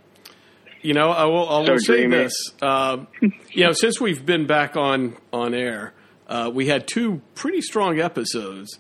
[0.86, 2.18] You know, I will, I will So say dreamy.
[2.18, 2.34] this.
[2.62, 5.94] Uh, you know, since we've been back on on air,
[6.28, 8.80] uh, we had two pretty strong episodes.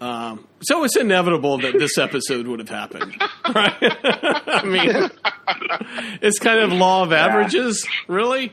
[0.00, 3.14] Um, so it's inevitable that this episode would have happened,
[3.54, 3.76] right?
[3.80, 5.08] I mean,
[6.20, 8.52] it's kind of law of averages, really.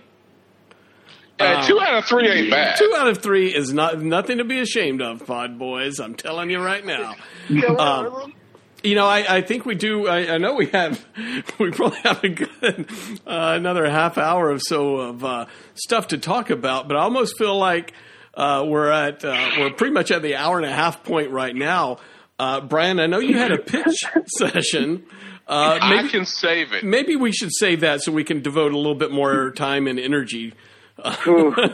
[1.39, 2.77] Uh, two out of three ain't bad.
[2.77, 5.99] Two out of three is not nothing to be ashamed of, Pod Boys.
[5.99, 7.15] I'm telling you right now.
[7.49, 8.33] Um,
[8.83, 10.07] you know, I, I think we do.
[10.07, 11.05] I, I know we have.
[11.59, 12.89] We probably have a good
[13.25, 15.45] uh, another half hour or so of uh,
[15.75, 17.93] stuff to talk about, but I almost feel like
[18.33, 21.55] uh, we're at uh, we're pretty much at the hour and a half point right
[21.55, 21.97] now.
[22.39, 25.05] Uh, Brian, I know you had a pitch session.
[25.47, 26.83] Uh, I maybe, can save it.
[26.83, 29.99] maybe we should save that so we can devote a little bit more time and
[29.99, 30.53] energy
[30.99, 31.15] uh,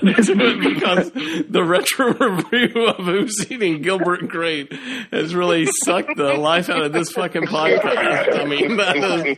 [0.02, 4.72] because the retro review of Who's Eating Gilbert Grape
[5.12, 8.40] has really sucked the life out of this fucking podcast.
[8.40, 9.38] I mean, that is,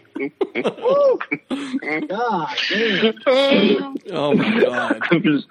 [2.07, 2.55] God,
[3.25, 3.95] damn.
[4.11, 5.47] oh my god, I'm, just,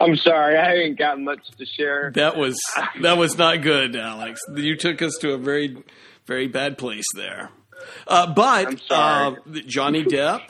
[0.00, 2.12] I'm sorry, I ain't got much to share.
[2.14, 2.58] that was
[3.02, 4.40] that was not good, Alex.
[4.54, 5.76] You took us to a very
[6.26, 7.50] very bad place there.
[8.06, 9.34] Uh, but uh,
[9.66, 10.42] Johnny Depp.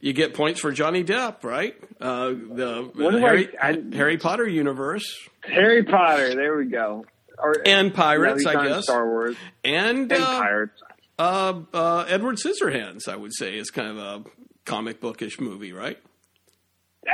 [0.00, 1.74] You get points for Johnny Depp, right?
[2.00, 5.02] Uh, the Harry, I- I- Harry Potter universe
[5.42, 7.04] Harry Potter, there we go.
[7.36, 10.82] Or, and Pirates, I guess, Star Wars and and uh, Pirates.
[11.18, 13.08] uh, uh, Edward Scissorhands.
[13.08, 14.24] I would say is kind of a
[14.64, 15.98] comic bookish movie, right?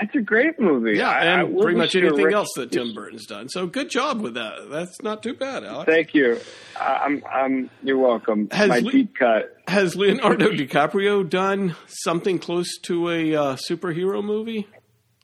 [0.01, 0.99] That's a great movie.
[0.99, 3.49] Yeah, I- I and will pretty much anything else that Tim Burton's done.
[3.49, 4.69] So good job with that.
[4.71, 5.89] That's not too bad, Alex.
[5.91, 6.39] Thank you.
[6.79, 7.71] I- I'm, I'm.
[7.83, 8.49] You're welcome.
[8.51, 9.57] Has My Le- deep cut.
[9.69, 14.67] Has Leonardo DiCaprio done something close to a uh, superhero movie?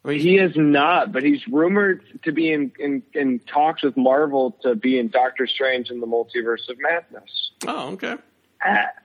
[0.03, 3.99] I mean, He is not, but he's rumored to be in, in, in talks with
[3.99, 7.51] Marvel to be in Doctor Strange in the Multiverse of Madness.
[7.67, 8.17] oh, okay.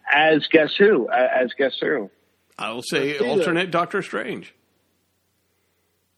[0.10, 1.10] As guess who?
[1.10, 2.10] As guess who?
[2.58, 4.54] I will say alternate Doctor Strange.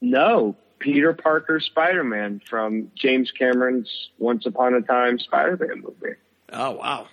[0.02, 6.16] No, Peter Parker Spider Man from James Cameron's Once Upon a Time Spider Man movie.
[6.52, 7.08] Oh, wow.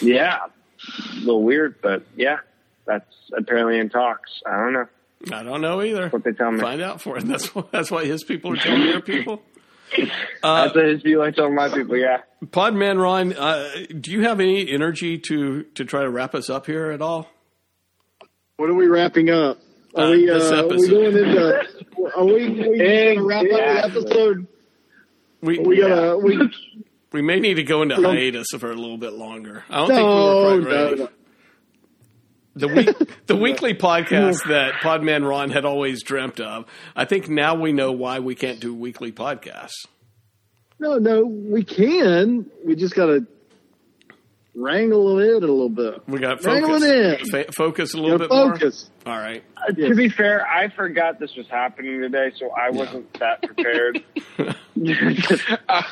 [0.00, 2.38] Yeah, a little weird, but yeah,
[2.86, 3.06] that's
[3.36, 4.30] apparently in talks.
[4.44, 4.86] I don't know
[5.32, 6.08] I don't know either.
[6.08, 6.60] what they tell me.
[6.60, 7.24] Find out for it.
[7.26, 9.42] That's what, that's why his people are telling their people.
[10.42, 11.22] Uh, That's his view.
[11.22, 11.96] I tell my people.
[11.96, 12.18] Yeah.
[12.44, 13.68] Podman Ron, uh,
[13.98, 17.28] do you have any energy to to try to wrap us up here at all?
[18.56, 19.58] What are we wrapping up?
[19.96, 21.68] Are we, this uh, are we going into?
[22.16, 24.46] Are we, we gonna wrap up the episode?
[25.40, 26.18] We We gotta.
[26.18, 26.50] We,
[27.12, 29.64] we may need to go into hiatus for a little bit longer.
[29.70, 30.96] I don't no, think we were quite ready.
[30.96, 31.08] no.
[32.56, 36.64] The week, the weekly podcast that Podman Ron had always dreamt of.
[36.94, 39.86] I think now we know why we can't do weekly podcasts.
[40.78, 42.50] No, no, we can.
[42.64, 43.26] We just gotta
[44.56, 46.02] wrangle it a little bit.
[46.08, 47.26] We got Wrangle focus, it in.
[47.44, 48.90] Fa- focus a little Gotta bit focus.
[49.04, 49.14] more.
[49.14, 49.44] All right.
[49.56, 49.88] Uh, Yes.
[49.90, 54.02] To be fair, I forgot this was happening today, so I wasn't that prepared.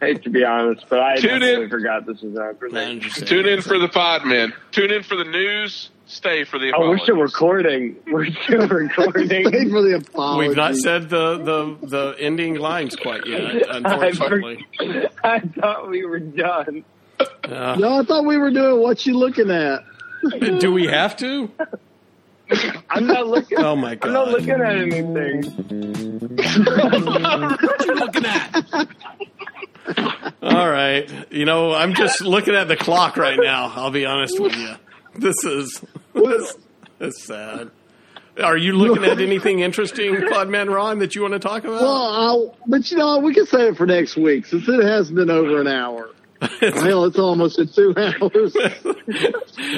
[0.00, 1.70] Hate to be honest, but I Tune definitely in.
[1.70, 3.00] forgot this was happening.
[3.00, 4.52] Tune in for the pod man.
[4.70, 5.90] Tune in for the news.
[6.08, 7.94] Stay for the Oh, we're still recording.
[8.06, 9.70] We're still Thank recording.
[9.70, 10.48] for the apology.
[10.48, 14.64] We've not said the, the, the ending lines quite yet, unfortunately.
[15.22, 16.82] I thought we were done.
[17.20, 19.84] Uh, No, I thought we were doing what you looking at.
[20.60, 21.50] do we have to?
[22.88, 23.58] I'm not looking.
[23.58, 24.08] Oh my god!
[24.08, 25.42] I'm not looking at anything.
[26.56, 28.88] what you looking at?
[30.42, 33.70] All right, you know I'm just looking at the clock right now.
[33.76, 34.74] I'll be honest with you.
[35.20, 35.84] This is
[36.14, 36.56] this
[37.00, 37.70] is sad.
[38.42, 41.80] Are you looking at anything interesting, Podman Ron, that you want to talk about?
[41.80, 45.10] Well, I'll, but you know, we can save it for next week since it has
[45.10, 46.10] been over an hour.
[46.60, 48.56] Hell, it's almost at two hours.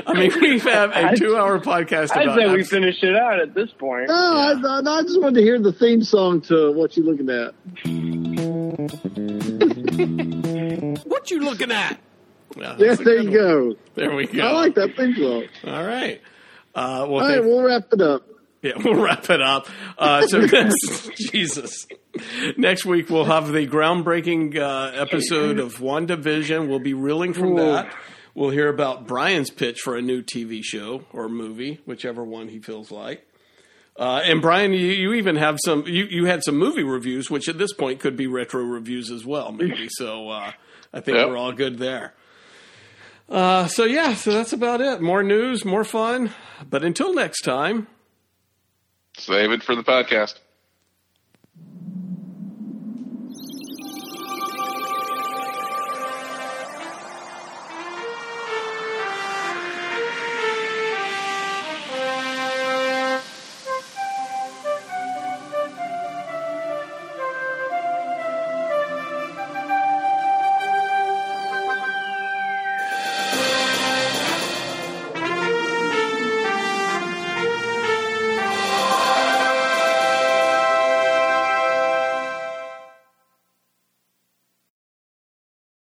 [0.06, 3.54] I mean, we have a two-hour podcast I'd say we abs- finish it out at
[3.54, 4.08] this point.
[4.08, 7.30] No, I, I, I just wanted to hear the theme song to what you looking
[7.30, 7.54] at.
[11.06, 11.98] what you looking at?
[12.56, 13.32] Yeah, Yeah, there good you one.
[13.32, 13.76] go.
[13.94, 14.42] There we go.
[14.46, 15.44] I like that theme song.
[15.66, 16.20] All right.
[16.74, 18.26] Uh, well, All right, we'll wrap it up.
[18.62, 19.68] Yeah, we'll wrap it up.
[19.98, 21.86] Uh, so next, Jesus,
[22.56, 26.68] next week we'll have the groundbreaking uh, episode of WandaVision.
[26.68, 27.94] We'll be reeling from that.
[28.34, 32.60] We'll hear about Brian's pitch for a new TV show or movie, whichever one he
[32.60, 33.26] feels like.
[33.98, 35.84] Uh, and Brian, you, you even have some.
[35.86, 39.26] You, you had some movie reviews, which at this point could be retro reviews as
[39.26, 39.88] well, maybe.
[39.90, 40.52] So uh,
[40.94, 41.28] I think Yep.
[41.28, 42.14] we're all good there.
[43.30, 45.00] Uh, so yeah, so that's about it.
[45.00, 46.32] More news, more fun.
[46.68, 47.86] But until next time.
[49.16, 50.38] Save it for the podcast.